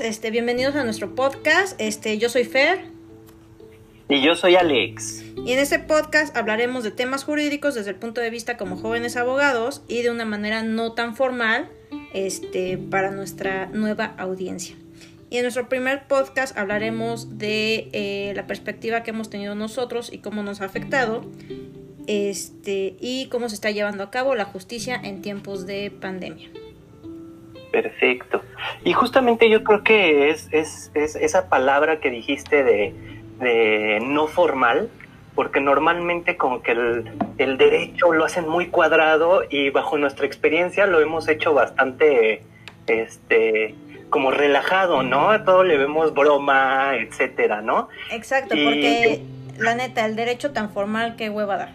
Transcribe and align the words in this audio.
este, 0.00 0.30
bienvenidos 0.30 0.74
a 0.74 0.84
nuestro 0.84 1.14
podcast. 1.14 1.78
Este, 1.78 2.16
yo 2.16 2.30
soy 2.30 2.44
Fer. 2.44 2.86
Y 4.08 4.22
yo 4.24 4.34
soy 4.34 4.56
Alex. 4.56 5.22
Y 5.44 5.52
en 5.52 5.58
este 5.58 5.78
podcast 5.78 6.34
hablaremos 6.34 6.82
de 6.82 6.92
temas 6.92 7.24
jurídicos 7.24 7.74
desde 7.74 7.90
el 7.90 7.96
punto 7.96 8.20
de 8.22 8.30
vista 8.30 8.56
como 8.56 8.76
jóvenes 8.76 9.16
abogados 9.16 9.82
y 9.88 10.00
de 10.00 10.10
una 10.10 10.24
manera 10.24 10.62
no 10.62 10.92
tan 10.92 11.14
formal 11.14 11.68
este, 12.14 12.78
para 12.78 13.10
nuestra 13.10 13.66
nueva 13.66 14.14
audiencia. 14.16 14.76
Y 15.28 15.36
en 15.36 15.42
nuestro 15.42 15.68
primer 15.68 16.06
podcast 16.06 16.56
hablaremos 16.56 17.38
de 17.38 17.90
eh, 17.92 18.32
la 18.34 18.46
perspectiva 18.46 19.02
que 19.02 19.10
hemos 19.10 19.28
tenido 19.28 19.54
nosotros 19.54 20.10
y 20.10 20.18
cómo 20.18 20.42
nos 20.42 20.62
ha 20.62 20.64
afectado 20.64 21.22
este, 22.06 22.96
y 22.98 23.26
cómo 23.26 23.48
se 23.50 23.56
está 23.56 23.70
llevando 23.70 24.04
a 24.04 24.10
cabo 24.10 24.34
la 24.34 24.46
justicia 24.46 24.98
en 25.02 25.20
tiempos 25.20 25.66
de 25.66 25.90
pandemia. 25.90 26.50
Perfecto. 27.72 28.42
Y 28.84 28.92
justamente 28.92 29.48
yo 29.48 29.64
creo 29.64 29.82
que 29.82 30.28
es, 30.28 30.48
es, 30.52 30.90
es 30.94 31.16
esa 31.16 31.48
palabra 31.48 32.00
que 32.00 32.10
dijiste 32.10 32.62
de, 32.62 32.94
de, 33.40 33.98
no 34.02 34.26
formal, 34.26 34.90
porque 35.34 35.58
normalmente 35.60 36.36
como 36.36 36.62
que 36.62 36.72
el, 36.72 37.10
el, 37.38 37.56
derecho 37.56 38.12
lo 38.12 38.26
hacen 38.26 38.46
muy 38.46 38.66
cuadrado 38.66 39.42
y 39.48 39.70
bajo 39.70 39.96
nuestra 39.96 40.26
experiencia 40.26 40.86
lo 40.86 41.00
hemos 41.00 41.26
hecho 41.28 41.54
bastante, 41.54 42.42
este, 42.86 43.74
como 44.10 44.30
relajado, 44.30 45.02
¿no? 45.02 45.30
A 45.30 45.42
todo 45.42 45.64
le 45.64 45.78
vemos 45.78 46.12
broma, 46.12 46.96
etcétera, 46.96 47.62
¿no? 47.62 47.88
Exacto, 48.10 48.54
porque 48.54 49.22
la 49.56 49.74
neta, 49.74 50.04
el 50.04 50.14
derecho 50.14 50.52
tan 50.52 50.70
formal 50.70 51.16
que 51.16 51.30
hueva 51.30 51.56
dar. 51.56 51.72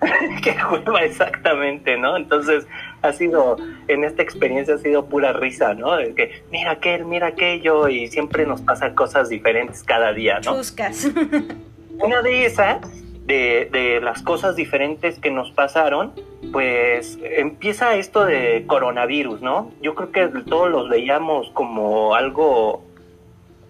que 0.42 0.54
hueva 0.70 1.00
exactamente, 1.00 1.96
¿no? 1.96 2.18
Entonces 2.18 2.66
ha 3.02 3.12
sido, 3.12 3.56
en 3.88 4.04
esta 4.04 4.22
experiencia 4.22 4.74
ha 4.74 4.78
sido 4.78 5.06
pura 5.06 5.32
risa, 5.32 5.74
¿no? 5.74 5.96
De 5.96 6.14
que 6.14 6.42
mira 6.50 6.72
aquel, 6.72 7.04
mira 7.04 7.28
aquello 7.28 7.88
y 7.88 8.08
siempre 8.08 8.46
nos 8.46 8.60
pasan 8.60 8.94
cosas 8.94 9.28
diferentes 9.28 9.82
cada 9.82 10.12
día, 10.12 10.40
¿no? 10.44 10.56
Chuscas. 10.56 11.10
Una 11.98 12.22
de 12.22 12.46
esas, 12.46 12.80
de, 13.26 13.68
de 13.70 14.00
las 14.00 14.22
cosas 14.22 14.56
diferentes 14.56 15.18
que 15.18 15.30
nos 15.30 15.50
pasaron, 15.52 16.12
pues 16.52 17.18
empieza 17.22 17.94
esto 17.96 18.24
de 18.24 18.64
coronavirus, 18.66 19.40
¿no? 19.40 19.72
Yo 19.82 19.94
creo 19.94 20.10
que 20.12 20.40
todos 20.42 20.70
los 20.70 20.88
veíamos 20.88 21.50
como 21.50 22.14
algo, 22.14 22.82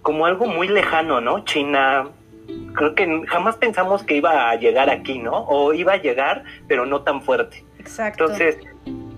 como 0.02 0.26
algo 0.26 0.46
muy 0.46 0.68
lejano, 0.68 1.20
¿no? 1.20 1.44
China, 1.44 2.08
creo 2.74 2.94
que 2.94 3.22
jamás 3.26 3.56
pensamos 3.56 4.02
que 4.02 4.16
iba 4.16 4.50
a 4.50 4.54
llegar 4.56 4.90
aquí, 4.90 5.18
¿no? 5.18 5.44
O 5.44 5.72
iba 5.72 5.94
a 5.94 5.96
llegar, 5.96 6.44
pero 6.68 6.86
no 6.86 7.02
tan 7.02 7.22
fuerte. 7.22 7.64
Exacto. 7.78 8.24
Entonces, 8.24 8.58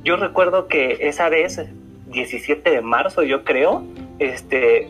yo 0.05 0.17
recuerdo 0.17 0.69
que 0.69 0.99
esa 1.01 1.29
vez, 1.29 1.61
17 2.09 2.71
de 2.71 2.81
marzo, 2.81 3.23
yo 3.23 3.45
creo, 3.45 3.85
este, 4.19 4.89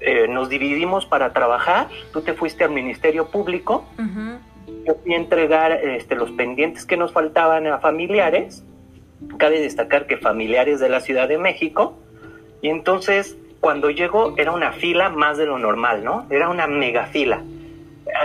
eh, 0.00 0.26
nos 0.28 0.48
dividimos 0.48 1.06
para 1.06 1.32
trabajar. 1.32 1.88
Tú 2.12 2.22
te 2.22 2.34
fuiste 2.34 2.64
al 2.64 2.70
Ministerio 2.70 3.28
Público. 3.28 3.84
Uh 3.98 4.02
-huh. 4.02 4.38
Yo 4.86 4.94
fui 5.02 5.14
a 5.14 5.16
entregar 5.16 5.72
este, 5.72 6.16
los 6.16 6.30
pendientes 6.32 6.84
que 6.84 6.96
nos 6.96 7.12
faltaban 7.12 7.66
a 7.66 7.78
familiares. 7.78 8.64
Cabe 9.38 9.60
destacar 9.60 10.06
que 10.06 10.16
familiares 10.16 10.80
de 10.80 10.88
la 10.88 11.00
Ciudad 11.00 11.28
de 11.28 11.38
México. 11.38 11.96
Y 12.62 12.68
entonces, 12.68 13.36
cuando 13.60 13.90
llegó, 13.90 14.34
era 14.36 14.52
una 14.52 14.72
fila 14.72 15.08
más 15.08 15.38
de 15.38 15.46
lo 15.46 15.58
normal, 15.58 16.02
¿no? 16.02 16.26
Era 16.30 16.48
una 16.48 16.66
mega 16.66 17.06
fila 17.06 17.42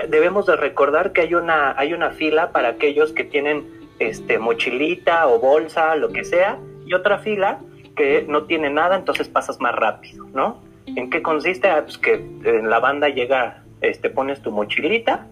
debemos 0.09 0.45
de 0.45 0.55
recordar 0.55 1.11
que 1.13 1.21
hay 1.21 1.33
una, 1.33 1.77
hay 1.77 1.93
una 1.93 2.11
fila 2.11 2.51
para 2.51 2.69
aquellos 2.69 3.13
que 3.13 3.23
tienen 3.23 3.65
este, 3.99 4.39
mochilita 4.39 5.27
o 5.27 5.39
bolsa, 5.39 5.95
lo 5.95 6.09
que 6.09 6.23
sea, 6.23 6.59
y 6.85 6.93
otra 6.93 7.19
fila 7.19 7.59
que 7.95 8.25
no 8.27 8.43
tiene 8.43 8.69
nada, 8.69 8.95
entonces 8.95 9.27
pasas 9.27 9.59
más 9.59 9.75
rápido, 9.75 10.25
¿no? 10.33 10.61
¿En 10.85 11.09
qué 11.09 11.21
consiste? 11.21 11.67
Ah, 11.67 11.83
pues 11.83 11.97
que 11.97 12.13
en 12.13 12.69
la 12.69 12.79
banda 12.79 13.09
llega, 13.09 13.63
este, 13.81 14.09
pones 14.09 14.41
tu 14.41 14.51
mochilita 14.51 15.27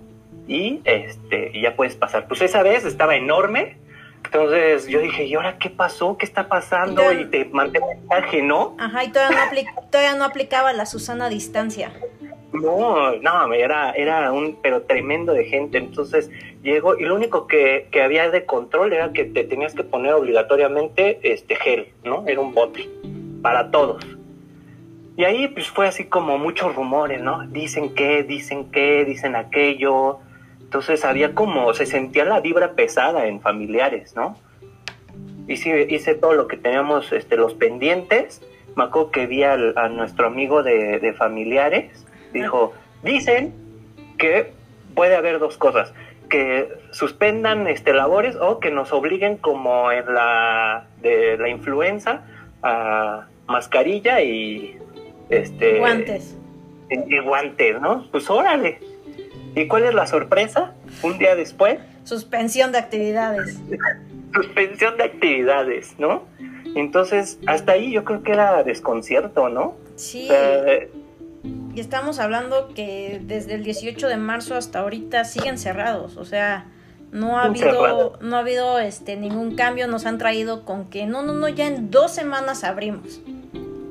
y 0.48 0.82
este, 0.84 1.52
y 1.54 1.62
ya 1.62 1.76
puedes 1.76 1.96
pasar. 1.96 2.28
Pues 2.28 2.42
esa 2.42 2.64
vez 2.64 2.86
estaba 2.86 3.16
enorme, 3.16 3.78
entonces 4.26 4.88
yo 4.88 5.00
dije, 5.00 5.26
¿y 5.26 5.36
ahora 5.36 5.58
qué 5.60 5.70
pasó? 5.70 6.18
¿Qué 6.18 6.26
está 6.26 6.48
pasando? 6.48 7.14
Y, 7.14 7.22
y 7.22 7.26
te 7.26 7.46
mandé 7.46 7.80
mensaje, 7.80 8.42
¿no? 8.42 8.76
Ajá, 8.80 9.04
y 9.04 9.12
todavía 9.12 9.46
no, 9.46 9.82
todavía 9.90 10.16
no 10.16 10.26
aplicaba 10.26 10.74
la 10.74 10.86
Susana 10.86 11.26
a 11.26 11.30
distancia. 11.30 11.94
No, 12.54 13.16
no, 13.18 13.54
era, 13.54 13.92
era 13.92 14.32
un, 14.32 14.58
pero 14.62 14.84
tremendo 14.84 15.34
de 15.34 15.46
gente. 15.46 15.78
Entonces 15.78 16.30
llegó 16.64 16.98
y 16.98 17.04
lo 17.04 17.16
único 17.16 17.48
que, 17.48 17.88
que, 17.92 18.02
había 18.02 18.30
de 18.30 18.46
control 18.46 18.94
era 18.94 19.12
que 19.12 19.26
te 19.26 19.44
tenías 19.44 19.74
que 19.74 19.84
poner 19.84 20.14
obligatoriamente 20.14 21.20
este 21.24 21.56
gel, 21.56 21.88
¿no? 22.04 22.24
Era 22.28 22.40
un 22.42 22.54
bote 22.54 22.90
para 23.42 23.72
todos. 23.72 24.06
Y 25.18 25.24
ahí 25.24 25.48
pues 25.48 25.70
fue 25.70 25.88
así 25.88 26.06
como 26.06 26.38
muchos 26.38 26.76
rumores, 26.76 27.22
¿no? 27.22 27.46
Dicen 27.48 27.94
que, 27.94 28.24
dicen 28.24 28.72
que, 28.72 29.06
dicen 29.06 29.36
aquello. 29.36 30.20
Entonces 30.62 31.06
había 31.06 31.34
como, 31.34 31.74
se 31.74 31.86
sentía 31.86 32.26
la 32.26 32.42
vibra 32.42 32.74
pesada 32.74 33.28
en 33.28 33.42
familiares, 33.42 34.16
¿no? 34.16 34.38
Hice, 35.48 35.88
hice 35.90 36.16
todo 36.16 36.34
lo 36.34 36.48
que 36.48 36.58
teníamos, 36.58 37.12
este, 37.14 37.38
los 37.38 37.54
pendientes. 37.54 38.42
Me 38.76 38.86
acuerdo 38.86 39.12
que 39.12 39.26
vi 39.28 39.44
al, 39.44 39.78
a 39.78 39.88
nuestro 39.88 40.28
amigo 40.28 40.64
de 40.64 41.14
familiares 41.18 42.06
dijo, 42.42 42.74
dicen 43.04 43.54
que 44.18 44.54
puede 44.94 45.16
haber 45.16 45.40
dos 45.40 45.58
cosas, 45.58 45.94
que 46.30 46.70
suspendan 46.92 47.68
este 47.68 47.94
labores 47.94 48.36
o 48.36 48.60
que 48.60 48.72
nos 48.72 48.92
obliguen 48.94 49.38
como 49.38 49.92
en 49.92 50.14
la 50.14 50.88
de 51.02 51.38
la 51.38 51.50
influenza 51.50 52.22
a 52.64 53.28
mascarilla 53.48 54.22
y 54.22 54.78
este 55.30 55.80
guantes. 55.80 56.38
Y, 56.90 57.16
y 57.16 57.20
guantes, 57.20 57.80
¿no? 57.82 58.08
Pues 58.12 58.30
órale. 58.30 58.80
¿Y 59.56 59.68
cuál 59.68 59.86
es 59.86 59.94
la 59.94 60.06
sorpresa? 60.06 60.74
Un 61.02 61.18
día 61.18 61.36
después, 61.36 61.80
suspensión 62.04 62.72
de 62.72 62.78
actividades. 62.78 63.60
suspensión 64.34 64.98
de 64.98 65.04
actividades, 65.04 65.96
¿no? 66.00 66.24
Entonces, 66.76 67.40
hasta 67.48 67.74
ahí 67.74 67.92
yo 67.92 68.04
creo 68.04 68.24
que 68.24 68.34
era 68.34 68.64
desconcierto, 68.64 69.50
¿no? 69.50 69.76
Sí. 69.96 70.28
Eh, 70.30 70.92
y 71.76 71.82
estamos 71.82 72.20
hablando 72.20 72.70
que 72.74 73.22
desde 73.24 73.56
el 73.56 73.64
18 73.64 74.08
de 74.08 74.16
marzo 74.16 74.56
hasta 74.56 74.80
ahorita 74.80 75.26
siguen 75.26 75.58
cerrados, 75.58 76.16
o 76.16 76.24
sea, 76.24 76.68
no 77.12 77.38
ha 77.38 77.44
habido, 77.44 78.18
no 78.22 78.38
ha 78.38 78.40
habido 78.40 78.80
este 78.80 79.18
ningún 79.18 79.56
cambio, 79.56 79.88
nos 79.88 80.06
han 80.06 80.18
traído 80.18 80.64
con 80.64 80.90
que 80.90 81.06
no, 81.06 81.22
no, 81.22 81.34
no, 81.34 81.50
ya 81.50 81.68
en 81.68 81.92
dos 81.92 82.14
semanas 82.14 82.64
abrimos. 82.64 83.20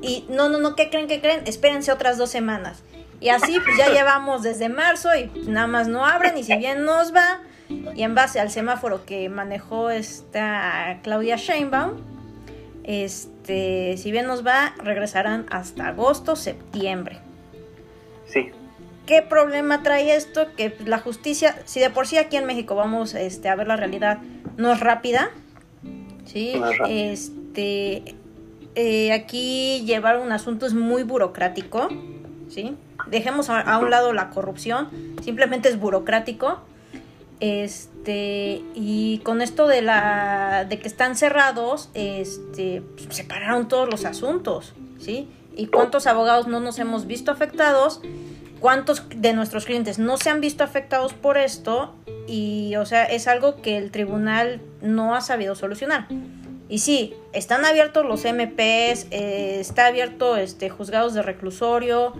Y 0.00 0.25
no, 0.31 0.49
no, 0.49 0.59
no, 0.59 0.77
¿qué 0.77 0.89
creen, 0.89 1.09
qué 1.09 1.21
creen? 1.21 1.43
Espérense 1.47 1.93
otras 1.93 2.17
dos 2.17 2.31
semanas. 2.31 2.83
Y 3.21 3.28
así 3.28 3.59
pues 3.61 3.77
ya 3.77 3.91
llevamos 3.91 4.43
desde 4.43 4.71
marzo 4.71 5.11
y 5.15 5.31
nada 5.47 5.67
más 5.67 5.87
no 5.87 6.06
abren 6.06 6.37
y 6.39 6.43
si 6.43 6.56
bien 6.56 6.84
nos 6.84 7.15
va, 7.15 7.41
y 7.69 8.03
en 8.03 8.15
base 8.15 8.41
al 8.41 8.50
semáforo 8.50 9.05
que 9.05 9.28
manejó 9.28 9.91
esta 9.91 11.00
Claudia 11.03 11.37
Sheinbaum, 11.37 11.93
este, 12.83 13.97
si 13.99 14.11
bien 14.11 14.27
nos 14.27 14.47
va, 14.47 14.75
regresarán 14.83 15.44
hasta 15.50 15.89
agosto, 15.89 16.34
septiembre. 16.34 17.21
Sí. 18.34 18.50
¿Qué 19.06 19.22
problema 19.22 19.83
trae 19.83 20.17
esto? 20.17 20.49
Que 20.56 20.77
la 20.84 20.99
justicia, 20.99 21.56
si 21.65 21.78
de 21.78 21.91
por 21.91 22.06
sí 22.06 22.19
aquí 22.19 22.37
en 22.37 22.47
México 22.47 22.75
vamos 22.75 23.15
este, 23.15 23.49
a 23.49 23.55
ver 23.55 23.69
la 23.69 23.77
realidad, 23.77 24.19
no 24.56 24.72
es 24.72 24.81
rápida, 24.81 25.31
¿sí? 26.25 26.55
No 26.59 26.71
es 26.71 26.78
rápida. 26.78 26.97
Este, 26.97 28.15
eh, 28.75 29.12
aquí 29.12 29.84
llevar 29.84 30.19
un 30.19 30.33
asunto 30.33 30.67
es 30.67 30.75
muy 30.75 31.03
burocrático, 31.03 31.89
¿sí? 32.49 32.77
Dejemos 33.06 33.50
a, 33.50 33.61
a, 33.61 33.78
un 33.78 33.91
lado 33.91 34.12
la 34.12 34.31
corrupción, 34.31 34.89
simplemente 35.23 35.69
es 35.69 35.78
burocrático. 35.78 36.61
Este, 37.41 38.62
y 38.75 39.19
con 39.19 39.43
esto 39.43 39.67
de 39.67 39.82
la 39.82 40.64
de 40.67 40.79
que 40.79 40.88
están 40.88 41.14
cerrados, 41.14 41.91
este, 41.93 42.82
pues, 42.97 43.14
separaron 43.14 43.69
todos 43.69 43.91
los 43.91 44.06
asuntos, 44.06 44.73
¿sí? 44.99 45.29
Y 45.56 45.67
cuántos 45.67 46.06
abogados 46.06 46.47
no 46.47 46.61
nos 46.61 46.79
hemos 46.79 47.06
visto 47.06 47.31
afectados, 47.31 48.01
cuántos 48.61 49.09
de 49.09 49.33
nuestros 49.33 49.65
clientes 49.65 49.99
no 49.99 50.17
se 50.17 50.31
han 50.31 50.41
visto 50.41 50.65
afectados 50.65 51.12
por 51.12 51.37
esto 51.37 51.95
y 52.27 52.77
o 52.77 52.87
sea, 52.87 53.05
es 53.05 53.29
algo 53.29 53.56
que 53.61 53.77
el 53.77 53.91
tribunal 53.91 54.61
no 54.81 55.15
ha 55.15 55.21
sabido 55.21 55.55
solucionar. 55.55 56.06
Y 56.69 56.79
sí, 56.79 57.15
están 57.33 57.65
abiertos 57.67 58.06
los 58.06 58.25
MPs, 58.25 59.06
eh, 59.11 59.59
está 59.61 59.87
abierto 59.87 60.37
este 60.37 60.71
juzgados 60.71 61.12
de 61.12 61.23
reclusorio, 61.23 62.15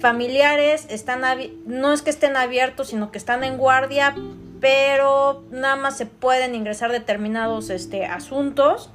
familiares 0.00 0.86
están 0.90 1.22
no 1.66 1.92
es 1.92 2.02
que 2.02 2.10
estén 2.10 2.36
abiertos, 2.36 2.88
sino 2.88 3.10
que 3.12 3.18
están 3.18 3.44
en 3.44 3.56
guardia, 3.56 4.14
pero 4.60 5.44
nada 5.50 5.76
más 5.76 5.96
se 5.96 6.06
pueden 6.06 6.54
ingresar 6.54 6.90
determinados 6.90 7.70
este 7.70 8.06
asuntos 8.06 8.90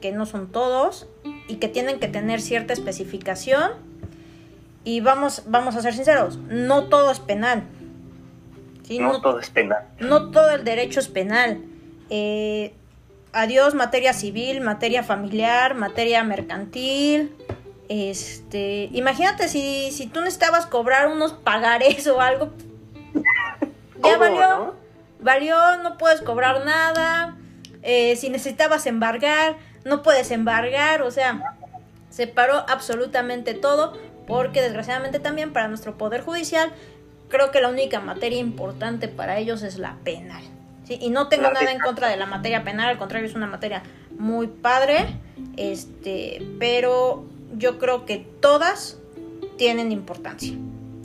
que 0.00 0.12
no 0.12 0.24
son 0.24 0.50
todos 0.50 1.06
y 1.50 1.56
que 1.56 1.68
tienen 1.68 1.98
que 1.98 2.06
tener 2.06 2.40
cierta 2.40 2.72
especificación. 2.72 3.72
Y 4.84 5.00
vamos, 5.00 5.42
vamos 5.46 5.76
a 5.76 5.82
ser 5.82 5.94
sinceros, 5.94 6.38
no 6.48 6.84
todo 6.84 7.10
es 7.10 7.18
penal. 7.18 7.64
¿sí? 8.86 8.98
No, 8.98 9.12
no, 9.12 9.20
todo 9.20 9.40
es 9.40 9.50
penal. 9.50 9.84
No 9.98 10.30
todo 10.30 10.50
el 10.54 10.64
derecho 10.64 11.00
es 11.00 11.08
penal. 11.08 11.60
Eh, 12.08 12.72
adiós 13.32 13.74
materia 13.74 14.12
civil, 14.12 14.60
materia 14.60 15.02
familiar, 15.02 15.74
materia 15.74 16.24
mercantil 16.24 17.32
Este, 17.88 18.88
imagínate 18.92 19.48
si, 19.48 19.90
si 19.90 20.06
tú 20.06 20.20
necesitabas 20.20 20.66
cobrar 20.66 21.08
unos 21.08 21.32
pagares 21.32 22.06
o 22.06 22.20
algo, 22.20 22.50
ya 24.04 24.16
valió, 24.16 24.76
valió, 25.20 25.56
no 25.82 25.98
puedes 25.98 26.20
cobrar 26.20 26.64
nada. 26.64 27.36
Eh, 27.82 28.14
si 28.16 28.30
necesitabas 28.30 28.86
embargar, 28.86 29.56
no 29.84 30.02
puedes 30.02 30.30
embargar, 30.30 31.02
o 31.02 31.10
sea, 31.10 31.56
se 32.10 32.26
paró 32.26 32.64
absolutamente 32.68 33.54
todo 33.54 33.92
porque 34.26 34.62
desgraciadamente 34.62 35.18
también 35.18 35.52
para 35.52 35.68
nuestro 35.68 35.96
Poder 35.96 36.22
Judicial 36.22 36.72
creo 37.28 37.50
que 37.50 37.60
la 37.60 37.68
única 37.68 38.00
materia 38.00 38.38
importante 38.38 39.08
para 39.08 39.38
ellos 39.38 39.62
es 39.62 39.78
la 39.78 39.96
penal. 40.04 40.42
¿sí? 40.84 40.98
Y 41.00 41.10
no 41.10 41.28
tengo 41.28 41.50
nada 41.50 41.70
en 41.70 41.78
contra 41.78 42.08
de 42.08 42.16
la 42.16 42.26
materia 42.26 42.62
penal, 42.62 42.90
al 42.90 42.98
contrario, 42.98 43.26
es 43.28 43.34
una 43.34 43.46
materia 43.46 43.82
muy 44.18 44.48
padre, 44.48 45.06
este, 45.56 46.42
pero 46.58 47.24
yo 47.56 47.78
creo 47.78 48.04
que 48.04 48.26
todas 48.40 48.98
tienen 49.56 49.92
importancia. 49.92 50.54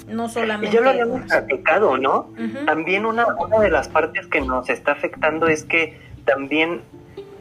No 0.07 0.29
solamente. 0.29 0.75
Y 0.75 0.77
ya 0.77 0.81
lo 0.81 0.89
habíamos 0.91 1.21
platicado, 1.23 1.97
¿no? 1.97 2.29
También 2.67 3.07
una, 3.07 3.25
una 3.25 3.59
de 3.59 3.71
las 3.71 3.87
partes 3.89 4.27
que 4.27 4.39
nos 4.39 4.69
está 4.69 4.91
afectando 4.91 5.47
es 5.47 5.63
que 5.63 5.99
también 6.25 6.81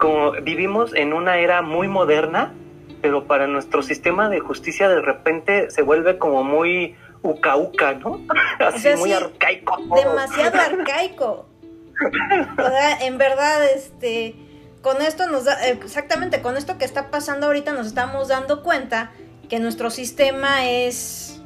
como 0.05 0.33
vivimos 0.33 0.95
en 0.95 1.15
una 1.15 1.39
era 1.39 1.63
muy 1.63 1.89
moderna, 1.89 2.53
pero 3.01 3.25
para 3.25 3.47
nuestro 3.47 3.83
sistema 3.83 4.29
de 4.29 4.39
justicia 4.39 4.87
de 4.87 5.01
repente 5.01 5.71
se 5.71 5.81
vuelve 5.81 6.19
como 6.19 6.45
muy 6.45 6.95
uca 7.23 7.57
uca, 7.57 7.95
¿no? 7.95 8.21
Así 8.59 8.89
muy 8.99 9.13
arcaico. 9.13 9.79
Demasiado 9.97 10.61
arcaico. 10.79 11.47
O 12.53 12.69
sea, 12.69 12.99
en 13.01 13.17
verdad, 13.17 13.65
este, 13.65 14.35
con 14.83 15.01
esto 15.01 15.27
nos 15.27 15.45
da, 15.45 15.55
exactamente, 15.69 16.43
con 16.43 16.59
esto 16.59 16.77
que 16.77 16.85
está 16.85 17.11
pasando 17.11 17.47
ahorita 17.47 17.73
nos 17.73 17.87
estamos 17.87 18.29
dando 18.29 18.63
cuenta 18.63 19.11
que 19.49 19.59
nuestro 19.59 19.89
sistema 19.89 20.69
es, 20.69 21.41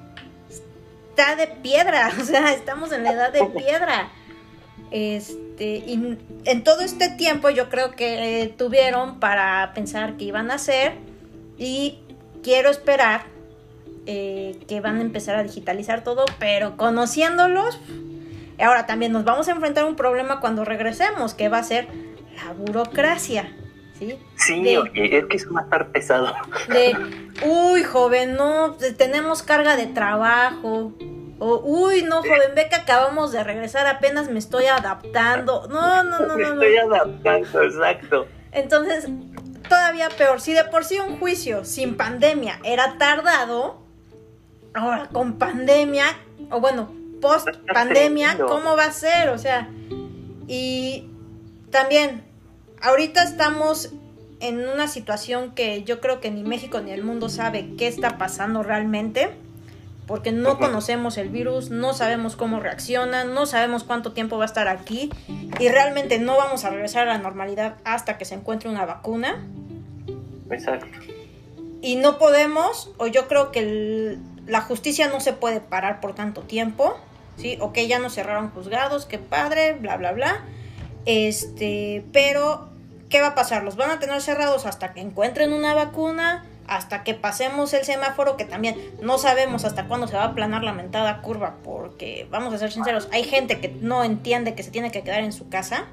está 1.11 1.37
de 1.37 1.47
piedra, 1.47 2.11
o 2.21 2.25
sea, 2.25 2.53
estamos 2.55 2.91
en 2.91 3.05
la 3.05 3.13
edad 3.13 3.33
de 3.33 3.45
piedra. 3.45 4.11
Este, 4.91 5.48
y 5.59 6.19
en 6.45 6.65
todo 6.65 6.81
este 6.81 7.09
tiempo 7.09 7.51
yo 7.51 7.69
creo 7.69 7.93
que 7.93 8.55
tuvieron 8.57 9.19
para 9.19 9.73
pensar 9.75 10.17
que 10.17 10.25
iban 10.25 10.51
a 10.51 10.55
hacer 10.55 10.95
y 11.59 11.99
quiero 12.43 12.71
esperar 12.71 13.23
eh, 14.11 14.59
que 14.67 14.81
van 14.81 14.97
a 14.97 15.01
empezar 15.03 15.37
a 15.37 15.43
digitalizar 15.43 16.03
todo, 16.03 16.25
pero 16.39 16.79
conociéndolos, 16.79 17.79
ahora 18.59 18.87
también 18.87 19.13
nos 19.13 19.25
vamos 19.25 19.49
a 19.49 19.51
enfrentar 19.51 19.85
a 19.85 19.87
un 19.87 19.97
problema 19.97 20.41
cuando 20.41 20.65
regresemos, 20.65 21.35
que 21.35 21.51
va 21.51 21.59
a 21.59 21.63
ser 21.63 21.89
la 22.37 22.55
burocracia. 22.55 23.53
¿Sí? 23.99 24.19
Sí, 24.37 24.79
es 24.95 25.27
que 25.27 25.39
va 25.55 25.61
a 25.61 25.65
estar 25.65 25.89
pesado. 25.89 26.33
De, 26.69 26.97
uy, 27.45 27.83
joven, 27.83 28.35
no, 28.35 28.77
tenemos 28.97 29.43
carga 29.43 29.77
de 29.77 29.87
trabajo, 29.87 30.95
o, 31.39 31.61
uy, 31.65 32.03
no, 32.03 32.23
joven, 32.23 32.55
ve 32.55 32.69
que 32.69 32.75
acabamos 32.75 33.31
de 33.33 33.45
regresar, 33.45 33.87
apenas 33.87 34.29
me 34.29 34.39
estoy 34.39 34.67
adaptando. 34.67 35.69
No, 35.69 36.03
no, 36.03 36.21
no, 36.21 36.27
no. 36.27 36.37
Me 36.37 36.43
estoy 36.45 36.77
adaptando, 36.77 37.63
exacto. 37.63 38.27
Entonces, 38.51 39.09
todavía 39.69 40.09
peor. 40.09 40.41
Si 40.41 40.53
de 40.53 40.65
por 40.65 40.85
sí 40.85 40.99
un 40.99 41.19
juicio 41.19 41.65
sin 41.65 41.97
pandemia 41.97 42.59
era 42.65 42.99
tardado, 42.99 43.83
ahora 44.75 45.09
con 45.13 45.39
pandemia, 45.39 46.07
o 46.51 46.61
bueno, 46.61 46.93
post 47.21 47.49
pandemia, 47.73 48.37
¿cómo 48.39 48.77
va 48.77 48.87
a 48.87 48.93
ser? 48.93 49.29
O 49.29 49.39
sea, 49.39 49.69
y 50.49 51.09
también, 51.71 52.25
ahorita 52.81 53.23
estamos 53.23 53.93
en 54.41 54.69
una 54.69 54.89
situación 54.89 55.55
que 55.55 55.85
yo 55.85 56.01
creo 56.01 56.21
que 56.21 56.31
ni 56.31 56.43
México 56.43 56.81
ni 56.81 56.91
el 56.91 57.05
mundo 57.05 57.29
sabe 57.29 57.75
qué 57.77 57.87
está 57.87 58.19
pasando 58.19 58.63
realmente 58.63 59.37
porque 60.09 60.33
no 60.33 60.59
conocemos 60.59 61.19
el 61.19 61.29
virus, 61.29 61.69
no 61.69 61.93
sabemos 61.93 62.35
cómo 62.35 62.61
reacciona, 62.61 63.25
no 63.25 63.45
sabemos 63.45 63.85
cuánto 63.85 64.13
tiempo 64.13 64.39
va 64.39 64.45
a 64.45 64.47
estar 64.47 64.67
aquí 64.67 65.11
y 65.61 65.69
realmente 65.69 66.19
no 66.19 66.39
vamos 66.39 66.65
a 66.65 66.71
regresar 66.71 67.07
a 67.07 67.13
la 67.13 67.19
normalidad 67.19 67.77
hasta 67.85 68.17
que 68.17 68.25
se 68.25 68.35
encuentre 68.35 68.71
una 68.71 68.87
vacuna. 68.87 69.45
Exacto. 70.51 70.87
Y 71.83 71.97
no 71.97 72.19
podemos, 72.19 72.91
o 72.97 73.07
yo 73.07 73.29
creo 73.29 73.53
que 73.53 74.19
la 74.47 74.63
justicia 74.63 75.09
no 75.09 75.21
se 75.21 75.35
puede 75.35 75.61
parar 75.61 76.01
por 76.01 76.15
tanto 76.15 76.41
tiempo, 76.41 76.99
¿sí? 77.37 77.59
Ok, 77.61 77.77
ya 77.87 77.99
nos 77.99 78.15
cerraron 78.15 78.49
juzgados, 78.51 79.05
qué 79.05 79.19
padre, 79.19 79.75
bla, 79.75 79.99
bla, 79.99 80.13
bla. 80.13 80.41
Este, 81.05 82.03
pero, 82.15 82.71
¿qué 83.11 83.21
va 83.21 83.29
a 83.29 83.35
pasar? 83.35 83.63
¿Los 83.63 83.77
van 83.77 83.91
a 83.91 83.99
tener 83.99 84.23
cerrados 84.23 84.65
hasta 84.65 84.95
que 84.95 85.03
encuentren 85.03 85.53
una 85.53 85.75
vacuna? 85.75 86.47
Hasta 86.69 87.03
que 87.03 87.15
pasemos 87.15 87.73
el 87.73 87.85
semáforo, 87.85 88.37
que 88.37 88.45
también 88.45 88.77
no 89.03 89.19
sabemos 89.19 89.65
hasta 89.65 89.89
cuándo 89.89 90.07
se 90.07 90.17
va 90.17 90.25
a 90.25 90.27
aplanar 90.27 90.63
la 90.63 90.73
mentada 90.73 91.21
curva, 91.23 91.57
porque 91.65 92.29
vamos 92.31 92.55
a 92.55 92.59
ser 92.59 92.71
sinceros, 92.71 93.09
hay 93.11 93.25
gente 93.25 93.59
que 93.59 93.69
no 93.69 94.05
entiende 94.05 94.55
que 94.55 94.63
se 94.63 94.71
tiene 94.71 94.91
que 94.91 95.03
quedar 95.03 95.25
en 95.25 95.33
su 95.33 95.49
casa, 95.49 95.87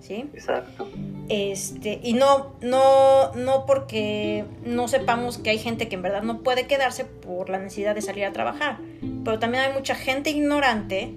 ¿sí? 0.00 0.28
Exacto. 0.32 0.88
Este, 1.28 2.00
y 2.02 2.14
no, 2.14 2.54
no, 2.62 3.32
no 3.34 3.66
porque 3.66 4.46
no 4.64 4.88
sepamos 4.88 5.36
que 5.36 5.50
hay 5.50 5.58
gente 5.58 5.88
que 5.88 5.96
en 5.96 6.02
verdad 6.02 6.22
no 6.22 6.40
puede 6.40 6.66
quedarse 6.66 7.04
por 7.04 7.50
la 7.50 7.58
necesidad 7.58 7.94
de 7.94 8.00
salir 8.00 8.24
a 8.24 8.32
trabajar, 8.32 8.78
pero 9.24 9.38
también 9.38 9.64
hay 9.64 9.72
mucha 9.74 9.94
gente 9.94 10.30
ignorante 10.30 11.12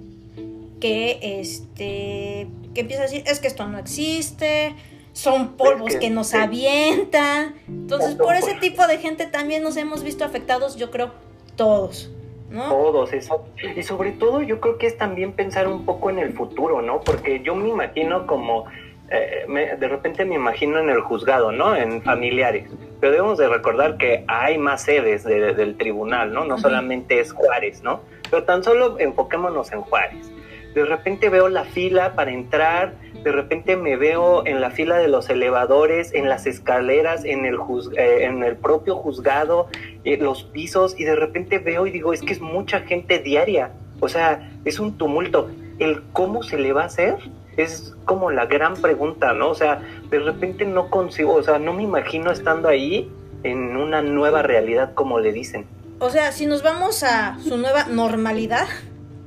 que, 0.82 1.40
este, 1.40 2.48
que 2.74 2.82
empieza 2.82 3.04
a 3.04 3.06
decir, 3.06 3.24
es 3.26 3.40
que 3.40 3.48
esto 3.48 3.66
no 3.68 3.78
existe, 3.78 4.76
son 5.14 5.58
polvos 5.58 5.96
que, 5.96 6.10
nos 6.10 6.34
avientan. 6.34 7.56
Entonces, 7.68 8.16
por 8.16 8.36
ese 8.36 8.56
tipo 8.56 8.88
de 8.88 8.98
gente 8.98 9.26
también 9.26 9.64
nos 9.64 9.78
hemos 9.78 10.04
visto 10.04 10.24
afectados, 10.24 10.76
yo 10.76 10.92
creo, 10.92 11.12
todos. 11.56 12.12
¿no? 12.50 12.70
Todos, 12.70 13.14
eso. 13.14 13.46
Y 13.76 13.84
sobre 13.84 14.12
todo 14.12 14.42
yo 14.42 14.60
creo 14.60 14.78
que 14.78 14.88
es 14.88 14.98
también 14.98 15.32
pensar 15.34 15.68
un 15.68 15.86
poco 15.86 16.10
en 16.10 16.20
el 16.20 16.34
futuro, 16.34 16.82
¿no? 16.82 17.00
Porque 17.00 17.42
yo 17.42 17.56
me 17.56 17.70
imagino 17.70 18.28
como, 18.28 18.66
eh, 19.10 19.46
de 19.80 19.88
repente 19.88 20.26
me 20.26 20.36
imagino 20.36 20.80
en 20.80 20.90
el 20.90 21.00
juzgado, 21.02 21.52
¿no? 21.52 21.76
En 21.76 22.02
familiares. 22.02 22.70
Pero 23.00 23.14
debemos 23.14 23.38
de 23.38 23.48
recordar 23.48 23.98
que 23.98 24.26
hay 24.28 24.58
más 24.58 24.84
sedes 24.84 25.24
del 25.24 25.78
tribunal, 25.78 26.34
¿no? 26.34 26.46
No 26.46 26.58
solamente 26.58 27.20
es 27.20 27.32
Juárez, 27.32 27.82
¿no? 27.84 28.02
Pero 28.30 28.44
tan 28.44 28.64
solo 28.64 29.00
enfoquémonos 29.00 29.72
en 29.72 29.82
Juárez. 29.82 30.30
De 30.76 30.86
repente 30.86 31.30
veo 31.30 31.50
la 31.50 31.66
fila 31.66 32.16
para 32.16 32.32
entrar 32.32 32.94
de 33.24 33.32
repente 33.32 33.76
me 33.76 33.96
veo 33.96 34.46
en 34.46 34.62
la 34.62 34.72
fila 34.72 34.98
de 34.98 35.08
los 35.08 35.30
elevadores, 35.30 36.14
en 36.14 36.30
las 36.30 36.48
escaleras, 36.48 37.24
en 37.26 37.46
el, 37.46 37.56
eh, 37.98 38.26
en 38.26 38.44
el 38.44 38.58
propio 38.58 38.96
juzgado, 38.96 39.68
en 40.04 40.24
los 40.24 40.44
pisos, 40.44 41.00
y 41.00 41.04
de 41.04 41.16
repente 41.16 41.60
veo 41.60 41.86
y 41.86 41.92
digo, 41.92 42.14
es 42.14 42.22
que 42.22 42.34
es 42.34 42.42
mucha 42.42 42.82
gente 42.82 43.20
diaria, 43.20 43.72
o 44.00 44.10
sea, 44.10 44.52
es 44.66 44.80
un 44.80 44.98
tumulto. 44.98 45.50
El 45.80 46.02
cómo 46.14 46.44
se 46.44 46.58
le 46.58 46.74
va 46.74 46.84
a 46.84 46.86
hacer 46.86 47.18
es 47.58 47.96
como 48.06 48.32
la 48.32 48.46
gran 48.46 48.76
pregunta, 48.76 49.34
¿no? 49.34 49.50
O 49.50 49.56
sea, 49.56 49.82
de 50.10 50.20
repente 50.20 50.66
no 50.66 50.90
consigo, 50.90 51.34
o 51.36 51.44
sea, 51.44 51.60
no 51.60 51.74
me 51.74 51.84
imagino 51.84 52.32
estando 52.32 52.68
ahí 52.68 53.12
en 53.44 53.76
una 53.76 54.02
nueva 54.02 54.42
realidad, 54.42 54.94
como 54.94 55.20
le 55.20 55.32
dicen. 55.32 55.66
O 56.00 56.10
sea, 56.10 56.32
si 56.32 56.46
nos 56.46 56.64
vamos 56.64 57.04
a 57.04 57.38
su 57.40 57.58
nueva 57.58 57.86
normalidad, 57.86 58.68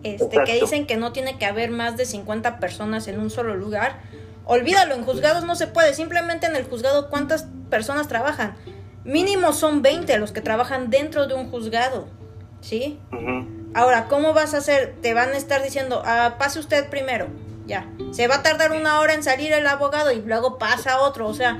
este, 0.04 0.44
que 0.44 0.60
dicen 0.60 0.86
que 0.86 0.96
no 0.96 1.12
tiene 1.12 1.38
que 1.38 1.46
haber 1.46 1.70
más 1.70 1.96
de 1.96 2.04
50 2.06 2.60
personas 2.60 3.08
en 3.08 3.18
un 3.18 3.30
solo 3.30 3.56
lugar. 3.56 4.00
Olvídalo, 4.44 4.94
en 4.94 5.04
juzgados 5.04 5.44
no 5.44 5.56
se 5.56 5.66
puede. 5.66 5.94
Simplemente 5.94 6.46
en 6.46 6.54
el 6.54 6.64
juzgado, 6.64 7.08
¿cuántas 7.08 7.46
personas 7.70 8.06
trabajan? 8.06 8.54
Mínimo 9.04 9.52
son 9.52 9.82
20 9.82 10.18
los 10.18 10.32
que 10.32 10.40
trabajan 10.40 10.90
dentro 10.90 11.26
de 11.26 11.34
un 11.34 11.50
juzgado. 11.50 12.06
¿Sí? 12.60 12.98
Ahora, 13.74 14.06
¿cómo 14.08 14.32
vas 14.32 14.54
a 14.54 14.58
hacer? 14.58 14.94
Te 15.02 15.14
van 15.14 15.30
a 15.30 15.36
estar 15.36 15.62
diciendo, 15.62 16.02
ah, 16.04 16.36
pase 16.38 16.58
usted 16.60 16.88
primero. 16.88 17.28
Ya. 17.66 17.90
Se 18.12 18.28
va 18.28 18.36
a 18.36 18.42
tardar 18.42 18.72
una 18.72 19.00
hora 19.00 19.14
en 19.14 19.22
salir 19.22 19.52
el 19.52 19.66
abogado 19.66 20.12
y 20.12 20.20
luego 20.20 20.58
pasa 20.58 21.00
otro. 21.00 21.26
O 21.26 21.34
sea, 21.34 21.58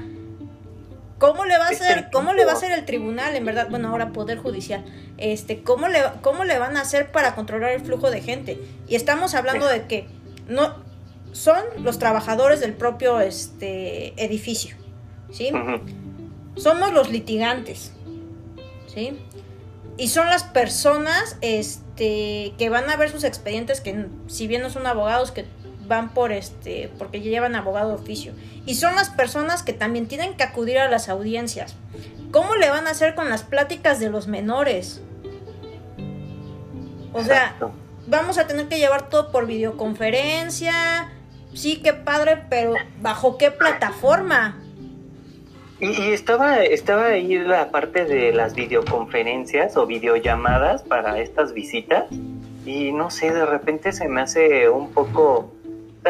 ¿Cómo 1.24 1.46
le 1.46 1.56
va 1.56 1.66
a 1.66 1.70
hacer, 1.70 2.10
cómo 2.12 2.34
le 2.34 2.44
va 2.44 2.52
a 2.52 2.54
hacer 2.54 2.70
el 2.70 2.84
tribunal, 2.84 3.34
en 3.34 3.46
verdad, 3.46 3.68
bueno, 3.70 3.88
ahora 3.88 4.12
poder 4.12 4.36
judicial, 4.36 4.84
este, 5.16 5.62
cómo 5.62 5.88
le, 5.88 6.00
cómo 6.20 6.44
le 6.44 6.58
van 6.58 6.76
a 6.76 6.82
hacer 6.82 7.10
para 7.12 7.34
controlar 7.34 7.70
el 7.70 7.80
flujo 7.80 8.10
de 8.10 8.20
gente? 8.20 8.60
Y 8.88 8.94
estamos 8.94 9.34
hablando 9.34 9.66
de 9.66 9.86
que 9.86 10.06
no 10.48 10.74
son 11.32 11.62
los 11.78 11.98
trabajadores 11.98 12.60
del 12.60 12.74
propio 12.74 13.20
este 13.20 14.12
edificio, 14.22 14.76
¿sí? 15.32 15.50
Somos 16.56 16.92
los 16.92 17.10
litigantes, 17.10 17.92
¿sí? 18.92 19.18
Y 19.96 20.08
son 20.08 20.28
las 20.28 20.44
personas 20.44 21.38
este 21.40 22.52
que 22.58 22.68
van 22.68 22.90
a 22.90 22.96
ver 22.96 23.10
sus 23.10 23.24
expedientes 23.24 23.80
que 23.80 24.06
si 24.26 24.46
bien 24.46 24.60
no 24.60 24.68
son 24.68 24.86
abogados 24.86 25.30
que 25.30 25.46
van 25.86 26.12
por 26.12 26.32
este, 26.32 26.90
porque 26.98 27.20
llevan 27.20 27.54
abogado 27.54 27.90
de 27.90 27.94
oficio. 27.96 28.32
Y 28.66 28.74
son 28.74 28.94
las 28.94 29.10
personas 29.10 29.62
que 29.62 29.72
también 29.72 30.06
tienen 30.06 30.34
que 30.34 30.42
acudir 30.42 30.78
a 30.78 30.88
las 30.88 31.08
audiencias. 31.08 31.76
¿Cómo 32.30 32.56
le 32.56 32.70
van 32.70 32.86
a 32.86 32.90
hacer 32.90 33.14
con 33.14 33.30
las 33.30 33.42
pláticas 33.42 34.00
de 34.00 34.10
los 34.10 34.26
menores? 34.26 35.00
O 37.12 37.22
sea, 37.22 37.54
vamos 38.06 38.38
a 38.38 38.46
tener 38.46 38.68
que 38.68 38.78
llevar 38.78 39.08
todo 39.08 39.30
por 39.30 39.46
videoconferencia. 39.46 41.12
Sí, 41.54 41.80
qué 41.82 41.92
padre, 41.92 42.42
pero 42.50 42.74
¿bajo 43.00 43.38
qué 43.38 43.52
plataforma? 43.52 44.60
Y, 45.78 46.12
estaba, 46.12 46.62
estaba 46.62 47.06
ahí 47.06 47.38
la 47.38 47.70
parte 47.70 48.04
de 48.04 48.32
las 48.32 48.54
videoconferencias 48.54 49.76
o 49.76 49.86
videollamadas 49.86 50.82
para 50.82 51.20
estas 51.20 51.52
visitas 51.52 52.06
y 52.64 52.92
no 52.92 53.10
sé, 53.10 53.32
de 53.32 53.44
repente 53.44 53.92
se 53.92 54.08
me 54.08 54.22
hace 54.22 54.68
un 54.68 54.90
poco... 54.90 55.52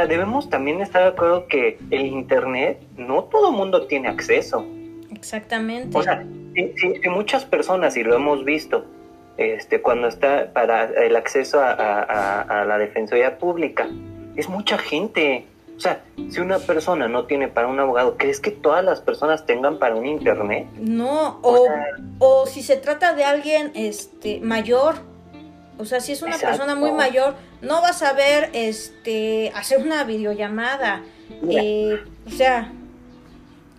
Sea, 0.04 0.08
debemos 0.08 0.50
también 0.50 0.80
estar 0.80 1.02
de 1.02 1.08
acuerdo 1.08 1.46
que 1.46 1.78
el 1.90 2.06
Internet 2.06 2.80
no 2.96 3.24
todo 3.24 3.52
mundo 3.52 3.86
tiene 3.86 4.08
acceso. 4.08 4.64
Exactamente. 5.10 5.96
O 5.96 6.02
sea, 6.02 6.24
si, 6.54 7.08
muchas 7.08 7.44
personas, 7.44 7.96
y 7.96 8.02
lo 8.02 8.14
hemos 8.14 8.44
visto, 8.44 8.84
este, 9.36 9.80
cuando 9.80 10.08
está 10.08 10.52
para 10.52 10.84
el 10.84 11.16
acceso 11.16 11.60
a, 11.60 11.72
a 12.40 12.64
la 12.64 12.78
defensoría 12.78 13.38
pública, 13.38 13.88
es 14.36 14.48
mucha 14.48 14.78
gente. 14.78 15.46
O 15.76 15.80
sea, 15.80 16.04
si 16.30 16.40
una 16.40 16.58
persona 16.58 17.08
no 17.08 17.24
tiene 17.24 17.48
para 17.48 17.66
un 17.66 17.80
abogado, 17.80 18.16
¿crees 18.16 18.40
que 18.40 18.50
todas 18.50 18.84
las 18.84 19.00
personas 19.00 19.44
tengan 19.44 19.78
para 19.78 19.96
un 19.96 20.06
internet? 20.06 20.68
No, 20.78 21.40
o, 21.42 21.66
o, 22.18 22.46
si 22.46 22.62
se 22.62 22.76
trata 22.76 23.14
de 23.14 23.24
alguien 23.24 23.72
este 23.74 24.40
mayor, 24.40 24.96
o 25.78 25.84
sea, 25.84 26.00
si 26.00 26.12
es 26.12 26.22
una 26.22 26.36
persona 26.38 26.74
muy 26.74 26.92
mayor, 26.92 27.34
no 27.60 27.80
vas 27.82 28.02
a 28.02 28.12
ver 28.12 28.50
este 28.52 29.50
hacer 29.54 29.80
una 29.80 30.04
videollamada. 30.04 31.02
Eh, 31.48 32.00
o 32.26 32.30
sea, 32.30 32.72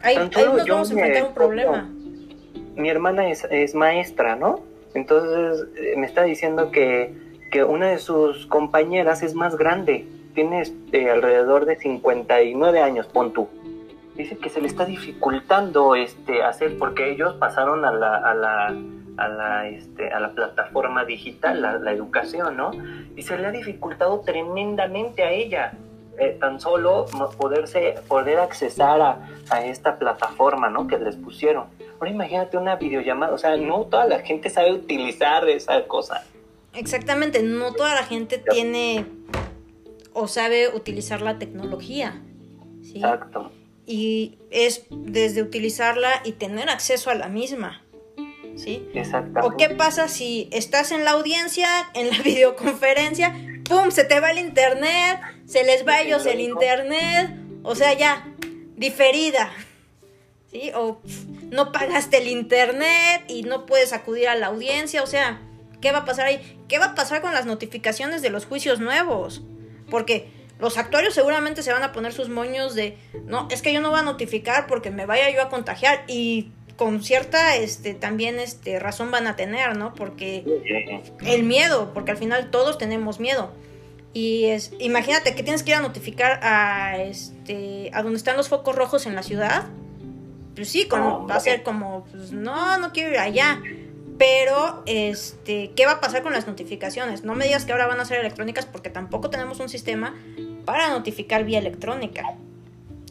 ahí, 0.02 0.18
nos 0.18 0.68
vamos 0.68 0.90
a 0.90 0.94
enfrentar 0.94 1.24
un 1.24 1.34
problema. 1.34 1.90
Mi 2.76 2.90
hermana 2.90 3.30
es, 3.30 3.46
es 3.50 3.74
maestra, 3.76 4.36
¿no? 4.36 4.64
Entonces 4.94 5.68
eh, 5.78 5.94
me 5.98 6.06
está 6.06 6.24
diciendo 6.24 6.72
que, 6.72 7.14
que 7.52 7.64
una 7.64 7.88
de 7.88 8.00
sus 8.00 8.46
compañeras 8.48 9.24
es 9.24 9.34
más 9.34 9.56
grande 9.56 10.08
tiene 10.36 10.62
este, 10.62 11.10
alrededor 11.10 11.66
de 11.66 11.78
59 11.78 12.82
años, 12.82 13.08
pon 13.08 13.34
tú. 13.34 13.48
Dice 14.16 14.38
que 14.38 14.50
se 14.50 14.62
le 14.62 14.68
está 14.68 14.86
dificultando 14.86 15.96
este, 15.96 16.44
hacer, 16.44 16.78
porque 16.78 17.12
ellos 17.12 17.36
pasaron 17.36 17.84
a 17.86 17.92
la, 17.92 18.18
a 18.18 18.34
la, 18.34 18.76
a 19.18 19.28
la, 19.28 19.68
este, 19.68 20.12
a 20.12 20.20
la 20.20 20.32
plataforma 20.32 21.06
digital, 21.06 21.62
la, 21.62 21.80
la, 21.80 21.92
educación, 21.92 22.58
¿no? 22.58 22.72
Y 23.16 23.22
se 23.22 23.38
le 23.38 23.48
ha 23.48 23.52
dificultado 23.52 24.22
tremendamente 24.22 25.24
a 25.24 25.32
ella. 25.32 25.74
Eh, 26.18 26.38
tan 26.40 26.62
solo 26.62 27.06
poderse, 27.38 27.96
poder 28.08 28.40
accesar 28.40 29.02
a, 29.02 29.20
a, 29.50 29.66
esta 29.66 30.00
plataforma, 30.00 30.70
¿no? 30.70 30.88
Que 30.88 30.98
les 30.98 31.18
pusieron. 31.18 31.66
Ahora 32.00 32.10
imagínate 32.10 32.58
una 32.58 32.78
videollamada, 32.78 33.34
o 33.34 33.38
sea, 33.38 33.58
no 33.58 33.84
toda 33.84 34.06
la 34.06 34.20
gente 34.20 34.50
sabe 34.50 34.72
utilizar 34.72 35.48
esa 35.50 35.86
cosa. 35.88 36.24
Exactamente, 36.74 37.44
no 37.44 37.74
toda 37.74 37.96
la 37.96 38.04
gente 38.04 38.38
tiene 38.38 39.06
o 40.14 40.28
sabe 40.28 40.70
utilizar 40.70 41.22
la 41.22 41.38
tecnología. 41.38 42.22
¿sí? 42.82 42.98
Exacto. 42.98 43.52
Y 43.86 44.38
es 44.50 44.86
desde 44.90 45.44
utilizarla 45.44 46.22
y 46.24 46.32
tener 46.34 46.70
acceso 46.70 47.12
a 47.12 47.16
la 47.16 47.28
misma. 47.28 47.84
¿Sí? 48.56 48.88
Exactamente. 48.94 49.42
¿O 49.42 49.58
qué 49.58 49.70
pasa 49.76 50.08
si 50.08 50.50
estás 50.52 50.92
en 50.92 51.04
la 51.04 51.12
audiencia, 51.12 51.68
en 51.94 52.10
la 52.10 52.20
videoconferencia, 52.24 53.36
¡pum! 53.68 53.92
Se 53.92 54.04
te 54.04 54.20
va 54.20 54.32
el 54.32 54.40
internet, 54.40 55.20
se 55.46 55.64
les 55.64 55.88
va 55.88 55.96
a 55.96 56.02
ellos 56.02 56.26
el 56.26 56.40
internet, 56.40 57.32
o 57.64 57.76
sea, 57.76 57.94
ya, 57.94 58.28
diferida. 58.76 59.52
¿Sí? 60.52 60.72
O 60.74 61.02
no 61.52 61.72
pagaste 61.72 62.18
el 62.18 62.28
internet 62.28 63.24
y 63.28 63.44
no 63.44 63.66
puedes 63.66 63.94
acudir 63.94 64.28
a 64.30 64.36
la 64.36 64.48
audiencia, 64.48 65.04
o 65.04 65.08
sea, 65.08 65.42
¿qué 65.82 65.92
va 65.92 66.00
a 66.00 66.06
pasar 66.06 66.28
ahí? 66.28 66.60
¿Qué 66.68 66.80
va 66.80 66.86
a 66.88 66.96
pasar 66.96 67.22
con 67.22 67.34
las 67.34 67.46
notificaciones 67.46 68.22
de 68.22 68.30
los 68.30 68.46
juicios 68.46 68.80
nuevos? 68.80 69.44
Porque 69.90 70.30
los 70.60 70.78
actuarios 70.78 71.14
seguramente 71.14 71.64
se 71.64 71.74
van 71.74 71.84
a 71.84 71.92
poner 71.92 72.14
sus 72.14 72.30
moños 72.30 72.76
de, 72.76 72.98
no, 73.26 73.48
es 73.52 73.62
que 73.62 73.74
yo 73.74 73.82
no 73.82 73.90
voy 73.90 74.00
a 74.00 74.04
notificar 74.04 74.68
porque 74.68 74.90
me 74.90 75.06
vaya 75.06 75.30
yo 75.30 75.42
a 75.42 75.50
contagiar 75.50 76.06
y 76.08 76.52
con 76.76 77.04
cierta 77.04 77.56
este 77.56 77.94
también 77.94 78.40
este 78.40 78.80
razón 78.80 79.12
van 79.12 79.28
a 79.28 79.36
tener, 79.36 79.78
¿no? 79.78 79.94
Porque 79.94 80.44
el 81.26 81.44
miedo, 81.44 81.94
porque 81.94 82.12
al 82.12 82.18
final 82.18 82.52
todos 82.52 82.78
tenemos 82.78 83.20
miedo. 83.20 83.52
Y 84.14 84.46
es 84.46 84.72
imagínate 84.80 85.36
que 85.36 85.44
tienes 85.44 85.64
que 85.64 85.72
ir 85.72 85.78
a 85.78 85.82
notificar 85.82 86.40
a 86.44 86.98
este 87.02 87.92
a 87.94 88.02
donde 88.02 88.18
están 88.18 88.38
los 88.38 88.50
focos 88.50 88.76
rojos 88.76 89.06
en 89.06 89.16
la 89.16 89.24
ciudad. 89.24 89.68
Pues 90.56 90.70
sí, 90.70 90.88
va 90.90 91.36
a 91.36 91.40
ser 91.40 91.64
como 91.64 92.06
pues, 92.06 92.32
no, 92.32 92.78
no 92.78 92.92
quiero 92.92 93.12
ir 93.12 93.20
allá. 93.20 93.62
Pero, 94.18 94.82
este, 94.86 95.72
¿qué 95.76 95.86
va 95.86 95.94
a 95.94 96.00
pasar 96.00 96.24
con 96.24 96.32
las 96.32 96.48
notificaciones? 96.48 97.26
No 97.26 97.36
me 97.36 97.46
digas 97.46 97.66
que 97.66 97.74
ahora 97.74 97.86
van 97.86 98.00
a 98.00 98.06
ser 98.06 98.20
electrónicas 98.20 98.66
porque 98.66 98.90
tampoco 98.90 99.30
tenemos 99.30 99.60
un 99.60 99.68
sistema 99.68 100.16
para 100.64 100.90
notificar 100.90 101.44
vía 101.44 101.60
electrónica. 101.60 102.24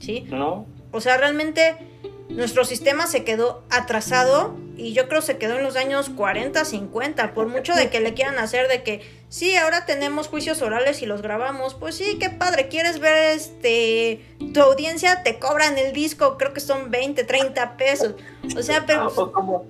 ¿Sí? 0.00 0.26
No. 0.30 0.66
O 0.92 1.00
sea, 1.02 1.18
realmente 1.18 1.76
nuestro 2.28 2.64
sistema 2.64 3.06
se 3.06 3.24
quedó 3.24 3.62
atrasado 3.70 4.56
y 4.76 4.92
yo 4.92 5.08
creo 5.08 5.22
se 5.22 5.38
quedó 5.38 5.56
en 5.58 5.62
los 5.62 5.76
años 5.76 6.08
40, 6.10 6.64
50, 6.64 7.34
por 7.34 7.46
mucho 7.46 7.74
de 7.74 7.90
que 7.90 8.00
le 8.00 8.14
quieran 8.14 8.38
hacer 8.38 8.66
de 8.68 8.82
que 8.82 9.02
sí, 9.28 9.56
ahora 9.56 9.86
tenemos 9.86 10.28
juicios 10.28 10.62
orales 10.62 11.02
y 11.02 11.06
los 11.06 11.22
grabamos, 11.22 11.74
pues 11.74 11.96
sí, 11.96 12.18
qué 12.18 12.30
padre, 12.30 12.68
quieres 12.68 12.98
ver 12.98 13.36
este 13.36 14.24
tu 14.52 14.60
audiencia 14.60 15.22
te 15.22 15.38
cobran 15.38 15.78
el 15.78 15.92
disco, 15.92 16.36
creo 16.38 16.52
que 16.52 16.60
son 16.60 16.90
20, 16.90 17.24
30 17.24 17.76
pesos. 17.76 18.14
O 18.56 18.62
sea, 18.62 18.84
pero 18.86 19.12
como 19.32 19.66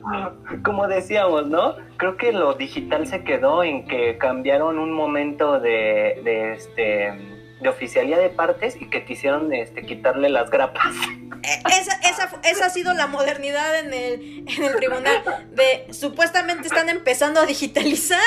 como 0.65 0.87
decíamos, 0.89 1.47
¿no? 1.47 1.77
Creo 1.97 2.17
que 2.17 2.33
lo 2.33 2.55
digital 2.55 3.07
se 3.07 3.25
quedó 3.25 3.63
en 3.63 3.87
que 3.87 4.17
cambiaron 4.19 4.79
un 4.79 4.93
momento 4.93 5.61
de, 5.61 6.21
de 6.25 6.53
este 6.55 7.34
de 7.65 7.71
oficialía 7.71 8.19
de 8.19 8.29
partes 8.29 8.77
y 8.79 8.91
que 8.91 9.05
quisieron 9.05 9.53
este, 9.53 9.87
quitarle 9.87 10.29
las 10.29 10.51
grapas. 10.51 10.95
E, 11.43 11.79
esa, 11.81 11.95
esa, 12.09 12.41
esa, 12.45 12.67
ha 12.67 12.71
sido 12.71 12.93
la 12.93 13.07
modernidad 13.07 13.81
en 13.81 13.95
el, 13.95 14.45
en 14.47 14.65
el 14.65 14.77
tribunal. 14.77 15.23
De 15.51 15.87
supuestamente 15.93 16.69
están 16.69 16.91
empezando 16.91 17.41
a 17.41 17.47
digitalizar 17.47 18.21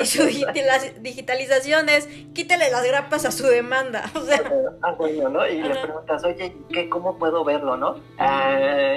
y 0.00 0.06
su 0.06 0.24
digitalización 0.24 1.90
es 1.90 2.08
quítele 2.34 2.70
las 2.70 2.84
grapas 2.84 3.26
a 3.26 3.30
su 3.30 3.46
demanda. 3.46 4.10
O 4.14 4.24
sea, 4.24 4.42
ah, 4.82 4.92
bueno, 4.92 5.28
¿no? 5.28 5.46
Y 5.46 5.62
le 5.62 5.68
preguntas, 5.68 6.24
oye, 6.24 6.56
¿qué, 6.72 6.88
¿cómo 6.88 7.18
puedo 7.18 7.44
verlo, 7.44 7.76
no? 7.76 8.00
Ah, 8.18 8.96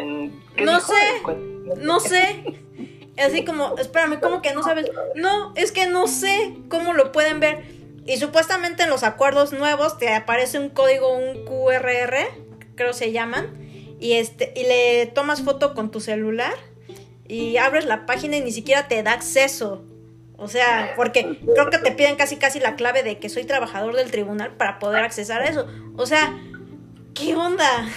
no 0.58 0.80
sé, 0.80 1.22
no 1.78 2.00
sé. 2.00 2.58
Así 3.18 3.44
como, 3.44 3.78
espérame, 3.78 4.20
¿cómo 4.22 4.42
que 4.42 4.54
no 4.54 4.64
sabes? 4.64 4.90
No, 5.16 5.54
es 5.56 5.74
que 5.74 5.86
no 5.86 6.08
sé 6.08 6.56
cómo 6.70 6.94
lo 6.94 7.12
pueden 7.12 7.42
ver 7.42 7.81
y 8.12 8.18
supuestamente 8.18 8.84
en 8.84 8.90
los 8.90 9.04
acuerdos 9.04 9.54
nuevos 9.54 9.98
te 9.98 10.14
aparece 10.14 10.60
un 10.60 10.68
código, 10.68 11.16
un 11.16 11.46
QRR, 11.46 12.18
creo 12.76 12.92
se 12.92 13.14
llaman, 13.14 13.48
y 14.02 14.14
este 14.14 14.52
y 14.54 14.64
le 14.64 15.06
tomas 15.06 15.44
foto 15.44 15.74
con 15.74 15.92
tu 15.92 16.02
celular 16.02 16.54
y 17.26 17.56
abres 17.56 17.86
la 17.86 18.06
página 18.06 18.36
y 18.36 18.42
ni 18.42 18.52
siquiera 18.52 18.90
te 18.90 19.02
da 19.02 19.14
acceso. 19.14 19.86
O 20.36 20.50
sea, 20.50 20.92
porque 20.98 21.40
creo 21.54 21.70
que 21.70 21.78
te 21.78 21.94
piden 21.94 22.18
casi 22.18 22.36
casi 22.36 22.60
la 22.60 22.76
clave 22.76 23.02
de 23.02 23.18
que 23.18 23.30
soy 23.30 23.46
trabajador 23.46 23.96
del 23.96 24.12
tribunal 24.12 24.58
para 24.58 24.78
poder 24.78 25.06
accesar 25.06 25.42
a 25.42 25.46
eso. 25.46 25.66
O 25.96 26.06
sea, 26.06 26.38
¿qué 27.14 27.34
onda? 27.38 27.88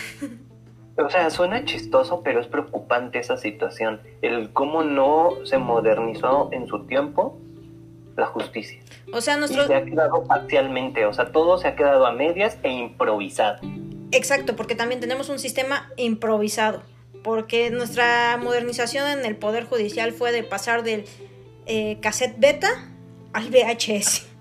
O 0.96 1.10
sea, 1.10 1.28
suena 1.30 1.64
chistoso, 1.64 2.22
pero 2.22 2.40
es 2.40 2.46
preocupante 2.46 3.18
esa 3.18 3.36
situación. 3.36 4.00
El 4.22 4.52
cómo 4.52 4.84
no 4.84 5.30
se 5.44 5.58
modernizó 5.58 6.50
en 6.52 6.68
su 6.68 6.86
tiempo 6.86 7.36
la 8.16 8.26
justicia. 8.26 8.83
O 9.12 9.20
sea, 9.20 9.36
nuestro... 9.36 9.66
se 9.66 9.74
ha 9.74 9.84
quedado 9.84 10.24
parcialmente, 10.24 11.06
o 11.06 11.12
sea, 11.12 11.30
todo 11.32 11.58
se 11.58 11.68
ha 11.68 11.76
quedado 11.76 12.06
a 12.06 12.12
medias 12.12 12.58
e 12.62 12.70
improvisado. 12.70 13.58
Exacto, 14.12 14.56
porque 14.56 14.74
también 14.74 15.00
tenemos 15.00 15.28
un 15.28 15.38
sistema 15.38 15.90
improvisado, 15.96 16.82
porque 17.22 17.70
nuestra 17.70 18.36
modernización 18.36 19.06
en 19.18 19.26
el 19.26 19.36
Poder 19.36 19.64
Judicial 19.64 20.12
fue 20.12 20.32
de 20.32 20.42
pasar 20.42 20.82
del 20.82 21.04
eh, 21.66 21.98
cassette 22.00 22.38
beta 22.38 22.68
al 23.32 23.50
VHS. 23.50 24.28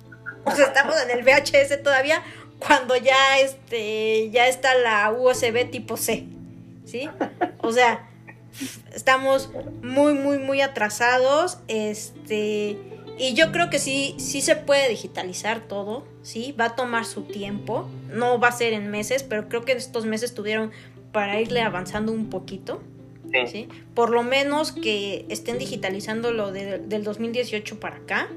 O 0.45 0.51
sea, 0.51 0.65
estamos 0.65 0.93
en 1.01 1.17
el 1.17 1.23
VHS 1.23 1.81
todavía 1.83 2.21
cuando 2.59 2.97
ya, 2.97 3.39
este, 3.39 4.29
ya 4.29 4.47
está 4.47 4.75
la 4.75 5.11
USB 5.11 5.69
tipo 5.69 5.95
C, 5.95 6.25
¿sí? 6.85 7.09
O 7.59 7.71
sea, 7.71 8.09
estamos 8.93 9.51
muy, 9.81 10.13
muy, 10.13 10.37
muy 10.39 10.59
atrasados, 10.59 11.59
este 11.69 12.77
y 13.17 13.33
yo 13.33 13.51
creo 13.51 13.69
que 13.69 13.79
sí, 13.79 14.15
sí 14.17 14.41
se 14.41 14.55
puede 14.55 14.89
digitalizar 14.89 15.61
todo, 15.61 16.05
sí, 16.23 16.53
va 16.59 16.65
a 16.65 16.75
tomar 16.75 17.05
su 17.05 17.23
tiempo, 17.23 17.87
no 18.11 18.39
va 18.39 18.47
a 18.47 18.51
ser 18.51 18.73
en 18.73 18.89
meses, 18.89 19.23
pero 19.23 19.47
creo 19.49 19.63
que 19.63 19.73
estos 19.73 20.05
meses 20.05 20.33
tuvieron 20.33 20.71
para 21.11 21.39
irle 21.39 21.61
avanzando 21.61 22.11
un 22.11 22.29
poquito, 22.29 22.81
sí. 23.47 23.67
Por 23.93 24.09
lo 24.09 24.23
menos 24.23 24.71
que 24.71 25.25
estén 25.29 25.57
digitalizando 25.57 26.31
lo 26.31 26.51
del 26.51 27.03
2018 27.03 27.79
para 27.79 27.97
acá, 27.97 28.29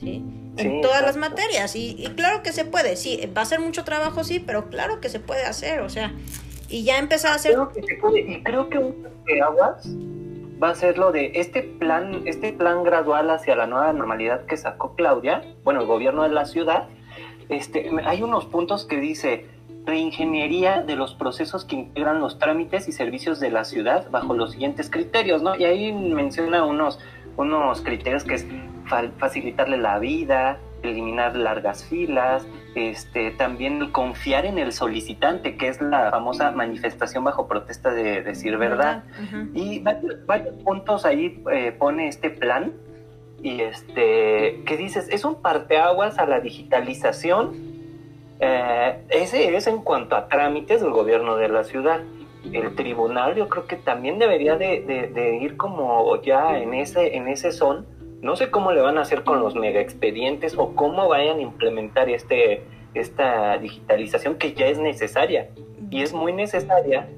¿sí? 0.00 0.24
En 0.56 0.80
todas 0.82 1.02
las 1.02 1.16
materias, 1.16 1.76
y, 1.76 1.96
claro 2.16 2.42
que 2.42 2.52
se 2.52 2.64
puede, 2.64 2.96
sí, 2.96 3.20
va 3.36 3.42
a 3.42 3.46
ser 3.46 3.60
mucho 3.60 3.84
trabajo, 3.84 4.24
sí, 4.24 4.40
pero 4.40 4.68
claro 4.68 5.00
que 5.00 5.08
se 5.08 5.20
puede 5.20 5.44
hacer, 5.44 5.80
o 5.80 5.88
sea, 5.90 6.14
y 6.68 6.84
ya 6.84 6.98
empezar 6.98 7.32
a 7.32 7.34
hacer... 7.34 7.52
Creo 7.52 7.72
que 7.72 7.82
se 7.82 7.94
puede, 7.96 8.20
y 8.20 8.42
creo 8.42 8.68
que 8.68 8.78
un 8.78 9.06
aguas 9.42 9.86
va 10.62 10.70
a 10.70 10.74
ser 10.74 10.98
lo 10.98 11.12
de 11.12 11.32
este 11.36 11.62
plan, 11.62 12.22
este 12.26 12.52
plan 12.52 12.82
gradual 12.82 13.30
hacia 13.30 13.56
la 13.56 13.66
nueva 13.66 13.92
normalidad 13.92 14.44
que 14.46 14.56
sacó 14.56 14.94
Claudia, 14.94 15.42
bueno, 15.64 15.80
el 15.80 15.86
gobierno 15.86 16.22
de 16.22 16.30
la 16.30 16.44
ciudad. 16.44 16.88
Este, 17.48 17.90
hay 18.04 18.22
unos 18.22 18.46
puntos 18.46 18.84
que 18.84 19.00
dice 19.00 19.46
reingeniería 19.84 20.82
de 20.82 20.96
los 20.96 21.14
procesos 21.14 21.64
que 21.64 21.76
integran 21.76 22.20
los 22.20 22.38
trámites 22.38 22.86
y 22.88 22.92
servicios 22.92 23.40
de 23.40 23.50
la 23.50 23.64
ciudad 23.64 24.10
bajo 24.10 24.34
los 24.34 24.52
siguientes 24.52 24.90
criterios, 24.90 25.42
¿no? 25.42 25.56
Y 25.56 25.64
ahí 25.64 25.92
menciona 25.92 26.64
unos, 26.64 27.00
unos 27.36 27.80
criterios 27.80 28.24
que 28.24 28.34
es 28.34 28.46
facilitarle 29.18 29.78
la 29.78 29.98
vida, 29.98 30.58
eliminar 30.82 31.36
largas 31.36 31.84
filas, 31.84 32.46
este, 32.74 33.30
también 33.32 33.90
confiar 33.90 34.46
en 34.46 34.58
el 34.58 34.72
solicitante, 34.72 35.56
que 35.56 35.68
es 35.68 35.80
la 35.80 36.10
famosa 36.10 36.50
manifestación 36.52 37.24
bajo 37.24 37.48
protesta 37.48 37.90
de 37.90 38.22
decir 38.22 38.56
verdad. 38.56 39.04
Y 39.54 39.80
varios, 39.80 40.54
puntos 40.64 41.04
ahí 41.04 41.42
eh, 41.52 41.72
pone 41.72 42.08
este 42.08 42.30
plan 42.30 42.72
y 43.42 43.62
este, 43.62 44.62
¿qué 44.66 44.76
dices? 44.76 45.08
Es 45.10 45.24
un 45.24 45.36
parteaguas 45.36 46.18
a 46.18 46.26
la 46.26 46.40
digitalización. 46.40 47.52
Eh, 48.38 49.04
ese 49.08 49.56
es 49.56 49.66
en 49.66 49.78
cuanto 49.78 50.16
a 50.16 50.28
trámites 50.28 50.80
del 50.80 50.90
gobierno 50.90 51.36
de 51.36 51.48
la 51.48 51.64
ciudad. 51.64 52.00
El 52.52 52.74
tribunal 52.74 53.34
yo 53.34 53.48
creo 53.48 53.66
que 53.66 53.76
también 53.76 54.18
debería 54.18 54.56
de, 54.56 55.38
ir 55.40 55.56
como 55.56 56.20
ya 56.22 56.58
en 56.58 56.74
ese, 56.74 57.16
en 57.16 57.28
ese 57.28 57.52
son. 57.52 57.86
No 58.22 58.36
sé 58.36 58.50
cómo 58.50 58.72
le 58.72 58.80
van 58.80 58.98
a 58.98 59.02
hacer 59.02 59.24
con 59.24 59.40
los 59.40 59.54
mega 59.54 59.80
expedientes 59.80 60.56
o 60.56 60.74
cómo 60.74 61.08
vayan 61.08 61.38
a 61.38 61.42
implementar 61.42 62.08
este, 62.10 62.62
esta 62.94 63.56
digitalización 63.58 64.36
que 64.36 64.52
ya 64.52 64.66
es 64.66 64.78
necesaria. 64.78 65.48
Y 65.90 66.02
es 66.02 66.12
muy 66.12 66.32
necesaria 66.32 67.08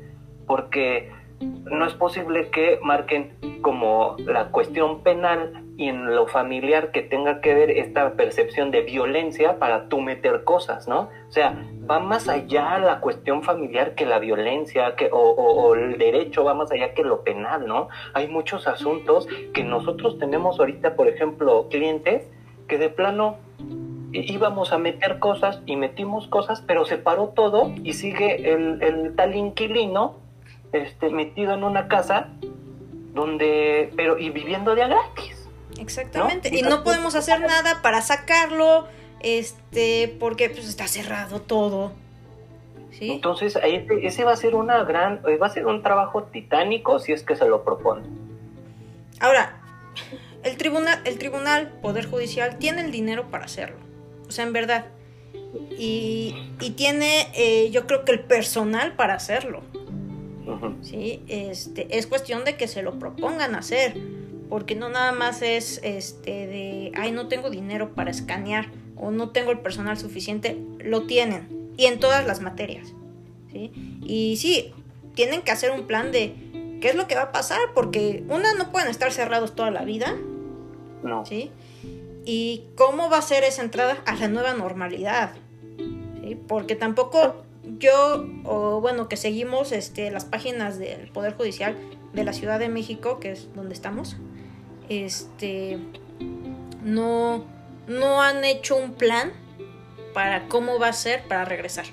porque 0.47 1.11
no 1.41 1.87
es 1.87 1.95
posible 1.95 2.51
que 2.51 2.79
marquen 2.83 3.37
como 3.63 4.17
la 4.19 4.51
cuestión 4.51 5.03
penal 5.03 5.62
y 5.77 5.89
en 5.89 6.15
lo 6.15 6.27
familiar 6.27 6.91
que 6.91 7.03
tenga 7.03 7.41
que 7.41 7.55
ver 7.55 7.71
esta 7.71 8.13
percepción 8.13 8.71
de 8.71 8.83
violencia 8.83 9.59
para 9.59 9.89
tú 9.89 10.01
meter 10.01 10.45
cosas, 10.45 10.87
¿no? 10.87 11.09
O 11.29 11.33
sea, 11.33 11.67
va 11.91 11.99
más 11.99 12.29
allá 12.29 12.79
la 12.79 13.01
cuestión 13.01 13.43
familiar 13.43 13.95
que 13.95 14.05
la 14.05 14.19
violencia 14.19 14.95
que, 14.97 15.09
o, 15.13 15.75
el 15.75 15.99
derecho, 15.99 16.45
va 16.45 16.55
más 16.55 16.71
allá 16.71 16.95
que 16.95 17.03
lo 17.03 17.23
penal, 17.23 17.67
¿no? 17.67 17.89
Hay 18.13 18.29
muchos 18.29 18.67
asuntos 18.67 19.27
que 19.55 19.65
nosotros 19.65 20.19
tenemos 20.19 20.59
ahorita, 20.59 20.95
por 20.95 21.09
ejemplo, 21.09 21.69
clientes 21.71 22.29
que 22.69 22.79
de 22.79 22.89
plano 22.89 23.39
íbamos 24.13 24.73
a 24.73 24.79
meter 24.79 25.19
cosas 25.19 25.63
y 25.65 25.77
metimos 25.77 26.29
cosas, 26.29 26.63
pero 26.67 26.85
se 26.85 26.99
paró 26.99 27.29
todo 27.29 27.73
y 27.83 27.95
sigue 27.95 28.53
el, 28.53 28.83
el 28.83 29.17
tal 29.17 29.35
inquilino 29.35 30.17
este, 30.73 31.11
metido 31.11 31.55
en 31.55 31.65
una 31.65 31.89
casa 31.89 32.29
donde, 33.15 33.93
pero 33.97 34.19
y 34.19 34.31
viviendo 34.31 34.75
de 34.75 34.87
gratis. 34.87 35.42
Exactamente. 35.81 36.51
Y 36.53 36.63
no 36.63 36.85
podemos 36.85 37.15
hacer 37.15 37.41
nada 37.41 37.83
para 37.83 38.03
sacarlo, 38.03 38.87
este, 39.21 40.15
porque 40.21 40.51
pues 40.51 40.69
está 40.69 40.87
cerrado 40.87 41.41
todo. 41.41 41.93
¿Sí? 42.91 43.13
Entonces, 43.13 43.57
ese, 43.63 44.07
ese 44.07 44.25
va 44.25 44.33
a 44.33 44.37
ser 44.37 44.55
una 44.55 44.85
gran, 44.85 45.21
eh, 45.27 45.37
va 45.37 45.47
a 45.47 45.51
ser 45.51 45.67
un 45.67 45.83
trabajo 45.83 46.25
titánico 46.25 46.99
si 46.99 47.13
es 47.13 47.23
que 47.23 47.37
se 47.37 47.47
lo 47.47 47.65
propone. 47.65 48.03
Ahora, 49.19 49.61
el 50.43 50.57
tribunal, 50.57 51.01
el 51.05 51.19
tribunal, 51.19 51.73
Poder 51.81 52.07
Judicial, 52.07 52.59
tiene 52.59 52.83
el 52.83 52.91
dinero 52.91 53.31
para 53.31 53.45
hacerlo. 53.45 53.79
O 54.29 54.33
sea, 54.33 54.45
en 54.45 54.53
verdad. 54.53 54.87
Y, 55.79 56.35
y 56.61 56.71
tiene, 56.71 57.29
eh, 57.35 57.71
yo 57.71 57.87
creo 57.87 58.05
que 58.05 58.13
el 58.13 58.21
personal 58.21 58.95
para 58.95 59.15
hacerlo. 59.15 59.63
¿sí? 60.83 61.23
Este, 61.29 61.99
es 61.99 62.07
cuestión 62.07 62.45
de 62.45 62.57
que 62.57 62.69
se 62.69 62.83
lo 62.83 62.99
propongan 62.99 63.55
hacer, 63.55 63.95
porque 64.53 64.75
no 64.75 64.91
nada 64.91 65.13
más 65.13 65.41
es 65.41 65.81
este 65.83 66.47
de, 66.47 66.93
ay, 66.95 67.11
no 67.11 67.27
tengo 67.27 67.49
dinero 67.49 67.95
para 67.95 68.11
escanear 68.11 68.71
o 68.97 69.11
no 69.11 69.31
tengo 69.31 69.51
el 69.51 69.61
personal 69.61 69.97
suficiente, 69.97 70.63
lo 70.79 71.07
tienen, 71.07 71.71
y 71.79 71.87
en 71.87 71.99
todas 71.99 72.27
las 72.27 72.43
materias, 72.43 72.93
¿sí? 73.51 73.73
Y 74.05 74.37
sí, 74.37 74.75
tienen 75.15 75.41
que 75.41 75.53
hacer 75.53 75.71
un 75.71 75.87
plan 75.87 76.13
de 76.13 76.35
qué 76.83 76.91
es 76.91 76.95
lo 76.95 77.09
que 77.09 77.15
va 77.15 77.23
a 77.23 77.33
pasar, 77.33 77.61
porque 77.75 78.25
una, 78.29 78.53
no 78.53 78.71
pueden 78.71 78.91
estar 78.91 79.11
cerrados 79.11 79.55
toda 79.55 79.71
la 79.71 79.87
vida, 79.87 80.19
no. 81.03 81.25
¿sí? 81.25 81.51
Y 82.27 82.65
cómo 82.77 83.09
va 83.09 83.17
a 83.17 83.23
ser 83.23 83.45
esa 83.45 83.63
entrada 83.63 84.03
a 84.05 84.17
la 84.17 84.29
nueva 84.29 84.53
normalidad, 84.53 85.33
¿sí? 85.79 86.39
Porque 86.47 86.77
tampoco 86.77 87.37
yo, 87.79 88.27
o 88.45 88.83
bueno, 88.83 89.09
que 89.09 89.17
seguimos 89.17 89.73
este, 89.73 90.11
las 90.11 90.27
páginas 90.27 90.79
del 90.79 91.09
Poder 91.09 91.35
Judicial 91.39 91.75
de 92.13 92.25
la 92.25 92.35
Ciudad 92.35 92.59
de 92.59 92.69
México, 92.69 93.19
que 93.19 93.33
es 93.33 93.49
donde 93.55 93.73
estamos, 93.73 94.19
este, 94.99 95.79
no, 96.83 97.45
no 97.87 98.23
han 98.23 98.45
hecho 98.45 98.77
un 98.77 98.93
plan 98.95 99.33
para 100.15 100.49
cómo 100.49 100.79
va 100.79 100.89
a 100.89 100.93
ser 100.93 101.27
para 101.29 101.45
regresar. 101.45 101.87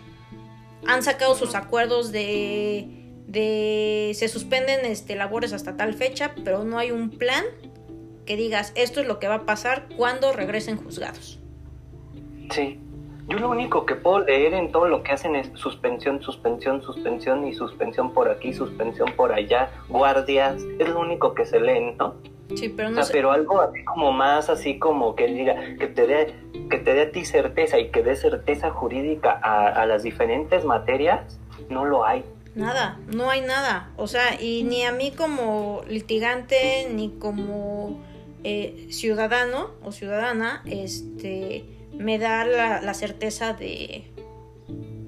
Han 0.88 1.04
sacado 1.04 1.36
sus 1.36 1.56
acuerdos 1.56 2.12
de, 2.12 2.88
de 3.28 4.12
se 4.16 4.28
suspenden 4.28 4.86
este, 4.86 5.16
labores 5.16 5.54
hasta 5.54 5.78
tal 5.78 5.94
fecha, 5.94 6.34
pero 6.44 6.64
no 6.64 6.78
hay 6.78 6.92
un 6.92 7.10
plan 7.10 7.44
que 8.26 8.36
digas 8.36 8.72
esto 8.76 9.02
es 9.02 9.08
lo 9.08 9.20
que 9.20 9.28
va 9.28 9.36
a 9.36 9.46
pasar 9.46 9.88
cuando 9.98 10.34
regresen 10.34 10.78
juzgados. 10.78 11.40
Sí. 12.52 12.80
Yo 13.28 13.38
lo 13.38 13.50
único 13.52 13.86
que 13.86 13.94
puedo 13.94 14.22
leer 14.22 14.56
en 14.56 14.72
todo 14.72 14.88
lo 14.88 15.04
que 15.04 15.12
hacen 15.12 15.36
es 15.36 15.52
suspensión, 15.54 16.20
suspensión, 16.24 16.82
suspensión 16.82 17.46
y 17.46 17.54
suspensión 17.54 18.12
por 18.12 18.28
aquí, 18.28 18.54
suspensión 18.54 19.12
por 19.16 19.32
allá, 19.32 19.70
guardias, 19.88 20.64
es 20.80 20.90
lo 20.90 21.00
único 21.00 21.36
que 21.36 21.46
se 21.46 21.60
leen, 21.60 21.96
¿no? 21.98 22.16
Sí, 22.56 22.70
pero 22.70 22.90
no 22.90 23.02
pero 23.12 23.32
algo 23.32 23.62
así 23.62 23.84
como 23.84 24.12
más 24.12 24.50
así 24.50 24.80
como 24.80 25.16
que 25.16 25.28
diga, 25.28 25.56
que 25.78 25.88
te 25.88 26.08
dé, 26.08 26.34
que 26.70 26.78
te 26.78 26.94
dé 26.94 27.02
a 27.04 27.12
ti 27.12 27.26
certeza 27.26 27.80
y 27.80 27.90
que 27.90 28.02
dé 28.02 28.16
certeza 28.16 28.72
jurídica 28.72 29.32
a, 29.32 29.86
las 29.86 30.04
diferentes 30.04 30.66
materias, 30.66 31.40
no 31.70 31.86
lo 31.86 32.06
hay. 32.06 32.24
Nada, 32.56 33.00
no 33.08 33.30
hay 33.30 33.42
nada. 33.42 33.92
O 33.98 34.08
sea, 34.08 34.42
y 34.42 34.64
ni 34.64 34.84
a 34.84 34.92
mí 34.92 35.12
como 35.12 35.84
litigante, 35.88 36.88
ni 36.92 37.12
como 37.20 38.00
eh, 38.44 38.88
ciudadano 38.90 39.72
o 39.84 39.92
ciudadana, 39.92 40.64
este 40.66 41.66
me 41.94 42.18
da 42.18 42.46
la, 42.46 42.94
certeza 42.94 43.54
de, 43.54 44.12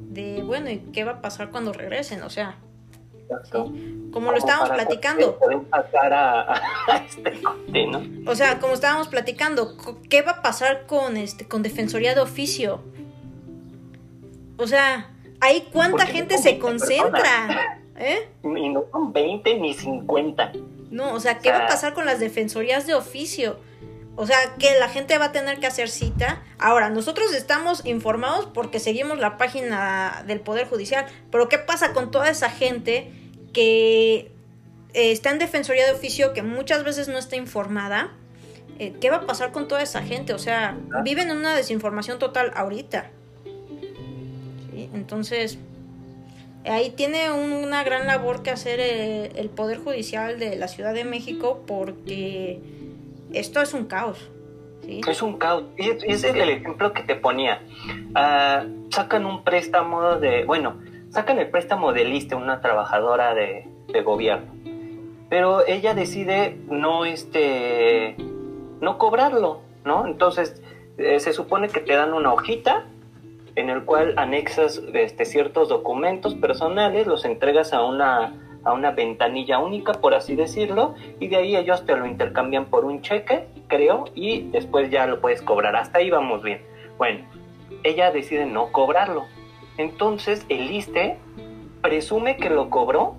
de, 0.10 0.44
bueno, 0.44 0.70
¿y 0.70 0.80
qué 0.92 1.06
va 1.06 1.14
a 1.14 1.22
pasar 1.22 1.50
cuando 1.50 1.72
regresen? 1.72 2.22
O 2.24 2.30
sea, 2.30 2.58
como 4.12 4.32
lo 4.32 4.38
estábamos 4.38 4.70
platicando. 4.70 5.38
Este 7.06 7.88
¿no? 7.88 8.04
O 8.30 8.36
sea, 8.36 8.60
como 8.60 8.74
estábamos 8.74 9.08
platicando, 9.08 9.78
¿qué 10.10 10.22
va 10.22 10.32
a 10.34 10.42
pasar 10.42 10.86
con 10.86 11.18
este 11.18 11.48
con 11.48 11.64
defensoría 11.64 12.14
de 12.14 12.22
oficio? 12.22 12.82
O 14.58 14.68
sea, 14.68 15.12
ahí 15.40 15.68
cuánta 15.72 16.06
gente 16.06 16.38
se 16.38 16.60
concentra, 16.60 17.80
¿eh? 17.98 18.30
Y 18.44 18.70
no 18.70 18.86
son 18.92 19.12
20 19.12 19.56
ni 19.60 19.74
50. 19.74 20.52
No, 20.92 21.14
o 21.14 21.20
sea, 21.20 21.40
¿qué 21.40 21.52
va 21.52 21.66
a 21.66 21.68
pasar 21.68 21.94
con 21.94 22.06
las 22.06 22.20
defensorías 22.20 22.86
de 22.86 22.94
oficio? 22.94 23.58
O 24.16 24.28
sea, 24.28 24.38
que 24.60 24.78
la 24.78 24.90
gente 24.90 25.18
va 25.18 25.26
a 25.26 25.32
tener 25.32 25.60
que 25.60 25.68
hacer 25.68 25.90
cita. 25.90 26.44
Ahora, 26.60 26.90
nosotros 26.90 27.34
estamos 27.34 27.86
informados 27.86 28.46
porque 28.54 28.80
seguimos 28.80 29.20
la 29.20 29.38
página 29.38 30.24
del 30.28 30.42
Poder 30.42 30.68
Judicial, 30.68 31.06
pero 31.32 31.48
¿qué 31.48 31.58
pasa 31.58 31.94
con 31.94 32.12
toda 32.12 32.30
esa 32.30 32.50
gente 32.50 33.12
que 33.54 34.32
eh, 34.94 35.12
está 35.12 35.32
en 35.32 35.40
Defensoría 35.40 35.86
de 35.86 35.94
Oficio, 35.94 36.34
que 36.34 36.44
muchas 36.44 36.84
veces 36.84 37.08
no 37.08 37.18
está 37.18 37.38
informada? 37.38 38.12
Eh, 38.80 38.94
¿Qué 39.00 39.10
va 39.10 39.18
a 39.18 39.26
pasar 39.26 39.52
con 39.52 39.68
toda 39.68 39.82
esa 39.82 40.02
gente? 40.02 40.34
O 40.34 40.40
sea, 40.40 40.78
viven 41.04 41.30
en 41.30 41.38
una 41.38 41.56
desinformación 41.56 42.20
total 42.20 42.52
ahorita. 42.56 43.12
Entonces, 44.94 45.58
ahí 46.66 46.90
tiene 46.92 47.32
una 47.32 47.84
gran 47.84 48.08
labor 48.08 48.44
que 48.44 48.52
hacer 48.52 48.80
eh, 48.80 49.32
el 49.36 49.50
Poder 49.50 49.78
Judicial 49.78 50.40
de 50.40 50.56
la 50.56 50.68
Ciudad 50.68 50.94
de 50.94 51.06
México 51.06 51.64
porque 51.66 52.60
esto 53.34 53.62
es 53.62 53.74
un 53.74 53.86
caos. 53.86 54.30
Es 54.88 55.22
un 55.22 55.38
caos. 55.38 55.64
Y 55.78 55.90
es 55.90 56.24
el 56.24 56.50
ejemplo 56.50 56.94
que 56.94 57.04
te 57.04 57.16
ponía. 57.16 57.62
Ah, 58.16 58.66
sacan 58.90 59.26
un 59.26 59.44
préstamo 59.44 60.18
de, 60.18 60.44
bueno, 60.46 60.80
sacan 61.10 61.40
el 61.40 61.50
préstamo 61.50 61.94
de 61.94 62.06
Liste, 62.06 62.36
una 62.36 62.62
trabajadora 62.62 63.34
de, 63.34 63.68
gobierno. 64.04 64.54
Pero 65.30 65.68
ella 65.68 65.94
decide 65.94 66.58
no, 66.70 67.04
este, 67.04 68.16
no 68.80 68.98
cobrarlo, 68.98 69.62
¿no? 69.84 70.08
Entonces, 70.08 70.62
eh, 70.98 71.20
se 71.20 71.34
supone 71.34 71.68
que 71.68 71.82
te 71.82 71.94
dan 71.94 72.14
una 72.14 72.32
hojita 72.32 72.86
en 73.56 73.70
el 73.70 73.84
cual 73.84 74.14
anexas 74.18 74.82
este, 74.94 75.26
ciertos 75.26 75.68
documentos 75.68 76.36
personales, 76.36 77.06
los 77.06 77.26
entregas 77.26 77.74
a 77.74 77.84
una 77.84 78.41
a 78.64 78.74
una 78.74 78.92
ventanilla 78.92 79.60
única, 79.60 79.94
por 79.94 80.14
así 80.14 80.36
decirlo, 80.36 80.96
y 81.20 81.28
de 81.28 81.38
ahí 81.38 81.56
ellos 81.56 81.86
te 81.86 81.96
lo 81.96 82.06
intercambian 82.06 82.66
por 82.66 82.86
un 82.86 83.02
cheque, 83.02 83.48
creo, 83.68 84.06
y 84.16 84.50
después 84.50 84.90
ya 84.90 85.08
lo 85.08 85.22
puedes 85.22 85.42
cobrar. 85.42 85.76
Hasta 85.76 86.00
ahí 86.00 86.10
vamos 86.10 86.44
bien. 86.44 86.62
Bueno, 86.98 87.26
ella 87.84 88.12
decide 88.12 88.46
no 88.46 88.72
cobrarlo. 88.72 89.26
Entonces 89.78 90.46
el 90.50 90.70
ISTE 90.72 91.18
presume 91.82 92.38
que 92.38 92.50
lo 92.50 92.70
cobró 92.70 93.16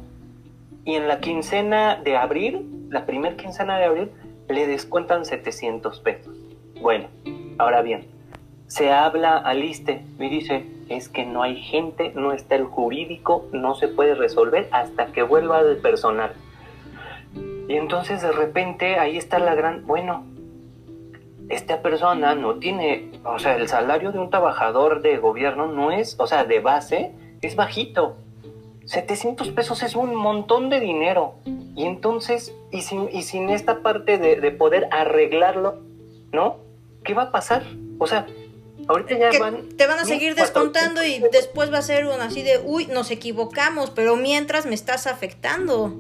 y 0.85 0.95
en 0.95 1.09
la 1.09 1.21
quincena 1.21 1.97
de 1.97 2.17
abril, 2.17 2.87
la 2.91 3.07
primera 3.07 3.37
quincena 3.37 3.79
de 3.79 3.85
abril, 3.85 4.11
le 4.49 4.67
descuentan 4.67 5.25
700 5.25 6.01
pesos. 6.01 6.37
Bueno, 6.81 7.09
ahora 7.59 7.83
bien, 7.83 8.07
se 8.67 8.91
habla 8.91 9.39
al 9.39 9.63
ISTE 9.65 10.05
y 10.19 10.29
dice, 10.29 10.67
es 10.93 11.09
que 11.09 11.25
no 11.25 11.43
hay 11.43 11.57
gente, 11.57 12.13
no 12.15 12.33
está 12.33 12.55
el 12.55 12.65
jurídico, 12.65 13.47
no 13.53 13.75
se 13.75 13.89
puede 13.89 14.15
resolver 14.15 14.69
hasta 14.73 15.07
que 15.07 15.23
vuelva 15.23 15.61
el 15.61 15.79
personal. 15.79 16.33
Y 17.69 17.75
entonces 17.75 18.23
de 18.23 18.33
repente 18.33 18.99
ahí 18.99 19.17
está 19.17 19.39
la 19.39 19.55
gran, 19.55 19.87
bueno, 19.87 20.25
esta 21.49 21.83
persona 21.83 22.35
no 22.35 22.57
tiene, 22.57 23.11
o 23.25 23.39
sea, 23.39 23.57
el 23.57 23.69
salario 23.69 24.13
de 24.13 24.19
un 24.19 24.31
trabajador 24.31 25.03
de 25.03 25.19
gobierno 25.19 25.67
no 25.67 25.91
es, 25.91 26.17
o 26.19 26.27
sea, 26.27 26.45
de 26.45 26.61
base, 26.61 27.13
es 27.41 27.57
bajito. 27.57 28.17
700 28.85 29.51
pesos 29.51 29.83
es 29.83 29.95
un 29.95 30.15
montón 30.15 30.69
de 30.71 30.81
dinero. 30.81 31.35
Y 31.77 31.85
entonces, 31.85 32.55
y 32.71 32.83
sin, 32.83 33.09
y 33.13 33.23
sin 33.23 33.49
esta 33.51 33.81
parte 33.83 34.19
de, 34.19 34.37
de 34.37 34.51
poder 34.51 34.89
arreglarlo, 34.91 35.81
¿no? 36.33 36.57
¿Qué 37.05 37.15
va 37.15 37.25
a 37.25 37.33
pasar? 37.33 37.63
O 37.99 38.07
sea, 38.07 38.27
ahorita 38.93 39.19
ya 39.19 39.39
van... 39.39 39.69
Te 39.77 39.87
van 39.87 39.99
a 39.99 40.05
seguir 40.05 40.35
descontando 40.35 41.03
y 41.05 41.21
después 41.33 41.73
va 41.73 41.79
a 41.79 41.83
ser 41.83 42.07
un 42.07 42.21
así 42.21 42.43
de, 42.43 42.59
uy, 42.59 42.87
nos 42.87 43.11
equivocamos, 43.11 43.91
pero 43.91 44.17
mientras 44.17 44.67
me 44.67 44.75
estás 44.75 45.07
afectando. 45.07 45.95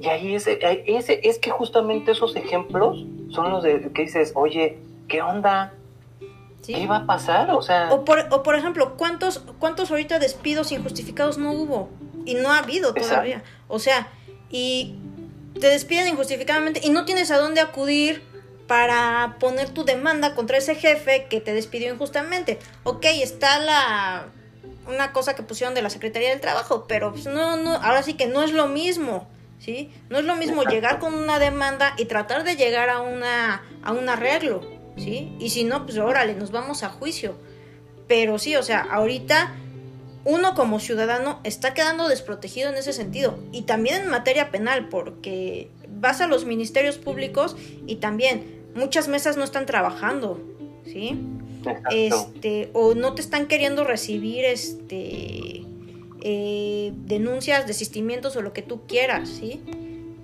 Y 0.00 0.08
ahí 0.08 0.34
ese, 0.34 0.58
ese, 0.86 1.20
es 1.24 1.38
que 1.38 1.50
justamente 1.50 2.12
esos 2.12 2.34
ejemplos 2.36 3.04
son 3.30 3.50
los 3.50 3.62
de 3.62 3.90
que 3.92 4.02
dices, 4.02 4.32
oye, 4.34 4.78
¿qué 5.08 5.22
onda? 5.22 5.74
¿Qué 6.66 6.86
va 6.86 6.98
a 6.98 7.06
pasar? 7.06 7.50
O 7.50 7.62
sea... 7.62 7.92
O 7.92 8.04
por, 8.04 8.26
o 8.30 8.42
por 8.42 8.54
ejemplo, 8.54 8.96
¿cuántos, 8.96 9.42
¿cuántos 9.58 9.90
ahorita 9.90 10.18
despidos 10.18 10.72
injustificados 10.72 11.38
no 11.38 11.52
hubo? 11.52 11.90
Y 12.24 12.34
no 12.34 12.50
ha 12.50 12.58
habido 12.58 12.94
todavía. 12.94 13.42
O 13.68 13.78
sea, 13.78 14.08
y 14.50 14.94
te 15.58 15.68
despiden 15.68 16.08
injustificadamente 16.08 16.80
y 16.82 16.90
no 16.90 17.04
tienes 17.04 17.30
a 17.30 17.38
dónde 17.38 17.60
acudir 17.60 18.22
para 18.70 19.34
poner 19.40 19.70
tu 19.70 19.84
demanda 19.84 20.36
contra 20.36 20.56
ese 20.56 20.76
jefe 20.76 21.26
que 21.28 21.40
te 21.40 21.52
despidió 21.52 21.92
injustamente. 21.92 22.60
Ok, 22.84 23.04
está 23.20 23.58
la 23.58 24.28
una 24.86 25.12
cosa 25.12 25.34
que 25.34 25.42
pusieron 25.42 25.74
de 25.74 25.82
la 25.82 25.90
Secretaría 25.90 26.30
del 26.30 26.40
Trabajo, 26.40 26.84
pero 26.86 27.10
pues 27.10 27.26
no, 27.26 27.56
no, 27.56 27.72
ahora 27.74 28.04
sí 28.04 28.14
que 28.14 28.28
no 28.28 28.44
es 28.44 28.52
lo 28.52 28.68
mismo. 28.68 29.26
¿sí? 29.58 29.90
No 30.08 30.20
es 30.20 30.24
lo 30.24 30.36
mismo 30.36 30.62
llegar 30.62 31.00
con 31.00 31.14
una 31.14 31.40
demanda 31.40 31.94
y 31.98 32.04
tratar 32.04 32.44
de 32.44 32.54
llegar 32.54 32.90
a, 32.90 33.00
una, 33.00 33.64
a 33.82 33.92
un 33.92 34.08
arreglo, 34.08 34.60
¿sí? 34.96 35.34
Y 35.40 35.50
si 35.50 35.64
no, 35.64 35.84
pues 35.84 35.98
órale, 35.98 36.36
nos 36.36 36.52
vamos 36.52 36.84
a 36.84 36.90
juicio. 36.90 37.34
Pero 38.06 38.38
sí, 38.38 38.54
o 38.54 38.62
sea, 38.62 38.86
ahorita 38.88 39.52
uno 40.24 40.54
como 40.54 40.78
ciudadano 40.78 41.40
está 41.42 41.74
quedando 41.74 42.06
desprotegido 42.06 42.70
en 42.70 42.76
ese 42.76 42.92
sentido. 42.92 43.36
Y 43.50 43.62
también 43.62 44.02
en 44.02 44.10
materia 44.10 44.52
penal, 44.52 44.88
porque 44.88 45.72
vas 45.88 46.20
a 46.20 46.28
los 46.28 46.44
ministerios 46.44 46.98
públicos 46.98 47.56
y 47.84 47.96
también 47.96 48.59
muchas 48.80 49.06
mesas 49.06 49.36
no 49.36 49.44
están 49.44 49.66
trabajando, 49.66 50.40
¿sí? 50.84 51.20
Este, 51.90 52.70
o 52.72 52.94
no 52.94 53.14
te 53.14 53.20
están 53.20 53.46
queriendo 53.46 53.84
recibir 53.84 54.44
este 54.46 55.62
eh, 56.22 56.92
denuncias, 56.96 57.66
desistimientos 57.66 58.34
o 58.36 58.42
lo 58.42 58.52
que 58.52 58.62
tú 58.62 58.86
quieras, 58.86 59.28
¿sí? 59.28 59.62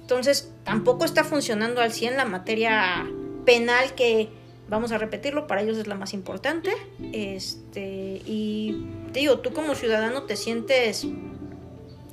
Entonces, 0.00 0.52
tampoco 0.64 1.04
está 1.04 1.24
funcionando 1.24 1.80
al 1.80 1.92
100 1.92 2.16
la 2.16 2.24
materia 2.24 3.06
penal 3.44 3.94
que, 3.94 4.28
vamos 4.68 4.92
a 4.92 4.98
repetirlo, 4.98 5.46
para 5.46 5.62
ellos 5.62 5.78
es 5.78 5.86
la 5.86 5.94
más 5.94 6.14
importante. 6.14 6.70
Este, 7.12 8.22
y 8.26 8.86
te 9.12 9.20
digo, 9.20 9.38
tú 9.40 9.52
como 9.52 9.74
ciudadano 9.74 10.24
te 10.24 10.36
sientes 10.36 11.06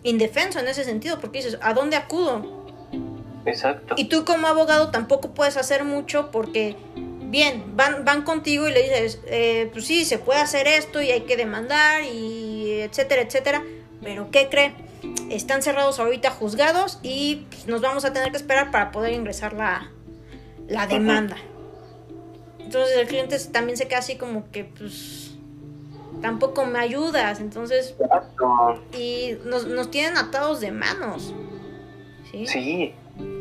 indefenso 0.04 0.60
en 0.60 0.68
ese 0.68 0.84
sentido, 0.84 1.20
porque 1.20 1.40
dices, 1.40 1.58
¿a 1.62 1.74
dónde 1.74 1.96
acudo? 1.96 2.63
Exacto. 3.46 3.96
Y 3.98 4.06
tú 4.06 4.26
como 4.26 4.48
abogado 4.48 4.90
tampoco 4.90 5.32
puedes 5.32 5.58
hacer 5.58 5.84
mucho 5.84 6.32
porque, 6.32 6.76
bien, 7.24 7.76
van, 7.76 8.06
van 8.06 8.24
contigo 8.24 8.68
y 8.68 8.72
le 8.72 8.84
dices, 8.84 9.20
eh, 9.28 9.70
pues 9.74 9.86
sí, 9.86 10.06
se 10.06 10.18
puede 10.18 10.40
hacer 10.40 10.68
esto 10.68 11.02
y 11.02 11.12
hay 11.12 11.22
que 11.22 11.36
demandar 11.36 12.04
y 12.04 12.82
etcétera, 12.82 13.22
etcétera. 13.22 13.64
Pero 14.02 14.30
¿qué 14.32 14.50
cree? 14.50 14.74
Están 15.30 15.62
cerrados 15.62 16.00
ahorita 16.00 16.32
juzgados 16.32 17.00
y 17.04 17.46
pues, 17.50 17.68
nos 17.68 17.82
vamos 17.82 18.06
a 18.06 18.14
tener 18.14 18.32
que 18.32 18.38
esperar 18.38 18.72
para 18.72 18.92
poder 18.92 19.14
ingresar 19.14 19.54
la, 19.54 19.92
la 20.68 20.88
demanda. 20.88 21.38
Entonces 22.60 22.98
el 22.98 23.08
cliente 23.08 23.38
también 23.52 23.78
se 23.78 23.88
queda 23.88 24.00
así 24.00 24.16
como 24.16 24.50
que 24.52 24.64
pues 24.64 25.34
tampoco 26.22 26.66
me 26.66 26.80
ayudas. 26.80 27.40
Entonces... 27.40 27.96
Y 28.98 29.38
nos, 29.46 29.68
nos 29.68 29.92
tienen 29.92 30.18
atados 30.18 30.62
de 30.62 30.72
manos. 30.72 31.34
¿sí? 32.32 32.48
Sí. 32.48 32.96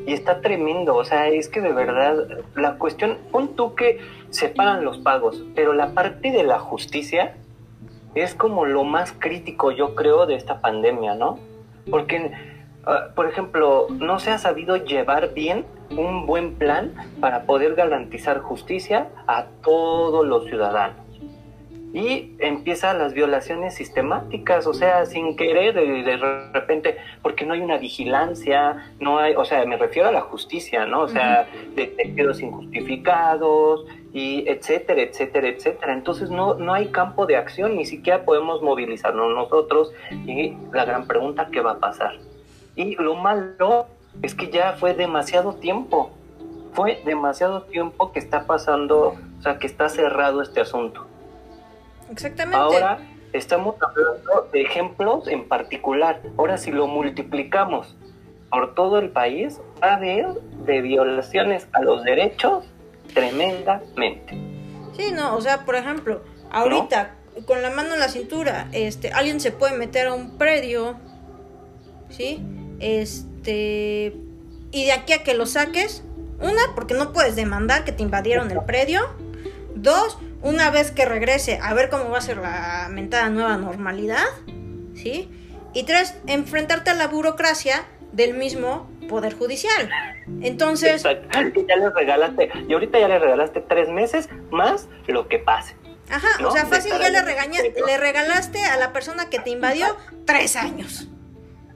Y 0.06 0.12
está 0.12 0.40
tremendo, 0.40 0.96
o 0.96 1.04
sea, 1.04 1.28
es 1.28 1.48
que 1.48 1.60
de 1.60 1.72
verdad 1.72 2.26
la 2.56 2.74
cuestión, 2.78 3.18
pon 3.30 3.54
tú 3.54 3.74
que 3.74 4.00
se 4.30 4.48
pagan 4.48 4.84
los 4.84 4.98
pagos, 4.98 5.44
pero 5.54 5.72
la 5.72 5.94
parte 5.94 6.30
de 6.30 6.42
la 6.42 6.58
justicia 6.58 7.34
es 8.14 8.34
como 8.34 8.66
lo 8.66 8.84
más 8.84 9.12
crítico, 9.12 9.70
yo 9.70 9.94
creo, 9.94 10.26
de 10.26 10.34
esta 10.34 10.60
pandemia, 10.60 11.14
¿no? 11.14 11.38
Porque, 11.90 12.32
ah, 12.84 13.08
por 13.14 13.26
ejemplo, 13.26 13.86
no 13.90 14.18
se 14.18 14.30
ha 14.30 14.38
sabido 14.38 14.76
llevar 14.76 15.34
bien 15.34 15.64
un 15.96 16.26
buen 16.26 16.54
plan 16.54 16.94
para 17.20 17.44
poder 17.44 17.74
garantizar 17.74 18.40
justicia 18.40 19.08
a 19.26 19.46
todos 19.62 20.26
los 20.26 20.46
ciudadanos. 20.46 21.01
Y 21.92 22.36
empiezan 22.38 22.98
las 22.98 23.12
violaciones 23.12 23.74
sistemáticas, 23.74 24.66
o 24.66 24.72
sea, 24.72 25.04
sin 25.04 25.36
querer, 25.36 25.74
de, 25.74 26.02
de, 26.02 26.16
repente, 26.16 26.96
porque 27.20 27.44
no 27.44 27.52
hay 27.52 27.60
una 27.60 27.76
vigilancia, 27.76 28.92
no 28.98 29.18
hay, 29.18 29.34
o 29.34 29.44
sea, 29.44 29.64
me 29.66 29.76
refiero 29.76 30.08
a 30.08 30.12
la 30.12 30.22
justicia, 30.22 30.86
¿no? 30.86 31.02
O 31.02 31.08
sea, 31.08 31.46
detenidos 31.74 32.40
injustificados, 32.40 33.84
y 34.12 34.44
etcétera, 34.48 35.02
etcétera, 35.02 35.48
etcétera. 35.48 35.92
Entonces 35.94 36.30
no, 36.30 36.54
no 36.54 36.74
hay 36.74 36.88
campo 36.88 37.26
de 37.26 37.36
acción, 37.36 37.76
ni 37.76 37.86
siquiera 37.86 38.24
podemos 38.24 38.62
movilizarnos 38.62 39.34
nosotros 39.34 39.92
y 40.26 40.56
la 40.72 40.84
gran 40.84 41.06
pregunta, 41.06 41.48
¿qué 41.50 41.60
va 41.60 41.72
a 41.72 41.78
pasar? 41.78 42.16
Y 42.76 42.96
lo 42.96 43.14
malo 43.14 43.86
es 44.20 44.34
que 44.34 44.50
ya 44.50 44.74
fue 44.74 44.94
demasiado 44.94 45.54
tiempo, 45.54 46.10
fue 46.72 47.00
demasiado 47.04 47.62
tiempo 47.62 48.12
que 48.12 48.18
está 48.18 48.46
pasando, 48.46 49.16
o 49.38 49.42
sea, 49.42 49.58
que 49.58 49.66
está 49.66 49.88
cerrado 49.88 50.42
este 50.42 50.60
asunto. 50.60 51.06
Exactamente. 52.12 52.56
Ahora 52.56 52.98
estamos 53.32 53.76
hablando 53.80 54.48
de 54.52 54.60
ejemplos 54.60 55.26
en 55.28 55.48
particular. 55.48 56.20
Ahora 56.36 56.58
si 56.58 56.70
lo 56.70 56.86
multiplicamos 56.86 57.96
por 58.50 58.74
todo 58.74 58.98
el 58.98 59.10
país, 59.10 59.60
va 59.82 59.92
a 59.92 59.94
haber 59.96 60.26
de 60.66 60.82
violaciones 60.82 61.66
a 61.72 61.80
los 61.80 62.04
derechos 62.04 62.64
tremendamente. 63.14 64.36
Sí, 64.94 65.10
no, 65.12 65.34
o 65.34 65.40
sea, 65.40 65.64
por 65.64 65.74
ejemplo, 65.74 66.20
ahorita 66.50 67.14
con 67.46 67.62
la 67.62 67.70
mano 67.70 67.94
en 67.94 68.00
la 68.00 68.08
cintura, 68.08 68.68
este, 68.72 69.10
alguien 69.10 69.40
se 69.40 69.52
puede 69.52 69.74
meter 69.76 70.08
a 70.08 70.12
un 70.12 70.36
predio, 70.36 70.96
¿sí? 72.10 72.44
Este, 72.78 74.14
y 74.70 74.84
de 74.84 74.92
aquí 74.92 75.14
a 75.14 75.22
que 75.22 75.32
lo 75.32 75.46
saques, 75.46 76.04
una, 76.40 76.60
porque 76.74 76.92
no 76.92 77.12
puedes 77.12 77.36
demandar 77.36 77.84
que 77.84 77.92
te 77.92 78.02
invadieron 78.02 78.50
el 78.50 78.60
predio, 78.64 79.00
dos, 79.74 80.18
una 80.42 80.70
vez 80.70 80.90
que 80.90 81.04
regrese 81.04 81.58
a 81.62 81.74
ver 81.74 81.90
cómo 81.90 82.10
va 82.10 82.18
a 82.18 82.22
ser 82.22 82.38
la 82.38 82.88
mentada 82.90 83.28
nueva 83.30 83.56
normalidad, 83.56 84.24
¿sí? 84.94 85.30
Y 85.74 85.84
tres, 85.84 86.14
enfrentarte 86.26 86.90
a 86.90 86.94
la 86.94 87.08
burocracia 87.08 87.84
del 88.12 88.34
mismo 88.34 88.90
poder 89.08 89.34
judicial. 89.34 89.90
Entonces. 90.40 91.04
Y 91.04 91.66
ya 91.68 91.76
le 91.76 91.90
regalaste, 91.90 92.50
y 92.68 92.72
ahorita 92.72 92.98
ya 92.98 93.08
le 93.08 93.18
regalaste 93.18 93.60
tres 93.60 93.88
meses 93.88 94.28
más 94.50 94.88
lo 95.06 95.28
que 95.28 95.38
pase. 95.38 95.76
Ajá, 96.10 96.46
o 96.46 96.50
sea, 96.50 96.66
fácil 96.66 96.92
ya 97.00 97.08
le, 97.08 97.22
regaña, 97.22 97.60
le 97.62 97.96
regalaste 97.96 98.62
a 98.64 98.76
la 98.76 98.92
persona 98.92 99.30
que 99.30 99.38
te 99.38 99.50
invadió 99.50 99.96
tres 100.26 100.56
años. 100.56 101.08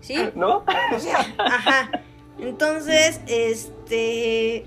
¿Sí? 0.01 0.19
¿No? 0.35 0.65
O 0.93 0.99
sea, 0.99 1.27
ajá. 1.39 1.91
Entonces, 2.39 3.21
este. 3.27 4.65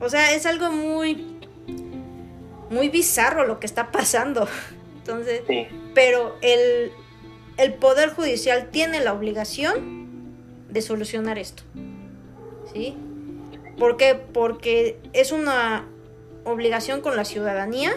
O 0.00 0.08
sea, 0.08 0.32
es 0.32 0.46
algo 0.46 0.70
muy. 0.70 1.31
Muy 2.72 2.88
bizarro 2.88 3.46
lo 3.46 3.60
que 3.60 3.66
está 3.66 3.92
pasando. 3.92 4.48
Entonces. 4.98 5.42
Pero 5.94 6.36
el, 6.40 6.90
el 7.58 7.74
Poder 7.74 8.10
Judicial 8.10 8.70
tiene 8.70 9.00
la 9.00 9.12
obligación 9.12 10.02
de 10.70 10.80
solucionar 10.80 11.38
esto. 11.38 11.62
¿Sí? 12.72 12.96
¿Por 13.78 13.96
qué? 13.96 14.14
Porque 14.14 14.98
es 15.12 15.32
una 15.32 15.86
obligación 16.44 17.02
con 17.02 17.14
la 17.14 17.24
ciudadanía 17.24 17.92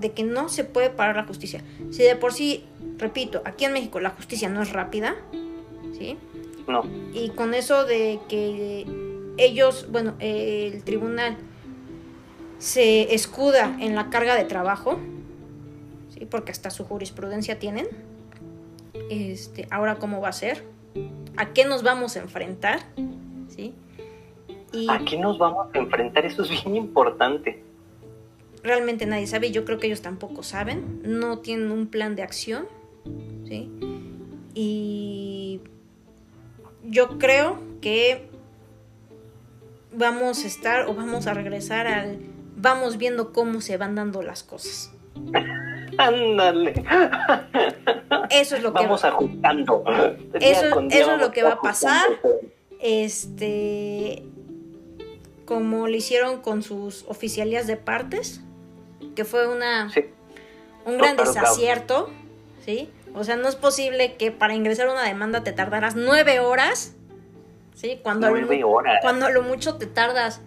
de 0.00 0.12
que 0.12 0.22
no 0.22 0.48
se 0.48 0.64
puede 0.64 0.90
parar 0.90 1.16
la 1.16 1.24
justicia. 1.24 1.62
Si 1.90 2.02
de 2.02 2.16
por 2.16 2.32
sí, 2.32 2.64
repito, 2.96 3.42
aquí 3.44 3.64
en 3.64 3.72
México 3.72 4.00
la 4.00 4.10
justicia 4.10 4.48
no 4.48 4.62
es 4.62 4.72
rápida, 4.72 5.16
¿sí? 5.98 6.16
No. 6.66 6.84
Y 7.12 7.30
con 7.30 7.54
eso 7.54 7.84
de 7.84 8.20
que 8.28 8.86
ellos, 9.36 9.86
bueno, 9.90 10.14
el 10.20 10.82
tribunal 10.84 11.36
se 12.58 13.14
escuda 13.14 13.76
en 13.80 13.94
la 13.94 14.10
carga 14.10 14.34
de 14.34 14.44
trabajo, 14.44 14.98
¿sí? 16.10 16.26
Porque 16.26 16.52
hasta 16.52 16.70
su 16.70 16.84
jurisprudencia 16.84 17.58
tienen. 17.58 17.86
Este, 19.10 19.66
ahora 19.70 19.96
cómo 19.96 20.20
va 20.20 20.28
a 20.28 20.32
ser? 20.32 20.64
¿A 21.36 21.52
qué 21.52 21.64
nos 21.64 21.82
vamos 21.82 22.16
a 22.16 22.20
enfrentar? 22.20 22.80
¿Sí? 23.48 23.74
¿A 24.88 24.98
qué 25.04 25.16
nos 25.16 25.38
vamos 25.38 25.68
a 25.72 25.78
enfrentar? 25.78 26.26
Eso 26.26 26.42
es 26.42 26.50
bien 26.50 26.76
importante. 26.76 27.62
realmente 28.62 29.06
nadie 29.06 29.26
sabe 29.26 29.46
y 29.46 29.50
yo 29.52 29.64
creo 29.64 29.78
que 29.78 29.86
ellos 29.86 30.02
tampoco 30.02 30.42
saben. 30.42 31.00
No 31.04 31.38
tienen 31.38 31.70
un 31.70 31.86
plan 31.86 32.16
de 32.16 32.22
acción, 32.22 32.66
¿sí? 33.46 33.70
Y 34.54 35.60
yo 36.84 37.18
creo 37.18 37.60
que 37.80 38.28
vamos 39.92 40.44
a 40.44 40.46
estar 40.46 40.88
o 40.88 40.94
vamos 40.94 41.26
a 41.26 41.34
regresar 41.34 41.86
al 41.86 42.18
vamos 42.58 42.98
viendo 42.98 43.32
cómo 43.32 43.60
se 43.60 43.76
van 43.76 43.94
dando 43.94 44.22
las 44.22 44.42
cosas. 44.42 44.92
Ándale. 45.96 46.84
Eso 48.30 48.56
es 48.56 48.62
lo 48.62 48.72
que 48.72 48.82
vamos 48.82 49.04
ajustando. 49.04 49.84
Eso, 50.34 50.80
eso 50.90 51.12
es 51.14 51.20
lo 51.20 51.30
que 51.32 51.42
va 51.42 51.52
a 51.52 51.60
pasar. 51.60 52.06
Este 52.80 54.24
como 55.44 55.88
lo 55.88 55.96
hicieron 55.96 56.42
con 56.42 56.62
sus 56.62 57.06
oficialías 57.08 57.66
de 57.66 57.78
partes, 57.78 58.42
que 59.16 59.24
fue 59.24 59.48
una 59.48 59.90
un 60.84 60.98
gran 60.98 61.16
desacierto, 61.16 62.10
¿sí? 62.64 62.90
O 63.14 63.24
sea, 63.24 63.36
no 63.36 63.48
es 63.48 63.56
posible 63.56 64.16
que 64.16 64.30
para 64.30 64.54
ingresar 64.54 64.88
una 64.88 65.02
demanda 65.04 65.42
te 65.42 65.52
tardaras 65.52 65.96
nueve 65.96 66.40
horas, 66.40 66.94
¿sí? 67.74 67.98
Cuando, 68.02 68.28
nueve 68.28 68.62
horas. 68.62 68.98
cuando 69.00 69.30
lo 69.30 69.42
mucho 69.42 69.76
te 69.76 69.86
tardas 69.86 70.42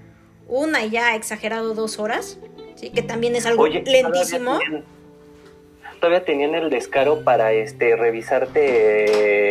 una 0.52 0.86
y 0.86 0.92
ya 0.92 1.16
exagerado 1.16 1.74
dos 1.74 1.98
horas, 1.98 2.38
¿sí? 2.76 2.92
Que 2.92 3.02
también 3.02 3.36
es 3.36 3.48
algo 3.48 3.66
lentísimo. 3.68 4.60
Todavía 6.00 6.24
tenían, 6.26 6.54
el 6.56 6.70
descaro 6.70 7.24
para 7.24 7.54
este 7.54 7.96
revisarte 7.96 9.42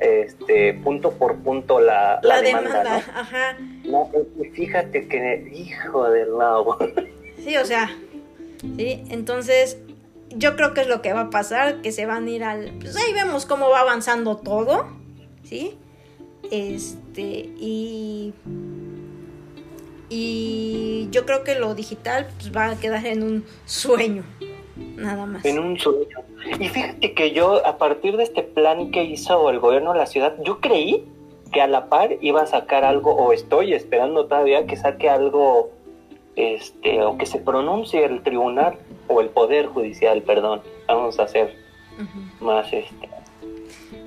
este 0.00 0.74
punto 0.74 1.12
por 1.12 1.36
punto 1.38 1.80
la, 1.80 2.20
la, 2.22 2.40
demanda, 2.40 2.96
ajá. 2.96 3.56
No, 3.84 4.08
fíjate 4.54 5.08
que 5.08 5.50
hijo 5.52 6.10
del 6.10 6.36
lago. 6.36 6.78
Sí, 7.38 7.56
o 7.56 7.64
sea, 7.64 7.88
sí, 8.76 9.04
entonces 9.10 9.78
yo 10.30 10.56
creo 10.56 10.74
que 10.74 10.80
es 10.82 10.88
lo 10.88 11.00
que 11.02 11.12
va 11.12 11.20
a 11.22 11.30
pasar, 11.30 11.80
que 11.82 11.92
se 11.92 12.04
van 12.04 12.26
a 12.26 12.30
ir 12.30 12.42
al 12.42 12.72
pues 12.80 12.96
ahí 12.96 13.12
vemos 13.14 13.46
cómo 13.46 13.70
va 13.70 13.80
avanzando 13.80 14.36
todo, 14.36 14.88
¿sí? 15.44 15.78
Este 16.50 17.48
y 17.56 18.34
y 20.08 21.08
yo 21.10 21.26
creo 21.26 21.44
que 21.44 21.54
lo 21.54 21.74
digital 21.74 22.28
pues, 22.36 22.54
va 22.54 22.70
a 22.70 22.76
quedar 22.76 23.06
en 23.06 23.22
un 23.22 23.44
sueño, 23.66 24.24
nada 24.76 25.26
más. 25.26 25.44
En 25.44 25.58
un 25.58 25.78
sueño. 25.78 26.18
Y 26.58 26.68
fíjate 26.68 27.14
que 27.14 27.32
yo, 27.32 27.66
a 27.66 27.78
partir 27.78 28.16
de 28.16 28.22
este 28.22 28.42
plan 28.42 28.90
que 28.90 29.04
hizo 29.04 29.50
el 29.50 29.58
gobierno 29.60 29.92
de 29.92 29.98
la 29.98 30.06
ciudad, 30.06 30.34
yo 30.44 30.60
creí 30.60 31.04
que 31.52 31.60
a 31.60 31.66
la 31.66 31.88
par 31.88 32.10
iba 32.20 32.42
a 32.42 32.46
sacar 32.46 32.84
algo, 32.84 33.14
o 33.14 33.32
estoy 33.32 33.74
esperando 33.74 34.26
todavía 34.26 34.66
que 34.66 34.76
saque 34.76 35.08
algo, 35.08 35.70
este, 36.36 37.02
o 37.02 37.18
que 37.18 37.26
se 37.26 37.38
pronuncie 37.38 38.04
el 38.04 38.22
tribunal, 38.22 38.78
o 39.08 39.20
el 39.20 39.28
poder 39.28 39.66
judicial, 39.66 40.22
perdón. 40.22 40.62
Vamos 40.86 41.18
a 41.18 41.24
hacer 41.24 41.54
más 42.40 42.72
este. 42.72 43.08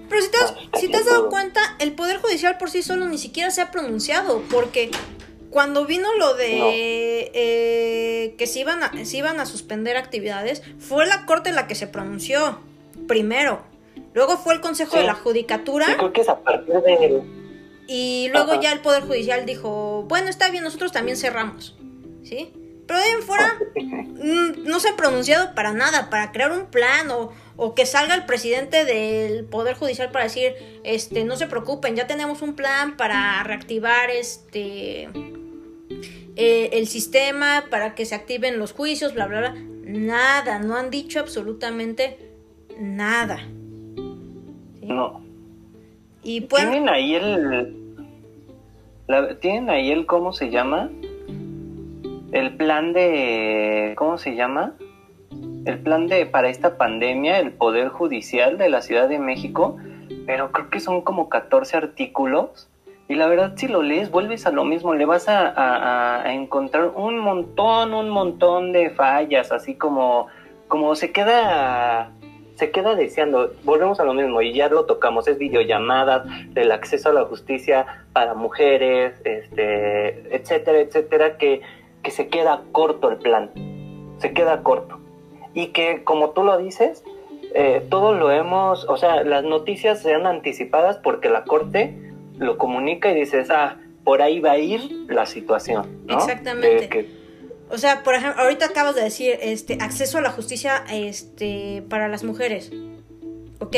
Pero 0.09 0.21
si 0.21 0.31
te, 0.31 0.37
has, 0.37 0.55
si 0.79 0.87
te 0.89 0.97
has 0.97 1.05
dado 1.05 1.29
cuenta, 1.29 1.61
el 1.79 1.93
Poder 1.93 2.17
Judicial 2.17 2.57
por 2.57 2.69
sí 2.69 2.83
solo 2.83 3.05
ni 3.05 3.17
siquiera 3.17 3.49
se 3.49 3.61
ha 3.61 3.71
pronunciado, 3.71 4.41
porque 4.51 4.91
cuando 5.51 5.85
vino 5.85 6.07
lo 6.17 6.33
de 6.33 7.29
eh, 7.33 8.35
que 8.37 8.47
se 8.47 8.59
iban, 8.59 8.81
a, 8.83 9.05
se 9.05 9.17
iban 9.17 9.39
a 9.39 9.45
suspender 9.45 9.97
actividades, 9.97 10.63
fue 10.79 11.05
la 11.05 11.25
Corte 11.25 11.51
la 11.51 11.67
que 11.67 11.75
se 11.75 11.87
pronunció 11.87 12.59
primero. 13.07 13.61
Luego 14.13 14.37
fue 14.37 14.53
el 14.53 14.61
Consejo 14.61 14.97
de 14.97 15.03
la 15.03 15.13
Judicatura. 15.13 15.85
creo 15.97 16.13
que 16.13 16.21
es 16.21 16.29
a 16.29 16.39
partir 16.39 16.73
de... 16.73 17.21
Y 17.87 18.29
luego 18.31 18.59
ya 18.61 18.71
el 18.71 18.79
Poder 18.79 19.03
Judicial 19.03 19.45
dijo, 19.45 20.05
bueno, 20.07 20.29
está 20.29 20.49
bien, 20.49 20.63
nosotros 20.63 20.93
también 20.93 21.17
cerramos. 21.17 21.75
¿Sí? 22.23 22.53
Pero 22.87 22.99
de 22.99 23.09
en 23.09 23.21
fuera 23.21 23.57
mm, 23.75 24.63
no 24.63 24.79
se 24.79 24.89
ha 24.89 24.95
pronunciado 24.95 25.53
para 25.53 25.73
nada, 25.73 26.09
para 26.09 26.31
crear 26.31 26.51
un 26.51 26.67
plan 26.67 27.11
o, 27.11 27.31
o 27.57 27.75
que 27.75 27.85
salga 27.85 28.15
el 28.15 28.25
presidente 28.25 28.85
del 28.85 29.43
Poder 29.45 29.75
Judicial 29.75 30.11
para 30.11 30.25
decir, 30.25 30.53
este, 30.83 31.25
no 31.25 31.35
se 31.35 31.47
preocupen, 31.47 31.95
ya 31.95 32.07
tenemos 32.07 32.41
un 32.41 32.55
plan 32.55 32.95
para 32.95 33.43
reactivar 33.43 34.09
este 34.09 35.09
eh, 36.35 36.69
el 36.73 36.87
sistema 36.87 37.65
para 37.69 37.93
que 37.93 38.05
se 38.05 38.15
activen 38.15 38.57
los 38.57 38.71
juicios, 38.73 39.13
bla, 39.13 39.27
bla, 39.27 39.39
bla. 39.39 39.55
Nada, 39.83 40.59
no 40.59 40.75
han 40.75 40.89
dicho 40.89 41.19
absolutamente 41.19 42.17
nada. 42.79 43.39
No. 44.81 45.21
Y 46.23 46.41
Tienen 46.41 46.89
ahí 46.89 47.15
el... 47.15 47.77
Tienen 49.41 49.69
ahí 49.69 49.91
el, 49.91 50.05
¿cómo 50.05 50.31
se 50.31 50.49
llama? 50.49 50.89
El 52.31 52.55
plan 52.55 52.93
de... 52.93 53.93
¿Cómo 53.97 54.17
se 54.17 54.35
llama? 54.35 54.73
El 55.65 55.79
plan 55.79 56.07
de 56.07 56.25
para 56.25 56.49
esta 56.49 56.77
pandemia, 56.77 57.39
el 57.39 57.51
Poder 57.51 57.89
Judicial 57.89 58.57
de 58.57 58.69
la 58.69 58.81
Ciudad 58.81 59.09
de 59.09 59.19
México, 59.19 59.77
pero 60.25 60.51
creo 60.51 60.69
que 60.69 60.79
son 60.79 61.01
como 61.01 61.27
14 61.27 61.75
artículos 61.75 62.70
y 63.11 63.15
la 63.15 63.27
verdad, 63.27 63.53
si 63.57 63.67
lo 63.67 63.81
lees, 63.81 64.09
vuelves 64.09 64.45
a 64.45 64.51
lo 64.51 64.63
mismo, 64.63 64.93
le 64.93 65.05
vas 65.05 65.25
a, 65.27 66.23
encontrar 66.31 66.93
un 66.95 67.19
montón, 67.19 67.93
un 67.93 68.09
montón 68.09 68.71
de 68.71 68.89
fallas, 68.89 69.51
así 69.51 69.75
como, 69.75 70.27
como 70.69 70.95
se 70.95 71.11
queda, 71.11 72.13
se 72.55 72.71
queda 72.71 72.95
deseando. 72.95 73.51
Volvemos 73.65 73.99
a 73.99 74.05
lo 74.05 74.13
mismo 74.13 74.41
y 74.41 74.53
ya 74.53 74.69
lo 74.69 74.85
tocamos, 74.85 75.27
es 75.27 75.37
videollamadas, 75.37 76.23
del 76.53 76.71
acceso 76.71 77.09
a 77.09 77.13
la 77.13 77.25
justicia 77.25 78.05
para 78.13 78.33
mujeres, 78.33 79.19
este, 79.25 80.33
etcétera, 80.33 80.79
etcétera, 80.79 81.37
que, 81.37 81.61
que 82.03 82.11
se 82.11 82.29
queda 82.29 82.61
corto 82.71 83.09
el 83.09 83.17
plan, 83.17 83.51
se 84.19 84.31
queda 84.31 84.63
corto. 84.63 84.99
Y 85.53 85.67
que, 85.67 86.05
como 86.05 86.29
tú 86.29 86.45
lo 86.45 86.57
dices, 86.57 87.03
eh, 87.53 87.85
todo 87.89 88.13
lo 88.13 88.31
hemos, 88.31 88.87
o 88.87 88.95
sea, 88.95 89.25
las 89.25 89.43
noticias 89.43 90.01
sean 90.01 90.25
anticipadas 90.25 90.95
porque 90.95 91.29
la 91.29 91.43
Corte 91.43 92.10
lo 92.41 92.57
comunica 92.57 93.11
y 93.11 93.15
dices, 93.15 93.49
ah, 93.51 93.77
por 94.03 94.21
ahí 94.21 94.39
va 94.39 94.51
a 94.51 94.57
ir 94.57 95.05
la 95.07 95.25
situación. 95.25 96.03
Exactamente. 96.07 97.07
O 97.69 97.77
sea, 97.77 98.03
por 98.03 98.15
ejemplo, 98.15 98.41
ahorita 98.41 98.65
acabas 98.65 98.95
de 98.95 99.03
decir, 99.03 99.37
este, 99.41 99.77
acceso 99.79 100.17
a 100.17 100.21
la 100.21 100.31
justicia, 100.31 100.83
este, 100.91 101.83
para 101.87 102.07
las 102.07 102.23
mujeres. 102.23 102.71
Ok, 103.59 103.75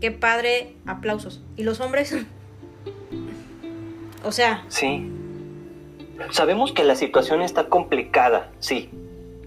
qué 0.00 0.10
padre, 0.10 0.74
aplausos. 0.86 1.40
¿Y 1.56 1.62
los 1.62 1.80
hombres? 1.80 2.14
o 4.24 4.32
sea. 4.32 4.64
Sí. 4.68 5.10
Sabemos 6.32 6.72
que 6.72 6.82
la 6.82 6.96
situación 6.96 7.42
está 7.42 7.68
complicada, 7.68 8.50
sí. 8.58 8.90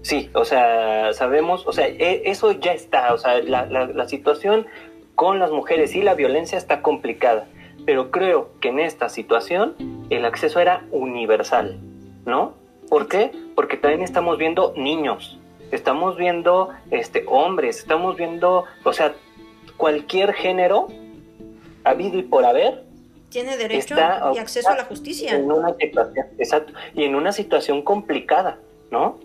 Sí, 0.00 0.30
o 0.32 0.44
sea, 0.44 1.12
sabemos, 1.12 1.64
o 1.66 1.72
sea, 1.72 1.86
e, 1.86 2.22
eso 2.24 2.50
ya 2.52 2.72
está, 2.72 3.12
o 3.12 3.18
sea, 3.18 3.38
la, 3.40 3.66
la 3.66 4.08
situación 4.08 4.66
con 5.14 5.38
las 5.38 5.52
mujeres 5.52 5.94
y 5.94 6.02
la 6.02 6.14
violencia 6.14 6.58
está 6.58 6.82
complicada 6.82 7.46
pero 7.84 8.10
creo 8.10 8.50
que 8.60 8.68
en 8.68 8.80
esta 8.80 9.08
situación 9.08 9.74
el 10.10 10.24
acceso 10.24 10.60
era 10.60 10.84
universal, 10.90 11.78
¿no? 12.24 12.54
¿Por 12.88 13.08
qué? 13.08 13.32
Porque 13.54 13.76
también 13.76 14.02
estamos 14.02 14.38
viendo 14.38 14.74
niños, 14.76 15.38
estamos 15.70 16.16
viendo 16.16 16.70
este, 16.90 17.24
hombres, 17.26 17.78
estamos 17.78 18.16
viendo, 18.16 18.64
o 18.84 18.92
sea, 18.92 19.14
cualquier 19.76 20.32
género 20.34 20.88
habido 21.84 22.18
y 22.18 22.22
por 22.22 22.44
haber. 22.44 22.84
Tiene 23.30 23.56
derecho 23.56 23.96
y 24.34 24.38
acceso 24.38 24.68
a 24.68 24.76
la 24.76 24.84
justicia. 24.84 25.34
En 25.34 25.50
una 25.50 25.74
situación, 25.74 26.26
exacto, 26.38 26.72
y 26.94 27.04
en 27.04 27.14
una 27.14 27.32
situación 27.32 27.82
complicada, 27.82 28.58
¿no? 28.90 29.18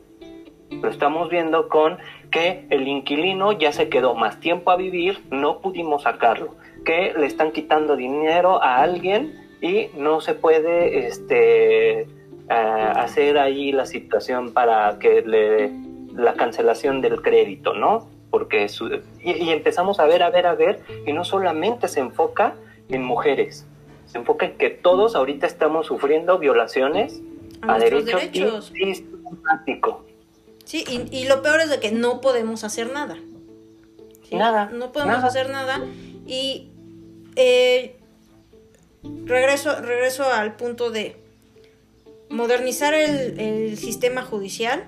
Lo 0.69 0.89
estamos 0.89 1.29
viendo 1.29 1.69
con 1.69 1.97
que 2.31 2.65
el 2.69 2.87
inquilino 2.87 3.51
ya 3.53 3.71
se 3.71 3.89
quedó 3.89 4.15
más 4.15 4.39
tiempo 4.39 4.71
a 4.71 4.77
vivir, 4.77 5.23
no 5.29 5.59
pudimos 5.59 6.03
sacarlo 6.03 6.55
que 6.87 7.13
le 7.19 7.25
están 7.25 7.51
quitando 7.51 7.97
dinero 7.97 8.63
a 8.63 8.77
alguien 8.77 9.49
y 9.61 9.89
no 9.97 10.21
se 10.21 10.35
puede 10.35 11.05
este, 11.05 12.07
hacer 12.47 13.37
ahí 13.37 13.73
la 13.73 13.85
situación 13.85 14.53
para 14.53 14.97
que 14.97 15.21
le 15.21 15.73
la 16.13 16.33
cancelación 16.33 17.01
del 17.01 17.21
crédito, 17.21 17.73
¿no? 17.73 18.07
Porque 18.31 18.67
y, 19.21 19.49
empezamos 19.49 19.99
a 19.99 20.05
ver, 20.05 20.23
a 20.23 20.29
ver, 20.29 20.47
a 20.47 20.55
ver, 20.55 20.81
y 21.05 21.11
no 21.11 21.25
solamente 21.25 21.89
se 21.89 21.99
enfoca 21.99 22.55
en 22.87 23.03
mujeres, 23.03 23.65
se 24.05 24.17
enfoca 24.17 24.45
en 24.45 24.57
que 24.57 24.69
todos 24.69 25.15
ahorita 25.15 25.45
estamos 25.45 25.87
sufriendo 25.87 26.39
violaciones 26.39 27.21
a, 27.61 27.77
derechos, 27.77 28.21
derechos. 28.21 28.73
Sí, 30.63 30.85
y, 31.11 31.27
lo 31.27 31.41
peor 31.41 31.59
es 31.59 31.69
de 31.69 31.81
que 31.81 31.91
no 31.91 32.21
podemos 32.21 32.63
hacer 32.63 32.91
nada. 32.91 33.17
Nada. 34.31 34.69
No 34.73 34.93
podemos 34.93 35.23
hacer 35.23 35.49
nada. 35.49 35.81
Y 36.25 36.71
eh, 37.37 37.95
regreso, 39.25 39.79
regreso 39.79 40.25
al 40.25 40.55
punto 40.55 40.89
de 40.91 41.15
modernizar 42.29 42.93
el, 42.93 43.77
sistema 43.77 44.23
judicial. 44.23 44.85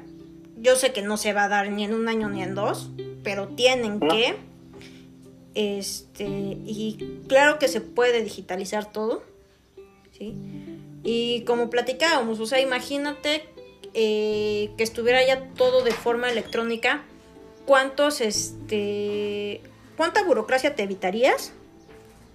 Yo 0.57 0.75
sé 0.75 0.91
que 0.91 1.01
no 1.01 1.15
se 1.17 1.31
va 1.31 1.45
a 1.45 1.47
dar 1.47 1.71
ni 1.71 1.85
en 1.85 1.93
un 1.93 2.09
año 2.09 2.27
ni 2.27 2.41
en 2.41 2.55
dos, 2.55 2.89
pero 3.23 3.49
tienen 3.49 3.99
que. 3.99 4.35
Este, 5.53 6.25
y 6.25 7.21
claro 7.27 7.59
que 7.59 7.67
se 7.67 7.81
puede 7.81 8.23
digitalizar 8.23 8.91
todo. 8.91 9.23
¿sí? 10.17 10.33
Y 11.03 11.43
como 11.43 11.69
platicábamos, 11.69 12.39
o 12.39 12.45
sea, 12.45 12.59
imagínate 12.59 13.45
eh, 13.93 14.71
que 14.75 14.83
estuviera 14.83 15.25
ya 15.25 15.49
todo 15.53 15.83
de 15.83 15.91
forma 15.91 16.29
electrónica, 16.29 17.03
¿cuántos, 17.65 18.21
este, 18.21 19.61
cuánta 19.95 20.23
burocracia 20.23 20.75
te 20.75 20.83
evitarías? 20.83 21.53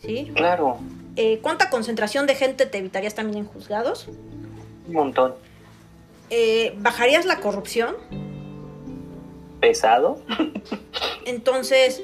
¿Sí? 0.05 0.31
Claro. 0.35 0.79
Eh, 1.17 1.39
¿Cuánta 1.43 1.71
concentración 1.71 2.27
de 2.27 2.35
gente 2.35 2.67
te 2.67 2.79
evitarías 2.79 3.15
también 3.15 3.39
en 3.39 3.45
juzgados? 3.47 4.09
Un 4.89 4.93
montón. 4.93 5.35
Eh, 6.31 6.75
¿Bajarías 6.79 7.25
la 7.27 7.41
corrupción? 7.41 7.95
Pesado. 9.61 10.19
Entonces, 11.25 12.03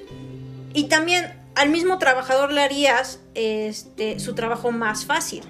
y 0.73 0.85
también 0.85 1.33
al 1.55 1.71
mismo 1.71 1.99
trabajador 1.99 2.53
le 2.53 2.63
harías 2.63 3.21
este, 3.35 4.19
su 4.21 4.35
trabajo 4.35 4.71
más 4.71 5.05
fácil. 5.05 5.43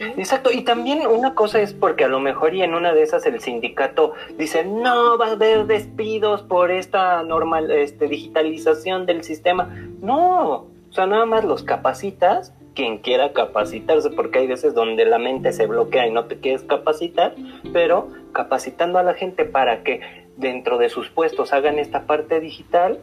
Exacto, 0.00 0.50
y 0.50 0.62
también 0.62 1.06
una 1.06 1.34
cosa 1.34 1.60
es 1.60 1.72
porque 1.72 2.04
a 2.04 2.08
lo 2.08 2.18
mejor 2.18 2.52
y 2.54 2.62
en 2.62 2.74
una 2.74 2.92
de 2.92 3.02
esas 3.02 3.24
el 3.26 3.40
sindicato 3.40 4.14
dice, 4.36 4.64
no, 4.64 5.16
va 5.18 5.28
a 5.28 5.32
haber 5.32 5.66
despidos 5.66 6.42
por 6.42 6.72
esta 6.72 7.22
normal, 7.22 7.70
este, 7.70 8.08
digitalización 8.08 9.06
del 9.06 9.22
sistema. 9.22 9.72
No, 10.00 10.66
o 10.94 10.96
sea, 10.96 11.06
nada 11.06 11.26
más 11.26 11.44
los 11.44 11.64
capacitas, 11.64 12.52
quien 12.72 12.98
quiera 12.98 13.32
capacitarse, 13.32 14.10
porque 14.10 14.38
hay 14.38 14.46
veces 14.46 14.74
donde 14.74 15.04
la 15.04 15.18
mente 15.18 15.50
se 15.50 15.66
bloquea 15.66 16.06
y 16.06 16.12
no 16.12 16.26
te 16.26 16.38
quieres 16.38 16.62
capacitar, 16.62 17.34
pero 17.72 18.12
capacitando 18.30 19.00
a 19.00 19.02
la 19.02 19.14
gente 19.14 19.44
para 19.44 19.82
que 19.82 20.02
dentro 20.36 20.78
de 20.78 20.88
sus 20.90 21.08
puestos 21.08 21.52
hagan 21.52 21.80
esta 21.80 22.06
parte 22.06 22.38
digital, 22.38 23.00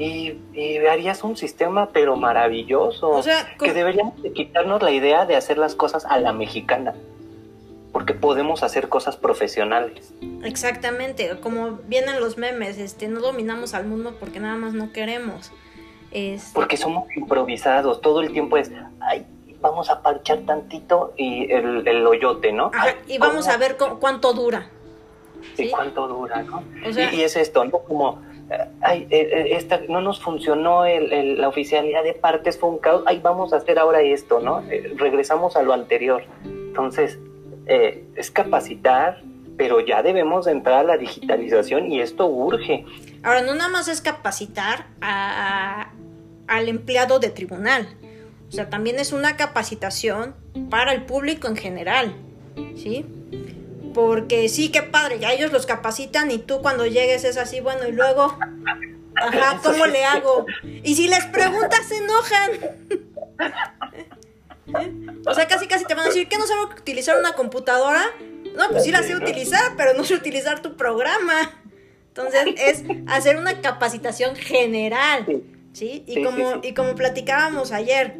y, 0.00 0.36
harías 0.90 1.22
un 1.22 1.36
sistema 1.36 1.90
pero 1.92 2.16
maravilloso. 2.16 3.08
O 3.10 3.22
sea, 3.22 3.54
que 3.56 3.72
deberíamos 3.72 4.20
de 4.20 4.32
quitarnos 4.32 4.82
la 4.82 4.90
idea 4.90 5.24
de 5.24 5.36
hacer 5.36 5.58
las 5.58 5.76
cosas 5.76 6.04
a 6.06 6.18
la 6.18 6.32
mexicana. 6.32 6.92
Porque 7.92 8.14
podemos 8.14 8.64
hacer 8.64 8.88
cosas 8.88 9.16
profesionales. 9.16 10.12
Exactamente, 10.42 11.30
como 11.40 11.78
vienen 11.86 12.18
los 12.18 12.36
memes, 12.36 12.78
este, 12.78 13.06
no 13.06 13.20
dominamos 13.20 13.74
al 13.74 13.86
mundo 13.86 14.16
porque 14.18 14.40
nada 14.40 14.56
más 14.56 14.74
no 14.74 14.92
queremos. 14.92 15.52
Porque 16.54 16.76
somos 16.76 17.04
improvisados, 17.16 18.00
todo 18.00 18.20
el 18.20 18.32
tiempo 18.32 18.56
es, 18.56 18.70
ay, 19.00 19.26
vamos 19.60 19.90
a 19.90 20.02
parchar 20.02 20.38
tantito 20.40 21.12
y 21.16 21.50
el, 21.50 22.06
hoyote, 22.06 22.52
¿no? 22.52 22.70
y 23.06 23.18
vamos 23.18 23.48
a 23.48 23.56
ver 23.56 23.76
cuánto 23.76 24.32
dura. 24.32 24.70
¿sí? 25.56 25.70
cuánto 25.70 26.08
dura, 26.08 26.42
¿no? 26.42 26.62
y, 26.84 27.22
es 27.22 27.36
esto, 27.36 27.64
¿no? 27.64 27.78
Como 27.80 28.20
ay, 28.80 29.06
eh, 29.10 29.30
eh, 29.32 29.46
esta, 29.56 29.80
no 29.88 30.00
nos 30.00 30.20
funcionó 30.20 30.84
el, 30.84 31.40
la 31.40 31.48
oficialidad 31.48 32.02
de 32.02 32.14
partes, 32.14 32.58
fue 32.58 32.70
un 32.70 32.78
caos, 32.78 33.02
ay, 33.06 33.20
vamos 33.22 33.52
a 33.52 33.56
hacer 33.56 33.78
ahora 33.78 34.00
esto, 34.00 34.40
¿no? 34.40 34.62
Eh, 34.70 34.94
regresamos 34.96 35.56
a 35.56 35.62
lo 35.62 35.72
anterior. 35.72 36.22
Entonces, 36.44 37.18
es 37.66 38.30
capacitar, 38.30 39.20
pero 39.58 39.80
ya 39.80 40.02
debemos 40.02 40.46
entrar 40.46 40.78
a 40.78 40.82
la 40.84 40.96
digitalización 40.96 41.92
y 41.92 42.00
esto 42.00 42.26
urge. 42.26 42.86
Ahora, 43.22 43.42
no 43.42 43.54
nada 43.54 43.68
más 43.68 43.88
es 43.88 44.00
capacitar 44.00 44.86
al 45.00 46.68
empleado 46.68 47.18
de 47.18 47.30
tribunal, 47.30 47.88
o 48.48 48.52
sea, 48.52 48.70
también 48.70 48.98
es 48.98 49.12
una 49.12 49.36
capacitación 49.36 50.34
para 50.70 50.92
el 50.92 51.04
público 51.04 51.48
en 51.48 51.56
general, 51.56 52.16
¿sí? 52.76 53.04
Porque 53.92 54.48
sí, 54.48 54.70
qué 54.70 54.82
padre, 54.82 55.18
ya 55.18 55.32
ellos 55.32 55.52
los 55.52 55.66
capacitan 55.66 56.30
y 56.30 56.38
tú 56.38 56.62
cuando 56.62 56.86
llegues 56.86 57.24
es 57.24 57.36
así, 57.36 57.60
bueno, 57.60 57.86
y 57.86 57.92
luego, 57.92 58.38
ajá, 59.16 59.60
¿cómo 59.62 59.86
le 59.86 60.04
hago? 60.04 60.46
Y 60.62 60.94
si 60.94 61.08
les 61.08 61.26
preguntas, 61.26 61.80
se 61.86 61.96
enojan. 61.98 62.50
O 65.26 65.34
sea, 65.34 65.48
casi 65.48 65.66
casi 65.66 65.86
te 65.86 65.94
van 65.94 66.04
a 66.04 66.08
decir 66.08 66.28
que 66.28 66.36
no 66.36 66.46
sabe 66.46 66.64
utilizar 66.64 67.18
una 67.18 67.32
computadora. 67.32 68.04
No, 68.54 68.68
pues 68.68 68.84
sí 68.84 68.90
la 68.90 69.02
sé 69.02 69.16
utilizar, 69.16 69.72
pero 69.76 69.94
no 69.94 70.04
sé 70.04 70.14
utilizar 70.14 70.60
tu 70.60 70.76
programa. 70.76 71.52
Entonces 72.18 72.54
es 72.56 72.84
hacer 73.06 73.36
una 73.36 73.60
capacitación 73.60 74.34
general, 74.34 75.42
¿sí? 75.72 76.02
Y 76.06 76.24
como, 76.24 76.60
y 76.64 76.74
como 76.74 76.96
platicábamos 76.96 77.70
ayer, 77.70 78.16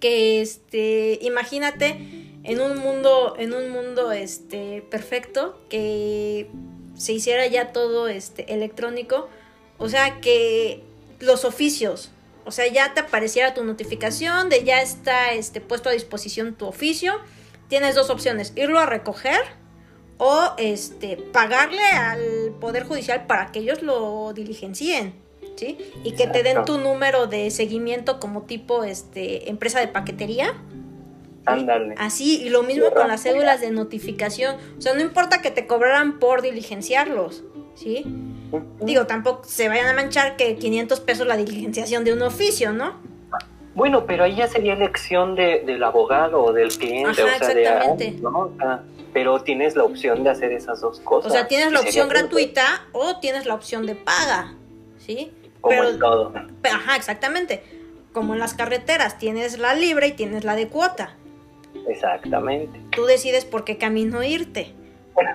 que 0.00 0.40
este, 0.40 1.18
imagínate 1.20 1.98
en 2.42 2.60
un 2.60 2.78
mundo, 2.78 3.34
en 3.38 3.52
un 3.52 3.68
mundo 3.68 4.12
este, 4.12 4.82
perfecto, 4.90 5.60
que 5.68 6.48
se 6.96 7.12
hiciera 7.12 7.46
ya 7.46 7.72
todo 7.72 8.08
este, 8.08 8.52
electrónico, 8.54 9.28
o 9.76 9.88
sea, 9.90 10.20
que 10.20 10.82
los 11.20 11.44
oficios, 11.44 12.10
o 12.46 12.50
sea, 12.50 12.66
ya 12.66 12.94
te 12.94 13.00
apareciera 13.00 13.52
tu 13.52 13.62
notificación 13.62 14.48
de 14.48 14.64
ya 14.64 14.80
está 14.80 15.34
este, 15.34 15.60
puesto 15.60 15.90
a 15.90 15.92
disposición 15.92 16.54
tu 16.54 16.66
oficio, 16.66 17.20
tienes 17.68 17.94
dos 17.94 18.08
opciones, 18.08 18.54
irlo 18.56 18.80
a 18.80 18.86
recoger 18.86 19.61
o 20.18 20.52
este, 20.58 21.16
pagarle 21.16 21.82
al 21.82 22.54
Poder 22.60 22.84
Judicial 22.84 23.26
para 23.26 23.52
que 23.52 23.60
ellos 23.60 23.82
lo 23.82 24.32
diligencien. 24.32 25.20
¿Sí? 25.56 25.76
Y 26.02 26.12
que 26.12 26.26
te 26.26 26.42
den 26.42 26.64
tu 26.64 26.78
número 26.78 27.26
de 27.26 27.50
seguimiento 27.50 28.18
como 28.18 28.42
tipo 28.42 28.84
este, 28.84 29.50
empresa 29.50 29.80
de 29.80 29.88
paquetería 29.88 30.54
Así, 31.98 32.42
y 32.42 32.50
lo 32.50 32.62
mismo 32.62 32.90
con 32.90 33.08
las 33.08 33.22
cédulas 33.22 33.60
de 33.60 33.70
notificación. 33.70 34.56
O 34.78 34.80
sea, 34.80 34.94
no 34.94 35.00
importa 35.00 35.42
que 35.42 35.50
te 35.50 35.66
cobraran 35.66 36.18
por 36.18 36.42
diligenciarlos, 36.42 37.42
¿sí? 37.74 38.04
Digo, 38.80 39.06
tampoco 39.06 39.44
se 39.44 39.68
vayan 39.68 39.88
a 39.88 39.92
manchar 39.92 40.36
que 40.36 40.56
500 40.56 41.00
pesos 41.00 41.26
la 41.26 41.36
diligenciación 41.36 42.04
de 42.04 42.12
un 42.12 42.22
oficio, 42.22 42.72
¿no? 42.72 42.94
Bueno, 43.74 44.04
pero 44.06 44.24
ahí 44.24 44.36
ya 44.36 44.46
sería 44.46 44.74
elección 44.74 45.34
de, 45.34 45.62
del 45.64 45.82
abogado 45.82 46.44
o 46.44 46.52
del 46.52 46.68
cliente, 46.68 47.10
o 47.10 47.14
sea, 47.14 47.36
exactamente. 47.36 48.16
Pero 49.12 49.42
tienes 49.42 49.76
la 49.76 49.84
opción 49.84 50.24
de 50.24 50.30
hacer 50.30 50.52
esas 50.52 50.80
dos 50.80 51.00
cosas. 51.00 51.30
O 51.30 51.34
sea, 51.34 51.46
tienes 51.48 51.72
la 51.72 51.80
opción 51.80 52.08
gratuita 52.08 52.86
o 52.92 53.18
tienes 53.18 53.46
la 53.46 53.54
opción 53.54 53.86
de 53.86 53.94
paga, 53.94 54.54
¿sí? 54.98 55.32
Como 55.60 55.76
pero, 55.76 55.88
en 55.90 55.98
todo. 55.98 56.32
Ajá, 56.64 56.96
exactamente. 56.96 57.62
Como 58.12 58.34
en 58.34 58.40
las 58.40 58.54
carreteras, 58.54 59.18
tienes 59.18 59.58
la 59.58 59.74
libre 59.74 60.08
y 60.08 60.12
tienes 60.12 60.44
la 60.44 60.56
de 60.56 60.68
cuota. 60.68 61.16
Exactamente. 61.88 62.80
Tú 62.90 63.04
decides 63.04 63.44
por 63.44 63.64
qué 63.64 63.78
camino 63.78 64.22
irte. 64.22 64.74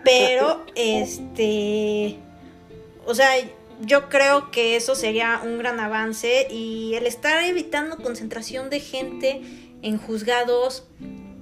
Pero, 0.04 0.66
este, 0.76 2.18
o 3.06 3.14
sea, 3.14 3.30
yo 3.82 4.10
creo 4.10 4.52
que 4.52 4.76
eso 4.76 4.96
sería 4.96 5.42
un 5.44 5.58
gran 5.60 5.80
avance 5.80 6.48
y 6.50 6.96
el 6.96 7.06
estar 7.06 7.44
evitando 7.44 7.98
concentración 7.98 8.70
de 8.70 8.80
gente 8.80 9.42
en 9.82 9.98
juzgados, 9.98 10.88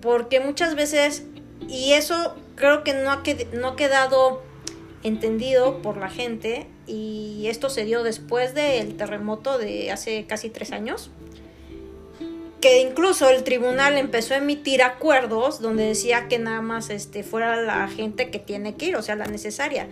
porque 0.02 0.40
muchas 0.40 0.76
veces, 0.76 1.26
y 1.68 1.94
eso 1.94 2.36
creo 2.56 2.84
que 2.84 2.94
no 2.94 3.12
ha, 3.12 3.24
no 3.54 3.68
ha 3.70 3.76
quedado 3.76 4.42
entendido 5.04 5.82
por 5.82 5.98
la 5.98 6.10
gente, 6.10 6.68
y 6.88 7.46
esto 7.48 7.70
se 7.70 7.86
dio 7.86 8.04
después 8.04 8.54
del 8.54 8.96
terremoto 8.98 9.58
de 9.58 9.92
hace 9.92 10.26
casi 10.26 10.50
tres 10.50 10.72
años, 10.72 11.12
que 12.62 12.82
incluso 12.82 13.30
el 13.30 13.44
tribunal 13.44 13.98
empezó 13.98 14.34
a 14.34 14.38
emitir 14.38 14.82
acuerdos 14.82 15.62
donde 15.62 15.84
decía 15.86 16.28
que 16.28 16.40
nada 16.40 16.62
más 16.62 16.90
este 16.90 17.24
fuera 17.24 17.62
la 17.62 17.88
gente 17.88 18.32
que 18.32 18.40
tiene 18.40 18.76
que 18.76 18.88
ir, 18.88 18.96
o 18.96 19.04
sea, 19.04 19.16
la 19.16 19.28
necesaria, 19.28 19.88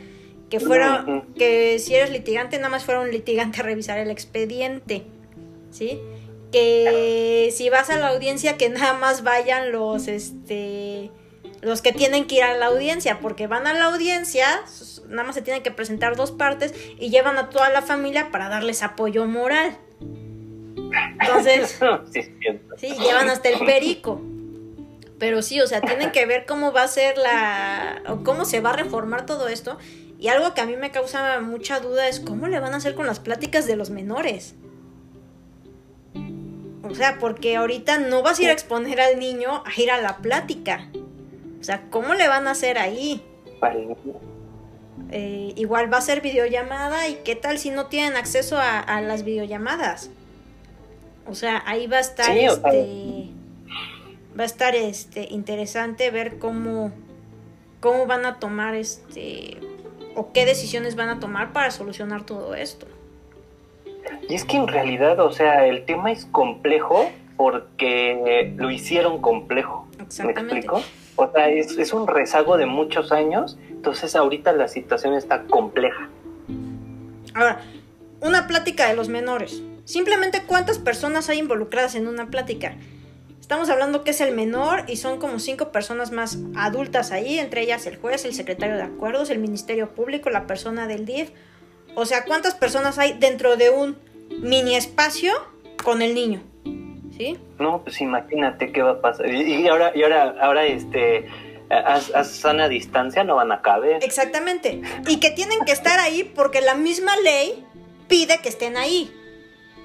que 0.50 0.60
fuera 0.60 1.24
que 1.38 1.78
si 1.80 1.96
eres 1.96 2.10
litigante 2.12 2.58
nada 2.58 2.70
más 2.70 2.84
fuera 2.84 3.02
un 3.02 3.12
litigante 3.12 3.60
a 3.60 3.64
revisar 3.64 4.00
el 4.00 4.10
expediente, 4.10 5.04
¿sí? 5.72 6.00
Que 6.52 7.52
si 7.56 7.70
vas 7.70 7.90
a 7.90 7.98
la 7.98 8.10
audiencia 8.10 8.58
que 8.58 8.70
nada 8.70 8.94
más 8.94 9.24
vayan 9.24 9.72
los 9.72 10.08
este 10.08 11.12
los 11.64 11.82
que 11.82 11.94
tienen 11.94 12.26
que 12.26 12.36
ir 12.36 12.44
a 12.44 12.56
la 12.56 12.68
audiencia, 12.68 13.20
porque 13.20 13.48
van 13.48 13.68
a 13.68 13.74
la 13.74 13.86
audiencia, 13.86 14.64
nada 15.08 15.24
más 15.24 15.36
se 15.36 15.42
tienen 15.42 15.64
que 15.64 15.72
presentar 15.72 16.16
dos 16.16 16.32
partes 16.32 16.74
y 17.00 17.10
llevan 17.10 17.38
a 17.38 17.50
toda 17.50 17.70
la 17.70 17.82
familia 17.82 18.32
para 18.32 18.50
darles 18.50 18.84
apoyo 18.84 19.26
moral. 19.26 19.78
Entonces, 21.20 21.80
sí, 22.78 22.96
llevan 23.00 23.30
hasta 23.30 23.50
el 23.50 23.66
perico. 23.66 24.22
Pero 25.20 25.42
sí, 25.42 25.62
o 25.62 25.68
sea, 25.68 25.80
tienen 25.82 26.12
que 26.12 26.26
ver 26.26 26.46
cómo 26.46 26.74
va 26.74 26.84
a 26.84 26.88
ser 26.88 27.18
la. 27.18 28.02
o 28.08 28.24
cómo 28.24 28.46
se 28.46 28.60
va 28.60 28.72
a 28.72 28.74
reformar 28.74 29.26
todo 29.26 29.48
esto. 29.48 29.78
Y 30.20 30.28
algo 30.28 30.54
que 30.54 30.62
a 30.62 30.66
mí 30.66 30.76
me 30.76 30.92
causa 30.92 31.40
mucha 31.42 31.80
duda 31.80 32.08
es 32.08 32.20
cómo 32.20 32.48
le 32.48 32.60
van 32.60 32.74
a 32.74 32.78
hacer 32.78 32.96
con 32.96 33.08
las 33.08 33.20
pláticas 33.20 33.66
de 33.68 33.76
los 33.76 33.90
menores. 33.90 34.56
O 36.84 36.96
sea, 36.96 37.18
porque 37.20 37.56
ahorita 37.56 37.98
no 38.00 38.22
vas 38.22 38.40
a 38.40 38.44
ir 38.44 38.50
a 38.50 38.54
exponer 38.54 39.00
al 39.00 39.20
niño 39.20 39.64
a 39.66 39.82
ir 39.82 39.92
a 39.92 40.02
la 40.02 40.18
plática. 40.18 40.90
O 41.64 41.66
sea, 41.66 41.84
¿cómo 41.90 42.14
le 42.14 42.28
van 42.28 42.46
a 42.48 42.52
hacer 42.52 42.78
ahí? 42.78 43.24
Eh, 45.12 45.54
igual 45.56 45.92
va 45.94 46.00
a 46.00 46.02
ser 46.02 46.20
videollamada 46.20 47.08
y 47.08 47.22
qué 47.24 47.38
tal 47.38 47.58
si 47.58 47.70
no 47.70 47.86
tienen 47.86 48.18
acceso 48.18 48.58
a 48.60 49.00
las 49.00 49.24
videollamadas. 49.24 50.12
O 51.26 51.36
sea, 51.36 51.64
ahí 51.66 51.88
va 51.88 51.98
a 51.98 52.02
estar 52.02 52.36
este 52.36 53.30
va 54.38 54.44
a 54.44 54.46
estar 54.46 54.76
este 54.76 55.28
interesante 55.30 56.12
ver 56.12 56.38
cómo 56.38 56.92
cómo 57.80 58.08
van 58.08 58.26
a 58.26 58.40
tomar 58.40 58.76
este 58.76 59.58
o 60.16 60.34
qué 60.34 60.46
decisiones 60.46 60.98
van 60.98 61.08
a 61.08 61.22
tomar 61.22 61.54
para 61.54 61.72
solucionar 61.72 62.26
todo 62.26 62.56
esto. 62.56 62.88
Y 64.28 64.36
es 64.36 64.44
que 64.44 64.58
en 64.58 64.68
realidad, 64.68 65.18
o 65.22 65.32
sea, 65.32 65.66
el 65.66 65.86
tema 65.86 66.12
es 66.12 66.26
complejo 66.26 67.10
porque 67.38 68.54
lo 68.58 68.70
hicieron 68.70 69.22
complejo. 69.22 69.88
Exactamente. 70.00 70.54
¿Me 70.54 70.60
explico? 70.60 71.03
O 71.16 71.32
sea, 71.32 71.50
es, 71.50 71.78
es 71.78 71.94
un 71.94 72.08
rezago 72.08 72.58
de 72.58 72.66
muchos 72.66 73.12
años, 73.12 73.58
entonces 73.70 74.16
ahorita 74.16 74.52
la 74.54 74.68
situación 74.68 75.14
está 75.14 75.44
compleja. 75.44 76.10
Ahora, 77.34 77.62
una 78.22 78.48
plática 78.48 78.88
de 78.88 78.96
los 78.96 79.10
menores. 79.10 79.62
Simplemente 79.86 80.44
cuántas 80.46 80.80
personas 80.80 81.30
hay 81.30 81.40
involucradas 81.40 81.96
en 81.96 82.08
una 82.08 82.28
plática. 82.28 82.76
Estamos 83.42 83.70
hablando 83.70 84.06
que 84.06 84.12
es 84.12 84.22
el 84.22 84.34
menor 84.34 84.86
y 84.88 84.96
son 84.96 85.20
como 85.20 85.38
cinco 85.40 85.74
personas 85.74 86.12
más 86.12 86.38
adultas 86.56 87.12
ahí, 87.12 87.38
entre 87.38 87.62
ellas 87.62 87.86
el 87.86 87.98
juez, 87.98 88.24
el 88.24 88.34
secretario 88.34 88.78
de 88.78 88.84
acuerdos, 88.84 89.30
el 89.30 89.40
ministerio 89.40 89.90
público, 89.90 90.30
la 90.30 90.48
persona 90.48 90.88
del 90.88 91.06
DIF. 91.06 91.32
O 91.96 92.06
sea, 92.06 92.24
¿cuántas 92.24 92.56
personas 92.56 92.98
hay 92.98 93.18
dentro 93.20 93.58
de 93.58 93.70
un 93.70 93.98
mini 94.42 94.76
espacio 94.76 95.34
con 95.84 96.02
el 96.02 96.16
niño? 96.16 96.42
¿Sí? 97.18 97.38
No, 97.60 97.84
pues 97.84 98.02
imagínate 98.02 98.72
qué 98.72 98.82
va 98.82 98.92
a 98.92 99.02
pasar. 99.02 99.30
Y, 99.30 99.68
ahora, 99.68 99.92
y 99.96 100.04
ahora, 100.04 100.36
ahora 100.42 100.66
este, 100.66 101.28
a, 101.70 101.96
a, 101.96 102.24
sana 102.24 102.68
distancia 102.70 103.24
no 103.24 103.36
van 103.36 103.52
a 103.52 103.62
caber. 103.62 104.04
Exactamente. 104.04 104.82
Y 105.08 105.20
que 105.20 105.30
tienen 105.32 105.60
que 105.66 105.72
estar 105.72 106.00
ahí 106.00 106.24
porque 106.24 106.62
la 106.62 106.76
misma 106.76 107.16
ley 107.18 107.64
pide 108.08 108.40
que 108.40 108.50
estén 108.50 108.78
ahí. 108.78 109.14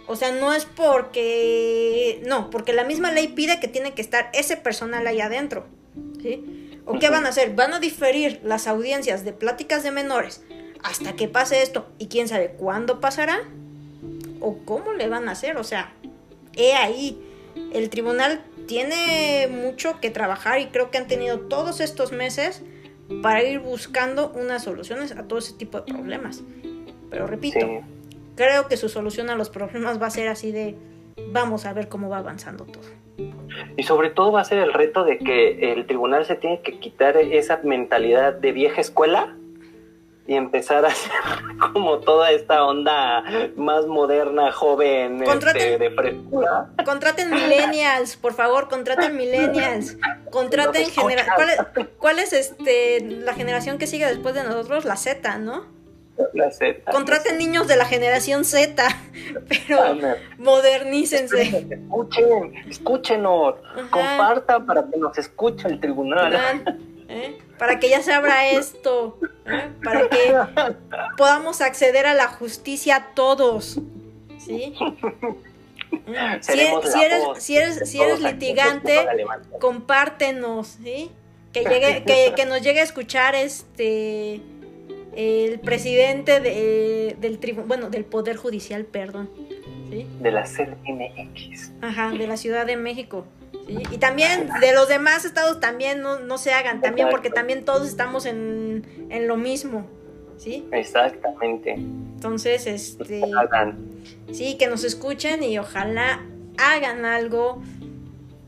O 0.06 0.16
sea, 0.16 0.32
no 0.32 0.54
es 0.54 0.64
porque... 0.64 2.22
No, 2.26 2.48
porque 2.48 2.72
la 2.72 2.84
misma 2.84 3.12
ley 3.12 3.28
pide 3.28 3.60
que 3.60 3.68
tiene 3.68 3.92
que 3.92 4.00
estar 4.00 4.30
ese 4.32 4.56
personal 4.56 5.06
ahí 5.06 5.20
adentro. 5.20 5.66
¿Sí? 6.22 6.80
¿O 6.86 6.98
qué 6.98 7.10
van 7.10 7.26
a 7.26 7.28
hacer? 7.28 7.54
Van 7.54 7.74
a 7.74 7.80
diferir 7.80 8.40
las 8.42 8.66
audiencias 8.66 9.22
de 9.24 9.34
pláticas 9.34 9.82
de 9.82 9.90
menores 9.90 10.42
hasta 10.82 11.14
que 11.14 11.28
pase 11.28 11.62
esto. 11.62 11.86
¿Y 11.98 12.06
quién 12.06 12.28
sabe 12.28 12.52
cuándo 12.52 13.00
pasará? 13.00 13.40
¿O 14.40 14.58
cómo 14.64 14.94
le 14.94 15.08
van 15.08 15.28
a 15.28 15.32
hacer? 15.32 15.58
O 15.58 15.64
sea, 15.64 15.92
he 16.59 16.74
ahí. 16.74 17.18
El 17.72 17.88
tribunal 17.88 18.44
tiene 18.66 19.48
mucho 19.50 19.98
que 20.00 20.11
trabajar 20.11 20.61
y 20.61 20.66
creo 20.66 20.90
que 20.90 20.98
han 20.98 21.09
tenido 21.09 21.40
todos 21.40 21.80
estos 21.80 22.12
meses 22.12 22.62
para 23.22 23.42
ir 23.42 23.61
buscando 23.61 24.30
unas 24.34 24.64
soluciones 24.64 25.12
a 25.12 25.22
todo 25.26 25.38
ese 25.38 25.54
tipo 25.54 25.80
de 25.80 25.92
problemas. 25.92 26.42
Pero 27.11 27.26
repito, 27.26 27.66
creo 28.36 28.68
que 28.68 28.76
su 28.76 28.88
solución 28.88 29.30
a 29.30 29.34
los 29.34 29.48
problemas 29.48 30.00
va 30.00 30.09
a 30.09 30.11
ser 30.11 30.28
así 30.28 30.52
de 30.52 30.76
vamos 31.32 31.64
a 31.64 31.72
ver 31.72 31.88
cómo 31.88 32.11
va 32.11 32.18
avanzando 32.18 32.64
todo. 32.64 32.84
Y 33.76 33.82
sobre 33.84 34.11
todo 34.11 34.30
va 34.30 34.42
a 34.42 34.44
ser 34.44 34.59
el 34.59 34.72
reto 34.72 35.04
de 35.04 35.18
que 35.18 35.72
el 35.72 35.86
tribunal 35.86 36.26
se 36.26 36.36
tiene 36.36 36.61
que 36.61 36.78
quitar 36.78 37.16
esa 37.16 37.61
mentalidad 37.64 38.34
de 38.34 38.52
vieja 38.52 38.80
escuela 38.80 39.38
y 40.28 40.36
empezar 40.36 40.84
a 40.84 40.88
hacer 40.92 41.10
como 41.72 41.98
toda 41.98 42.30
esta 42.30 42.64
onda 42.64 43.24
más 43.56 43.86
moderna, 43.86 44.52
joven, 44.52 45.22
este, 45.22 45.78
de 45.78 45.90
frescura. 45.90 46.68
Contraten 46.84 47.30
millennials, 47.30 48.16
por 48.16 48.34
favor, 48.34 48.68
contraten 48.68 49.16
millennials. 49.16 49.96
Contraten. 50.30 50.86
¿Cuál 50.94 51.48
es, 51.48 51.86
¿Cuál 51.98 52.18
es 52.18 52.32
este 52.34 53.00
la 53.00 53.32
generación 53.32 53.78
que 53.78 53.86
sigue 53.86 54.06
después 54.06 54.34
de 54.34 54.44
nosotros? 54.44 54.84
La 54.84 54.96
Z, 54.96 55.38
¿no? 55.38 55.64
La 56.34 56.50
Z. 56.50 56.90
Contraten 56.90 57.38
niños 57.38 57.66
de 57.66 57.76
la 57.76 57.86
generación 57.86 58.44
Z, 58.44 58.86
pero 59.48 59.96
modernícense. 60.36 61.66
Escuchen, 61.70 62.54
escúchenos, 62.68 63.54
compartan 63.90 64.66
para 64.66 64.84
que 64.90 64.98
nos 64.98 65.16
escuche 65.16 65.68
el 65.68 65.80
tribunal. 65.80 66.34
¿eh? 67.08 67.38
Para 67.58 67.78
que 67.80 67.88
ya 67.88 68.02
se 68.02 68.12
abra 68.12 68.48
esto, 68.50 69.18
¿eh? 69.51 69.70
para 69.82 70.09
que 70.09 70.34
podamos 71.16 71.61
acceder 71.61 72.07
a 72.07 72.14
la 72.14 72.28
justicia 72.28 73.09
todos. 73.14 73.80
¿Sí? 74.38 74.74
¿Eh? 76.07 76.38
Si, 76.40 76.53
eres, 76.53 77.42
si 77.42 77.57
eres, 77.57 77.88
si 77.88 78.01
eres 78.01 78.20
litigante, 78.20 79.07
compártenos, 79.61 80.78
¿sí? 80.82 81.11
Que 81.53 81.64
llegue, 81.64 82.05
que, 82.05 82.34
que 82.36 82.44
nos 82.44 82.61
llegue 82.61 82.80
a 82.80 82.84
escuchar 82.84 83.34
este 83.34 84.42
el 85.16 85.59
presidente 85.59 86.38
de, 86.38 87.16
del 87.18 87.38
bueno, 87.66 87.90
del 87.90 88.05
Poder 88.05 88.36
Judicial, 88.36 88.84
perdón. 88.84 89.30
De 89.89 90.30
la 90.30 90.45
CDMX. 90.45 91.72
Ajá, 91.80 92.11
de 92.11 92.26
la 92.26 92.36
Ciudad 92.36 92.66
de 92.66 92.76
México. 92.76 93.24
Y 93.68 93.99
también 93.99 94.49
de 94.61 94.72
los 94.74 94.89
demás 94.89 95.24
estados 95.24 95.61
también 95.61 96.01
no, 96.01 96.39
se 96.39 96.53
hagan, 96.53 96.80
también 96.80 97.09
porque 97.11 97.30
también 97.30 97.64
todos 97.64 97.86
estamos 97.86 98.26
en, 98.26 98.84
lo 99.26 99.36
mismo. 99.36 99.86
¿Sí? 100.39 100.66
Exactamente. 100.72 101.72
Entonces, 101.72 102.66
este... 102.66 103.22
Sí, 104.32 104.57
que 104.57 104.68
nos 104.68 104.84
escuchen 104.84 105.43
y 105.43 105.59
ojalá 105.59 106.24
hagan 106.59 107.05
algo, 107.05 107.61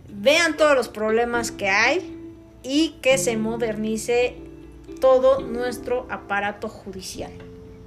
vean 0.09 0.57
todos 0.57 0.75
los 0.75 0.89
problemas 0.89 1.51
que 1.51 1.69
hay 1.69 2.17
y 2.63 2.97
que 3.03 3.19
se 3.19 3.37
modernice 3.37 4.37
todo 5.01 5.41
nuestro 5.41 6.07
aparato 6.11 6.69
judicial. 6.69 7.33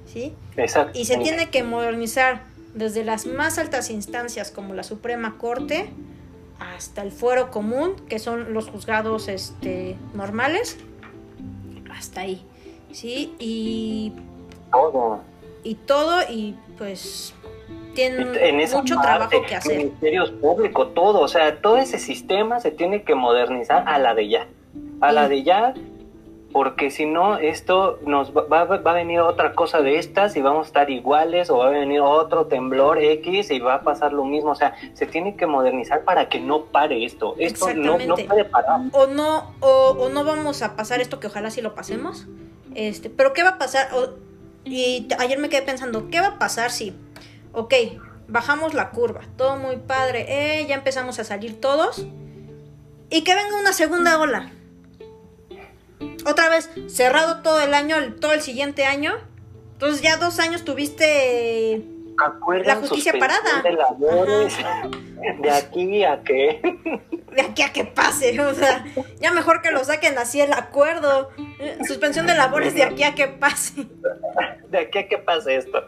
¿sí? 0.06 0.34
Exacto. 0.56 0.98
Y 0.98 1.04
se 1.04 1.16
tiene 1.18 1.50
que 1.50 1.62
modernizar 1.62 2.42
desde 2.74 3.04
las 3.04 3.26
más 3.26 3.58
altas 3.58 3.90
instancias 3.90 4.50
como 4.50 4.74
la 4.74 4.82
Suprema 4.82 5.38
Corte 5.38 5.90
hasta 6.58 7.02
el 7.02 7.10
fuero 7.12 7.50
común, 7.50 7.96
que 8.08 8.18
son 8.18 8.52
los 8.52 8.68
juzgados 8.68 9.28
este, 9.28 9.96
normales, 10.14 10.78
hasta 11.90 12.22
ahí. 12.22 12.44
¿sí? 12.94 13.34
Y 13.38 14.12
todo. 14.70 15.20
Y 15.62 15.74
todo, 15.74 16.20
y 16.30 16.54
pues 16.78 17.34
tienen 17.94 18.28
mucho 18.72 18.96
trabajo 19.00 19.42
que 19.46 19.56
hacer. 19.56 19.78
Ministerios 19.78 20.30
públicos, 20.30 20.94
todo, 20.94 21.20
o 21.20 21.28
sea, 21.28 21.60
todo 21.60 21.76
ese 21.78 21.98
sistema 21.98 22.60
se 22.60 22.70
tiene 22.70 23.02
que 23.02 23.14
modernizar 23.14 23.84
a 23.86 23.98
la 23.98 24.14
de 24.14 24.28
ya. 24.28 24.46
A 25.00 25.12
la 25.12 25.28
de 25.28 25.42
ya 25.42 25.74
porque 26.54 26.92
si 26.92 27.04
no, 27.04 27.36
esto 27.36 27.98
nos 28.06 28.30
va, 28.30 28.62
va, 28.62 28.90
a 28.90 28.94
venir 28.94 29.18
otra 29.18 29.56
cosa 29.56 29.80
de 29.80 29.98
estas 29.98 30.36
y 30.36 30.40
vamos 30.40 30.66
a 30.66 30.68
estar 30.68 30.88
iguales 30.88 31.50
o 31.50 31.58
va 31.58 31.66
a 31.66 31.70
venir 31.70 32.00
otro 32.00 32.46
temblor 32.46 33.02
X 33.02 33.50
y 33.50 33.58
va 33.58 33.74
a 33.74 33.82
pasar 33.82 34.12
lo 34.12 34.24
mismo. 34.24 34.52
O 34.52 34.54
sea, 34.54 34.76
se 34.92 35.06
tiene 35.06 35.34
que 35.34 35.48
modernizar 35.48 36.04
para 36.04 36.28
que 36.28 36.38
no 36.38 36.66
pare 36.66 37.04
esto. 37.04 37.34
Esto 37.40 37.74
no, 37.74 37.98
no, 37.98 38.14
puede 38.14 38.44
parar. 38.44 38.82
O 38.92 39.08
no, 39.08 39.52
o, 39.58 40.08
no 40.10 40.22
vamos 40.22 40.62
a 40.62 40.76
pasar 40.76 41.00
esto 41.00 41.18
que 41.18 41.26
ojalá 41.26 41.50
sí 41.50 41.60
lo 41.60 41.74
pasemos. 41.74 42.28
Este, 42.76 43.10
pero 43.10 43.32
¿qué 43.32 43.42
va 43.42 43.48
a 43.48 43.58
pasar? 43.58 43.88
y 44.64 45.08
ayer 45.18 45.40
me 45.40 45.48
quedé 45.48 45.62
pensando, 45.62 46.08
¿qué 46.08 46.20
va 46.20 46.28
a 46.28 46.38
pasar 46.38 46.70
si, 46.70 46.96
ok, 47.52 47.74
bajamos 48.28 48.74
la 48.74 48.90
curva, 48.90 49.22
todo 49.36 49.56
muy 49.56 49.76
padre, 49.78 50.60
eh, 50.60 50.66
ya 50.68 50.76
empezamos 50.76 51.18
a 51.18 51.24
salir 51.24 51.60
todos 51.60 52.06
y 53.10 53.24
que 53.24 53.34
venga 53.34 53.58
una 53.58 53.72
segunda 53.72 54.20
ola? 54.20 54.52
Otra 56.26 56.48
vez 56.48 56.70
cerrado 56.88 57.42
todo 57.42 57.60
el 57.60 57.74
año, 57.74 57.96
todo 58.20 58.32
el 58.32 58.40
siguiente 58.40 58.84
año. 58.84 59.14
Entonces 59.72 60.02
ya 60.02 60.16
dos 60.16 60.38
años 60.38 60.64
tuviste 60.64 61.84
la 62.64 62.76
justicia 62.76 63.12
parada. 63.18 63.62
De, 63.62 63.76
de 65.42 65.50
aquí 65.50 66.04
a 66.04 66.22
que. 66.22 66.60
De 67.34 67.42
aquí 67.42 67.62
a 67.62 67.72
que 67.72 67.84
pase, 67.84 68.40
o 68.40 68.54
sea, 68.54 68.84
ya 69.20 69.32
mejor 69.32 69.60
que 69.60 69.72
lo 69.72 69.82
saquen 69.84 70.16
así 70.18 70.40
el 70.40 70.52
acuerdo. 70.52 71.30
Suspensión 71.86 72.28
de 72.28 72.34
labores 72.34 72.74
de 72.74 72.84
aquí 72.84 73.02
a 73.02 73.16
que 73.16 73.26
pase. 73.26 73.86
De 74.70 74.78
aquí 74.78 74.98
a 74.98 75.08
que 75.08 75.18
pase 75.18 75.56
esto. 75.56 75.82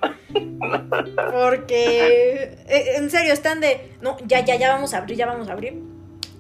Porque, 1.33 2.59
eh, 2.67 2.97
en 2.97 3.11
serio, 3.11 3.33
están 3.33 3.61
de, 3.61 3.93
no, 4.01 4.17
ya, 4.27 4.41
ya, 4.41 4.57
ya 4.57 4.73
vamos 4.73 4.93
a 4.95 4.99
abrir, 4.99 5.17
ya 5.17 5.27
vamos 5.27 5.49
a 5.49 5.53
abrir. 5.53 5.81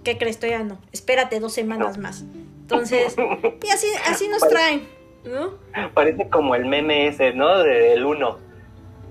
¿Qué 0.02 0.18
crees? 0.18 0.38
Todavía 0.40 0.64
no. 0.64 0.80
Espérate 0.92 1.38
dos 1.38 1.52
semanas 1.52 1.98
más. 1.98 2.24
Entonces, 2.66 3.14
y 3.62 3.70
así, 3.70 3.86
así 4.08 4.28
nos 4.28 4.46
traen, 4.48 4.88
¿no? 5.24 5.52
Parece 5.94 6.28
como 6.28 6.56
el 6.56 6.66
meme 6.66 7.06
ese, 7.06 7.32
¿no? 7.32 7.58
Del 7.58 8.04
uno. 8.04 8.38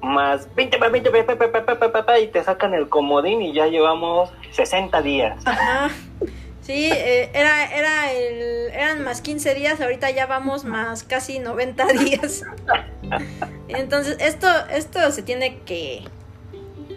Más 0.01 0.53
20, 0.55 0.77
20, 0.77 1.09
20, 1.09 2.21
y 2.21 2.27
te 2.27 2.43
sacan 2.43 2.73
el 2.73 2.89
comodín 2.89 3.41
y 3.41 3.53
ya 3.53 3.67
llevamos 3.67 4.29
60 4.51 5.01
días. 5.01 5.41
Ajá. 5.45 5.89
Sí, 6.61 6.89
eh, 6.91 7.29
era, 7.33 7.63
era 7.73 8.11
el, 8.11 8.71
eran 8.73 9.03
más 9.03 9.21
15 9.21 9.53
días, 9.53 9.79
ahorita 9.79 10.09
ya 10.11 10.25
vamos 10.25 10.65
más 10.65 11.03
casi 11.03 11.39
90 11.39 11.85
días. 11.99 12.43
Entonces, 13.69 14.17
esto, 14.19 14.47
esto 14.69 15.11
se 15.11 15.21
tiene 15.21 15.59
que, 15.59 16.03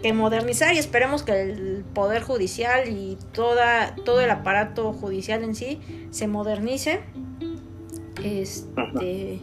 que 0.01 0.13
modernizar 0.13 0.73
y 0.73 0.77
esperemos 0.77 1.23
que 1.23 1.41
el 1.41 1.85
poder 1.93 2.21
judicial 2.21 2.89
y 2.89 3.17
toda, 3.33 3.95
todo 4.05 4.21
el 4.21 4.29
aparato 4.29 4.93
judicial 4.93 5.43
en 5.43 5.55
sí 5.55 5.79
se 6.11 6.27
modernice 6.27 7.01
este 8.23 9.41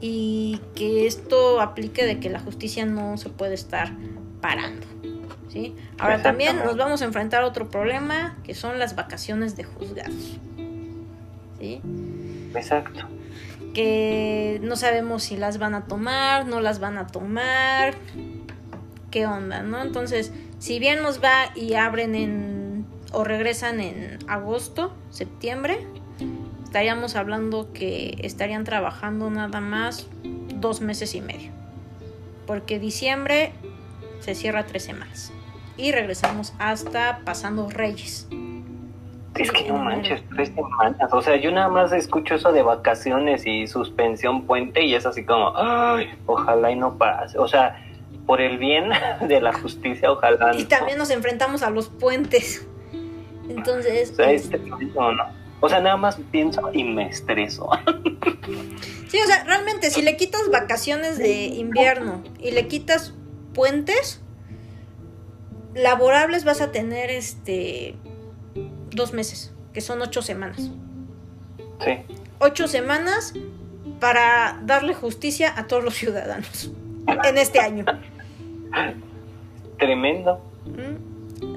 y 0.00 0.60
que 0.74 1.06
esto 1.06 1.60
aplique 1.60 2.06
de 2.06 2.20
que 2.20 2.30
la 2.30 2.40
justicia 2.40 2.86
no 2.86 3.18
se 3.18 3.28
puede 3.28 3.54
estar 3.54 3.92
parando 4.40 4.86
¿sí? 5.48 5.74
ahora 5.98 6.22
también 6.22 6.56
nos 6.64 6.76
vamos 6.76 7.02
a 7.02 7.04
enfrentar 7.04 7.42
a 7.42 7.46
otro 7.46 7.68
problema 7.68 8.38
que 8.44 8.54
son 8.54 8.78
las 8.78 8.96
vacaciones 8.96 9.56
de 9.56 9.64
juzgados 9.64 10.38
¿sí? 11.58 11.82
exacto 12.54 13.06
que 13.74 14.58
no 14.62 14.76
sabemos 14.76 15.22
si 15.22 15.36
las 15.36 15.58
van 15.58 15.74
a 15.74 15.84
tomar 15.84 16.46
no 16.46 16.60
las 16.60 16.80
van 16.80 16.96
a 16.96 17.06
tomar 17.06 17.94
qué 19.10 19.26
onda, 19.26 19.62
¿no? 19.62 19.82
Entonces, 19.82 20.32
si 20.58 20.78
bien 20.78 21.02
nos 21.02 21.22
va 21.22 21.52
y 21.54 21.74
abren 21.74 22.14
en 22.14 22.86
o 23.12 23.24
regresan 23.24 23.80
en 23.80 24.18
agosto, 24.28 24.92
septiembre, 25.10 25.86
estaríamos 26.64 27.16
hablando 27.16 27.72
que 27.72 28.16
estarían 28.22 28.64
trabajando 28.64 29.30
nada 29.30 29.60
más 29.60 30.08
dos 30.54 30.80
meses 30.80 31.14
y 31.14 31.20
medio. 31.20 31.50
Porque 32.46 32.78
diciembre 32.78 33.52
se 34.20 34.34
cierra 34.34 34.66
tres 34.66 34.84
semanas. 34.84 35.32
Y 35.76 35.92
regresamos 35.92 36.52
hasta 36.58 37.20
pasando 37.24 37.68
Reyes. 37.70 38.28
Es 39.36 39.50
que 39.52 39.68
no 39.68 39.78
manches, 39.78 40.22
tres 40.34 40.52
semanas. 40.54 41.12
O 41.12 41.22
sea, 41.22 41.36
yo 41.36 41.50
nada 41.50 41.68
más 41.68 41.92
escucho 41.92 42.34
eso 42.34 42.52
de 42.52 42.62
vacaciones 42.62 43.46
y 43.46 43.66
suspensión 43.66 44.42
puente 44.42 44.84
y 44.84 44.94
es 44.94 45.06
así 45.06 45.24
como, 45.24 45.56
ay, 45.56 46.10
ojalá 46.26 46.70
y 46.70 46.76
no 46.76 46.98
pase. 46.98 47.38
O 47.38 47.48
sea, 47.48 47.80
por 48.30 48.40
el 48.40 48.58
bien 48.58 48.90
de 49.28 49.40
la 49.40 49.52
justicia, 49.52 50.12
ojalá. 50.12 50.54
Y 50.56 50.62
también 50.66 50.98
nos 50.98 51.10
enfrentamos 51.10 51.64
a 51.64 51.70
los 51.70 51.88
puentes. 51.88 52.64
Entonces. 53.48 54.12
O 54.12 54.14
sea, 54.14 54.30
este, 54.30 54.56
no, 54.56 54.78
O 55.58 55.68
sea, 55.68 55.80
nada 55.80 55.96
más 55.96 56.16
pienso 56.30 56.70
y 56.72 56.84
me 56.84 57.08
estreso. 57.08 57.68
Sí, 59.08 59.18
o 59.20 59.26
sea, 59.26 59.42
realmente, 59.42 59.90
si 59.90 60.02
le 60.02 60.16
quitas 60.16 60.48
vacaciones 60.48 61.18
de 61.18 61.46
invierno 61.46 62.22
y 62.38 62.52
le 62.52 62.68
quitas 62.68 63.14
puentes 63.52 64.20
laborables, 65.74 66.44
vas 66.44 66.60
a 66.60 66.70
tener 66.70 67.10
este 67.10 67.96
dos 68.92 69.12
meses, 69.12 69.52
que 69.72 69.80
son 69.80 70.02
ocho 70.02 70.22
semanas. 70.22 70.70
Sí. 71.84 71.98
Ocho 72.38 72.68
semanas 72.68 73.34
para 73.98 74.60
darle 74.62 74.94
justicia 74.94 75.52
a 75.56 75.66
todos 75.66 75.82
los 75.82 75.94
ciudadanos 75.94 76.70
en 77.24 77.38
este 77.38 77.58
año. 77.58 77.84
Tremendo. 79.78 80.40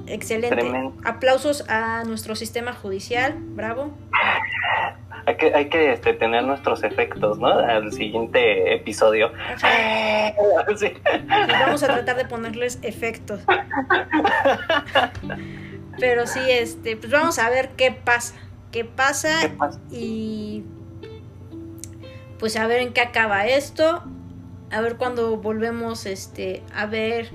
Excelente. 0.08 0.92
Aplausos 1.04 1.68
a 1.70 2.04
nuestro 2.06 2.36
sistema 2.36 2.74
judicial. 2.74 3.36
Bravo. 3.38 3.92
Hay 5.26 5.38
que, 5.38 5.54
hay 5.54 5.70
que 5.70 5.94
este, 5.94 6.14
tener 6.14 6.44
nuestros 6.44 6.84
efectos, 6.84 7.40
¿no? 7.40 7.48
Al 7.48 7.94
siguiente 7.94 8.76
episodio. 8.76 9.32
Vamos 11.50 11.84
a 11.84 11.88
tratar 11.88 12.18
de 12.18 12.26
ponerles 12.26 12.80
efectos. 12.82 13.40
Pero 16.00 16.28
sí, 16.28 16.42
este, 16.48 16.98
pues 16.98 17.12
vamos 17.12 17.38
a 17.38 17.50
ver 17.50 17.70
qué 17.78 17.92
pasa. 17.92 18.34
¿Qué 18.72 18.84
pasa? 18.84 19.42
¿Qué 19.42 19.50
pasa? 19.50 19.80
Y 19.92 20.64
pues 22.40 22.58
a 22.58 22.66
ver 22.66 22.82
en 22.82 22.94
qué 22.94 23.02
acaba 23.02 23.46
esto. 23.46 24.04
A 24.74 24.82
ver 24.82 24.98
cuando 24.98 25.38
volvemos 25.38 26.06
este, 26.06 26.64
a 26.76 26.88
ver 26.88 27.30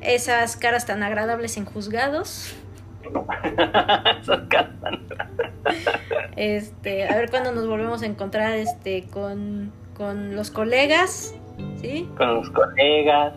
esas 0.00 0.56
caras 0.56 0.86
tan 0.86 1.02
agradables 1.02 1.56
en 1.56 1.64
juzgados. 1.64 2.54
este, 6.36 7.08
a 7.08 7.16
ver 7.16 7.30
cuando 7.30 7.52
nos 7.52 7.66
volvemos 7.66 8.02
a 8.02 8.06
encontrar 8.06 8.54
este 8.54 9.06
con, 9.08 9.72
con 9.96 10.34
los 10.34 10.50
colegas, 10.50 11.34
¿sí? 11.80 12.08
Con 12.16 12.36
los 12.36 12.50
colegas. 12.50 13.34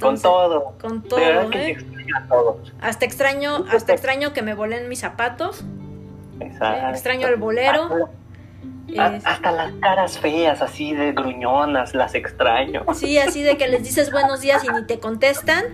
con 0.00 0.20
todo. 0.20 0.74
Con 0.80 1.02
todo, 1.02 1.52
¿eh? 1.52 1.76
Hasta 2.80 3.04
extraño, 3.04 3.64
hasta 3.70 3.92
extraño 3.92 4.32
que 4.32 4.42
me 4.42 4.54
volen 4.54 4.88
mis 4.88 5.00
zapatos. 5.00 5.64
Exacto. 6.40 6.90
Extraño 6.90 7.28
el 7.28 7.36
bolero. 7.36 8.10
Hasta 8.98 9.52
las 9.52 9.72
caras 9.80 10.18
feas, 10.18 10.62
así 10.62 10.94
de 10.94 11.12
gruñonas, 11.12 11.94
las 11.94 12.14
extraño. 12.14 12.84
Sí, 12.94 13.18
así 13.18 13.42
de 13.42 13.56
que 13.56 13.68
les 13.68 13.82
dices 13.82 14.12
buenos 14.12 14.40
días 14.40 14.64
y 14.64 14.68
ni 14.68 14.86
te 14.86 14.98
contestan. 14.98 15.64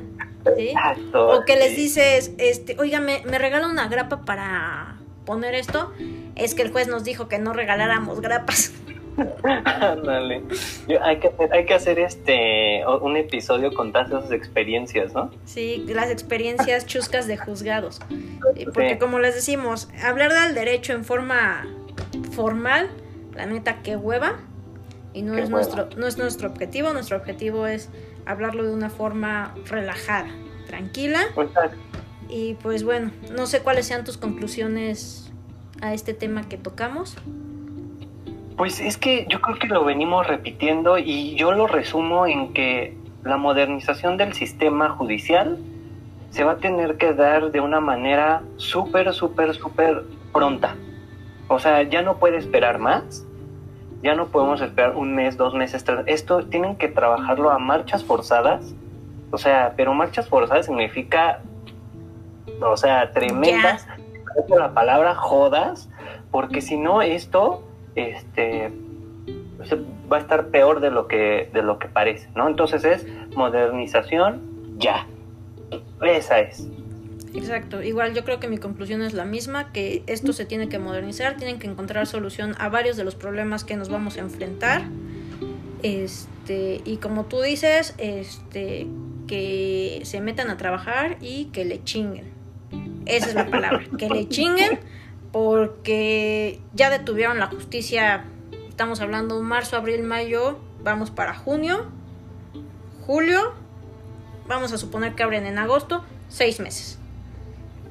Exacto. 0.56 1.28
O 1.28 1.44
que 1.44 1.56
les 1.56 1.76
dices, 1.76 2.32
este, 2.38 2.76
oiga, 2.78 3.00
¿me, 3.00 3.22
me 3.26 3.38
regala 3.38 3.68
una 3.68 3.88
grapa 3.88 4.24
para 4.24 4.96
poner 5.26 5.54
esto? 5.54 5.92
Es 6.34 6.54
que 6.54 6.62
el 6.62 6.70
juez 6.70 6.88
nos 6.88 7.04
dijo 7.04 7.28
que 7.28 7.38
no 7.38 7.52
regaláramos 7.52 8.20
grapas. 8.20 8.72
Ándale. 9.64 10.42
hay, 11.02 11.18
que 11.18 11.28
hacer, 11.28 11.52
hay 11.52 11.66
que 11.66 11.74
hacer 11.74 11.98
este 11.98 12.82
un 12.86 13.16
episodio 13.16 13.72
con 13.72 13.92
todas 13.92 14.08
esas 14.08 14.32
experiencias, 14.32 15.12
¿no? 15.14 15.30
Sí, 15.44 15.84
las 15.88 16.10
experiencias 16.10 16.86
chuscas 16.86 17.26
de 17.26 17.36
juzgados. 17.36 18.00
Porque 18.72 18.98
como 18.98 19.18
les 19.18 19.34
decimos, 19.34 19.88
hablar 20.02 20.32
del 20.32 20.54
derecho 20.54 20.92
en 20.92 21.04
forma 21.04 21.66
formal, 22.32 22.90
la 23.34 23.46
neta, 23.46 23.82
qué 23.82 23.96
hueva. 23.96 24.36
Y 25.12 25.22
no 25.22 25.36
es, 25.36 25.50
nuestro, 25.50 25.88
no 25.96 26.06
es 26.06 26.18
nuestro 26.18 26.48
objetivo. 26.48 26.92
Nuestro 26.92 27.16
objetivo 27.16 27.66
es 27.66 27.90
hablarlo 28.26 28.64
de 28.64 28.72
una 28.72 28.90
forma 28.90 29.54
relajada, 29.66 30.28
tranquila. 30.66 31.20
Y 32.28 32.54
pues 32.54 32.84
bueno, 32.84 33.10
no 33.32 33.46
sé 33.46 33.60
cuáles 33.60 33.86
sean 33.86 34.04
tus 34.04 34.16
conclusiones 34.16 35.32
a 35.80 35.94
este 35.94 36.14
tema 36.14 36.48
que 36.48 36.56
tocamos. 36.56 37.16
Pues 38.56 38.80
es 38.80 38.96
que 38.96 39.26
yo 39.28 39.40
creo 39.40 39.58
que 39.58 39.66
lo 39.66 39.84
venimos 39.84 40.26
repitiendo 40.26 40.98
y 40.98 41.34
yo 41.34 41.52
lo 41.52 41.66
resumo 41.66 42.26
en 42.26 42.52
que 42.52 42.96
la 43.24 43.36
modernización 43.36 44.16
del 44.16 44.34
sistema 44.34 44.90
judicial 44.90 45.58
se 46.30 46.44
va 46.44 46.52
a 46.52 46.56
tener 46.58 46.96
que 46.96 47.12
dar 47.12 47.50
de 47.50 47.60
una 47.60 47.80
manera 47.80 48.42
súper, 48.56 49.12
súper, 49.12 49.54
súper 49.54 50.04
pronta. 50.32 50.76
O 51.52 51.58
sea, 51.58 51.82
ya 51.82 52.00
no 52.02 52.18
puede 52.18 52.36
esperar 52.36 52.78
más. 52.78 53.26
Ya 54.04 54.14
no 54.14 54.28
podemos 54.28 54.60
esperar 54.60 54.94
un 54.94 55.16
mes, 55.16 55.36
dos 55.36 55.52
meses, 55.52 55.82
tres. 55.82 56.04
Esto 56.06 56.46
tienen 56.46 56.76
que 56.76 56.86
trabajarlo 56.86 57.50
a 57.50 57.58
marchas 57.58 58.04
forzadas. 58.04 58.72
O 59.32 59.36
sea, 59.36 59.74
pero 59.76 59.92
marchas 59.92 60.28
forzadas 60.28 60.66
significa, 60.66 61.40
o 62.62 62.76
sea, 62.76 63.10
tremendas, 63.10 63.84
la 64.48 64.72
palabra 64.74 65.16
jodas, 65.16 65.90
porque 66.30 66.60
si 66.60 66.76
no 66.76 67.02
esto 67.02 67.64
este, 67.96 68.72
va 70.10 70.18
a 70.18 70.20
estar 70.20 70.46
peor 70.50 70.78
de 70.78 70.92
lo 70.92 71.08
que, 71.08 71.50
de 71.52 71.62
lo 71.62 71.80
que 71.80 71.88
parece, 71.88 72.28
¿no? 72.36 72.46
Entonces 72.46 72.84
es 72.84 73.06
modernización 73.34 74.40
ya. 74.78 75.08
Esa 76.00 76.38
es. 76.38 76.68
Exacto, 77.34 77.82
igual 77.82 78.14
yo 78.14 78.24
creo 78.24 78.40
que 78.40 78.48
mi 78.48 78.58
conclusión 78.58 79.02
es 79.02 79.12
la 79.12 79.24
misma, 79.24 79.72
que 79.72 80.02
esto 80.06 80.32
se 80.32 80.44
tiene 80.44 80.68
que 80.68 80.78
modernizar, 80.78 81.36
tienen 81.36 81.58
que 81.58 81.68
encontrar 81.68 82.06
solución 82.06 82.54
a 82.58 82.68
varios 82.68 82.96
de 82.96 83.04
los 83.04 83.14
problemas 83.14 83.64
que 83.64 83.76
nos 83.76 83.88
vamos 83.88 84.16
a 84.16 84.20
enfrentar. 84.20 84.82
Este, 85.82 86.80
y 86.84 86.96
como 86.96 87.26
tú 87.26 87.40
dices, 87.40 87.94
este, 87.98 88.86
que 89.26 90.00
se 90.04 90.20
metan 90.20 90.50
a 90.50 90.56
trabajar 90.56 91.18
y 91.20 91.46
que 91.46 91.64
le 91.64 91.82
chinguen. 91.84 92.32
Esa 93.06 93.28
es 93.28 93.34
la 93.34 93.48
palabra, 93.48 93.84
que 93.96 94.08
le 94.08 94.28
chinguen 94.28 94.80
porque 95.32 96.60
ya 96.74 96.90
detuvieron 96.90 97.38
la 97.38 97.46
justicia, 97.46 98.24
estamos 98.68 99.00
hablando 99.00 99.40
marzo, 99.40 99.76
abril, 99.76 100.02
mayo, 100.02 100.58
vamos 100.82 101.10
para 101.10 101.34
junio, 101.34 101.86
julio, 103.06 103.52
vamos 104.48 104.72
a 104.72 104.78
suponer 104.78 105.14
que 105.14 105.22
abren 105.22 105.46
en 105.46 105.58
agosto, 105.58 106.04
seis 106.28 106.58
meses. 106.60 106.99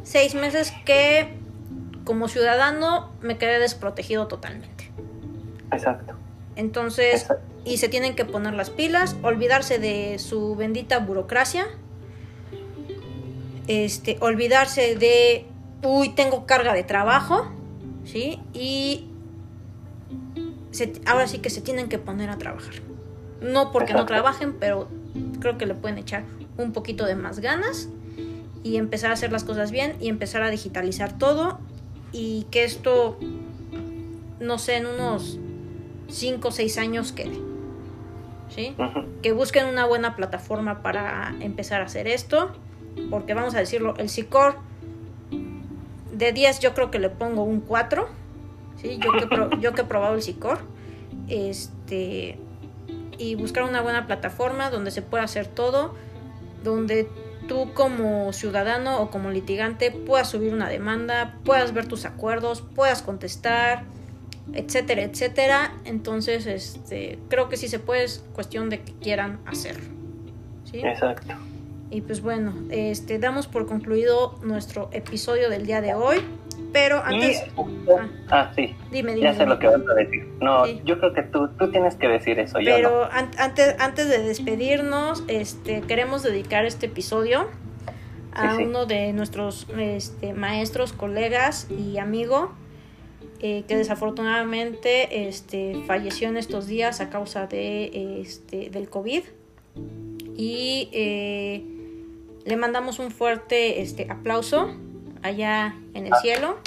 Seis 0.10 0.34
meses 0.34 0.74
que 0.86 1.30
como 2.04 2.30
ciudadano 2.30 3.12
me 3.22 3.38
quedé 3.38 3.60
desprotegido 3.60 4.26
totalmente. 4.28 4.90
Exacto. 5.72 6.16
Entonces, 6.56 7.28
y 7.64 7.78
se 7.78 7.90
tienen 7.90 8.16
que 8.16 8.26
poner 8.26 8.56
las 8.56 8.72
pilas, 8.72 9.16
olvidarse 9.22 9.78
de 9.78 10.18
su 10.18 10.56
bendita 10.56 10.98
burocracia, 10.98 11.68
este, 13.68 14.18
olvidarse 14.20 14.96
de 14.96 15.46
uy, 15.84 16.10
tengo 16.10 16.48
carga 16.48 16.74
de 16.74 16.82
trabajo, 16.84 17.48
¿sí? 18.04 18.42
Y 18.52 19.12
ahora 21.06 21.28
sí 21.28 21.38
que 21.38 21.52
se 21.52 21.62
tienen 21.62 21.88
que 21.88 22.00
poner 22.00 22.32
a 22.32 22.40
trabajar. 22.40 22.74
No 23.42 23.72
porque 23.72 23.94
no 23.94 24.08
trabajen, 24.08 24.54
pero 24.54 24.88
creo 25.40 25.60
que 25.60 25.68
le 25.68 25.76
pueden 25.76 26.00
echar 26.00 26.24
un 26.58 26.74
poquito 26.74 27.06
de 27.06 27.14
más 27.14 27.42
ganas 27.42 27.90
y 28.64 28.78
empezar 28.78 29.12
a 29.12 29.14
hacer 29.14 29.32
las 29.32 29.44
cosas 29.44 29.72
bien 29.72 29.96
y 30.00 30.10
empezar 30.10 30.42
a 30.42 30.50
digitalizar 30.50 31.18
todo 31.18 31.60
y 32.12 32.46
que 32.52 32.64
esto, 32.64 33.18
no 34.40 34.58
sé, 34.58 34.78
en 34.78 34.88
unos 34.88 35.40
5 36.10 36.48
o 36.48 36.52
6 36.52 36.78
años 36.78 37.12
quede. 37.12 37.40
¿Sí? 38.50 38.76
Que 39.22 39.32
busquen 39.32 39.68
una 39.68 39.86
buena 39.86 40.16
plataforma 40.16 40.82
para 40.82 41.36
empezar 41.40 41.82
a 41.82 41.86
hacer 41.86 42.08
esto, 42.08 42.52
porque 43.12 43.36
vamos 43.36 43.54
a 43.54 43.60
decirlo, 43.60 43.94
el 43.98 44.10
SICOR 44.10 44.58
de 46.14 46.34
10 46.34 46.60
yo 46.60 46.74
creo 46.74 46.90
que 46.90 47.00
le 47.00 47.10
pongo 47.10 47.44
un 47.44 47.62
4. 47.62 48.08
¿sí? 48.82 49.00
Yo, 49.04 49.12
que 49.12 49.62
yo 49.62 49.74
que 49.74 49.82
he 49.82 49.86
probado 49.86 50.16
el 50.16 50.24
SICOR. 50.24 50.60
Este, 51.28 52.40
y 53.20 53.36
buscar 53.36 53.64
una 53.64 53.82
buena 53.82 54.08
plataforma 54.08 54.72
donde 54.72 54.90
se 54.90 55.04
pueda 55.04 55.24
hacer 55.24 55.46
todo, 55.46 55.94
donde 56.64 57.08
tú 57.50 57.74
como 57.74 58.32
ciudadano 58.32 59.02
o 59.02 59.10
como 59.12 59.32
litigante 59.32 59.92
puedas 59.92 60.30
subir 60.30 60.54
una 60.54 60.70
demanda, 60.70 61.36
puedas 61.44 61.74
ver 61.74 61.88
tus 61.88 62.06
acuerdos, 62.06 62.62
puedas 62.62 63.02
contestar, 63.02 63.84
etcétera, 64.54 65.02
etcétera. 65.02 65.74
Entonces, 65.84 66.46
este, 66.46 67.20
creo 67.28 67.50
que 67.50 67.58
sí 67.58 67.68
se 67.68 67.80
puede, 67.80 68.06
es 68.06 68.24
cuestión 68.34 68.70
de 68.70 68.82
que 68.82 68.94
quieran 68.94 69.42
hacerlo. 69.46 69.90
¿sí? 70.72 70.80
Exacto. 70.80 71.34
Y 71.90 72.02
pues 72.02 72.22
bueno, 72.22 72.54
este, 72.70 73.18
damos 73.18 73.48
por 73.48 73.66
concluido 73.66 74.38
nuestro 74.44 74.90
episodio 74.94 75.50
del 75.50 75.66
día 75.66 75.82
de 75.82 75.96
hoy. 75.96 76.20
Pero 76.72 77.04
antes... 77.04 77.44
ah, 77.90 78.08
ah, 78.30 78.52
sí. 78.56 78.76
Dime, 78.92 79.16
dime. 79.16 79.24
Ya 79.24 79.34
sé 79.34 79.46
lo 79.46 79.58
que 79.58 79.68
vas 79.68 79.82
a 79.90 79.94
decir. 79.96 80.28
No, 80.40 80.66
yo 80.68 81.00
creo 81.00 81.14
que 81.14 81.24
tú, 81.24 81.50
tú 81.58 81.72
tienes 81.72 81.96
que 81.96 82.08
decir 82.08 82.40
eso. 82.40 82.60
Pero 82.64 83.10
antes, 83.12 83.76
antes 83.80 84.08
de 84.08 84.20
despedirnos, 84.20 85.24
este, 85.28 85.82
queremos 85.82 86.22
dedicar 86.24 86.66
este 86.66 86.86
episodio 86.86 87.48
a 88.34 88.56
uno 88.56 88.86
de 88.86 89.14
nuestros 89.14 89.68
este, 89.78 90.34
maestros, 90.34 90.94
colegas 90.94 91.68
y 91.72 91.98
amigo 91.98 92.54
eh, 93.42 93.64
que 93.68 93.78
desafortunadamente 93.78 95.28
este, 95.28 95.82
falleció 95.88 96.28
en 96.28 96.36
estos 96.36 96.68
días 96.68 97.00
a 97.00 97.10
causa 97.10 97.48
de, 97.48 98.20
este, 98.22 98.70
del 98.70 98.90
COVID. 98.90 99.24
Y 100.36 100.90
eh, 100.92 101.64
le 102.46 102.58
mandamos 102.58 103.00
un 103.00 103.12
fuerte 103.12 103.82
este, 103.82 104.08
aplauso 104.10 104.76
allá 105.22 105.76
en 105.94 106.08
el 106.08 106.14
cielo 106.22 106.58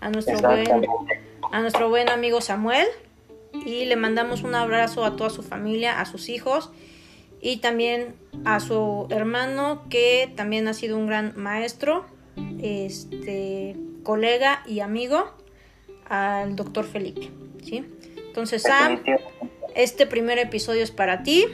a 0.00 0.10
nuestro, 0.10 0.38
buen, 0.40 0.86
a 1.50 1.60
nuestro 1.60 1.88
buen 1.88 2.08
amigo 2.08 2.40
Samuel. 2.40 2.86
Y 3.66 3.84
le 3.84 3.96
mandamos 3.96 4.42
un 4.42 4.54
abrazo 4.54 5.04
a 5.04 5.16
toda 5.16 5.30
su 5.30 5.42
familia, 5.42 6.00
a 6.00 6.06
sus 6.06 6.28
hijos 6.28 6.70
y 7.40 7.58
también 7.58 8.14
a 8.44 8.60
su 8.60 9.06
hermano 9.10 9.82
que 9.90 10.32
también 10.36 10.68
ha 10.68 10.74
sido 10.74 10.96
un 10.96 11.06
gran 11.06 11.34
maestro, 11.36 12.06
este 12.62 13.76
colega 14.02 14.62
y 14.66 14.80
amigo, 14.80 15.34
al 16.08 16.56
doctor 16.56 16.86
Felipe. 16.86 17.30
¿sí? 17.62 17.84
Entonces, 18.28 18.62
Sam, 18.62 19.02
este 19.74 20.06
primer 20.06 20.38
episodio 20.38 20.82
es 20.82 20.90
para 20.90 21.22
ti 21.22 21.44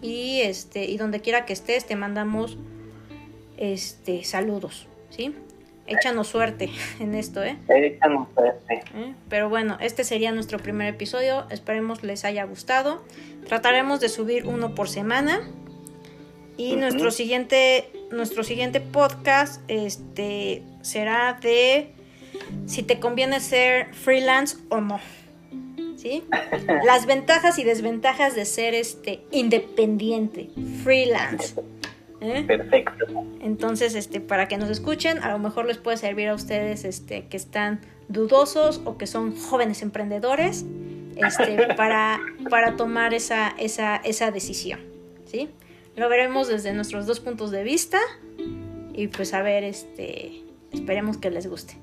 y 0.00 0.40
este 0.40 0.84
y 0.84 0.96
donde 0.96 1.20
quiera 1.20 1.44
que 1.44 1.52
estés 1.52 1.86
te 1.86 1.96
mandamos 1.96 2.56
este 3.56 4.24
saludos, 4.24 4.86
¿sí? 5.10 5.34
Échanos 5.86 6.28
suerte 6.28 6.70
en 7.00 7.14
esto, 7.14 7.42
¿eh? 7.42 7.56
Échanos 7.68 8.28
suerte. 8.34 8.82
¿Eh? 8.94 9.14
Pero 9.28 9.48
bueno, 9.48 9.78
este 9.80 10.04
sería 10.04 10.32
nuestro 10.32 10.58
primer 10.58 10.88
episodio. 10.88 11.46
Esperemos 11.50 12.02
les 12.02 12.24
haya 12.24 12.44
gustado. 12.44 13.02
Trataremos 13.46 14.00
de 14.00 14.08
subir 14.08 14.46
uno 14.46 14.74
por 14.74 14.88
semana. 14.88 15.40
Y 16.56 16.74
nuestro 16.76 17.12
siguiente 17.12 17.90
nuestro 18.10 18.42
siguiente 18.42 18.80
podcast 18.80 19.62
este 19.68 20.62
será 20.82 21.38
de 21.40 21.92
si 22.66 22.82
te 22.82 22.98
conviene 23.00 23.40
ser 23.40 23.94
freelance 23.94 24.56
o 24.68 24.80
no. 24.80 25.00
¿Sí? 25.96 26.24
Las 26.84 27.06
ventajas 27.06 27.58
y 27.58 27.64
desventajas 27.64 28.34
de 28.34 28.44
ser 28.44 28.74
este 28.74 29.20
independiente, 29.30 30.48
freelance. 30.84 31.54
¿Eh? 32.20 32.44
Perfecto. 32.46 33.06
Entonces, 33.40 33.94
este, 33.94 34.20
para 34.20 34.48
que 34.48 34.56
nos 34.56 34.70
escuchen, 34.70 35.22
a 35.22 35.30
lo 35.30 35.38
mejor 35.38 35.66
les 35.66 35.78
puede 35.78 35.96
servir 35.96 36.28
a 36.28 36.34
ustedes 36.34 36.84
este, 36.84 37.26
que 37.26 37.36
están 37.36 37.80
dudosos 38.08 38.80
o 38.84 38.98
que 38.98 39.06
son 39.06 39.36
jóvenes 39.36 39.82
emprendedores 39.82 40.64
este, 41.16 41.74
para, 41.76 42.20
para 42.50 42.76
tomar 42.76 43.14
esa, 43.14 43.54
esa, 43.58 43.96
esa 43.96 44.30
decisión. 44.30 44.80
¿sí? 45.26 45.50
Lo 45.96 46.08
veremos 46.08 46.48
desde 46.48 46.72
nuestros 46.72 47.06
dos 47.06 47.20
puntos 47.20 47.50
de 47.50 47.62
vista 47.62 47.98
y 48.92 49.08
pues 49.08 49.34
a 49.34 49.42
ver, 49.42 49.64
este, 49.64 50.42
esperemos 50.72 51.18
que 51.18 51.30
les 51.30 51.46
guste. 51.46 51.74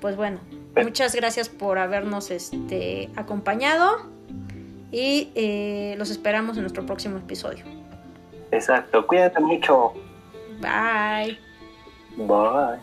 Pues 0.00 0.16
bueno, 0.16 0.40
muchas 0.76 1.14
gracias 1.14 1.48
por 1.48 1.78
habernos 1.78 2.30
este, 2.30 3.10
acompañado 3.16 4.10
y 4.90 5.30
eh, 5.34 5.94
los 5.98 6.10
esperamos 6.10 6.56
en 6.56 6.62
nuestro 6.62 6.84
próximo 6.84 7.18
episodio. 7.18 7.64
Exacto, 8.54 9.04
cuídate 9.06 9.40
mucho. 9.40 9.94
Bye. 10.60 11.38
Bye. 12.16 12.78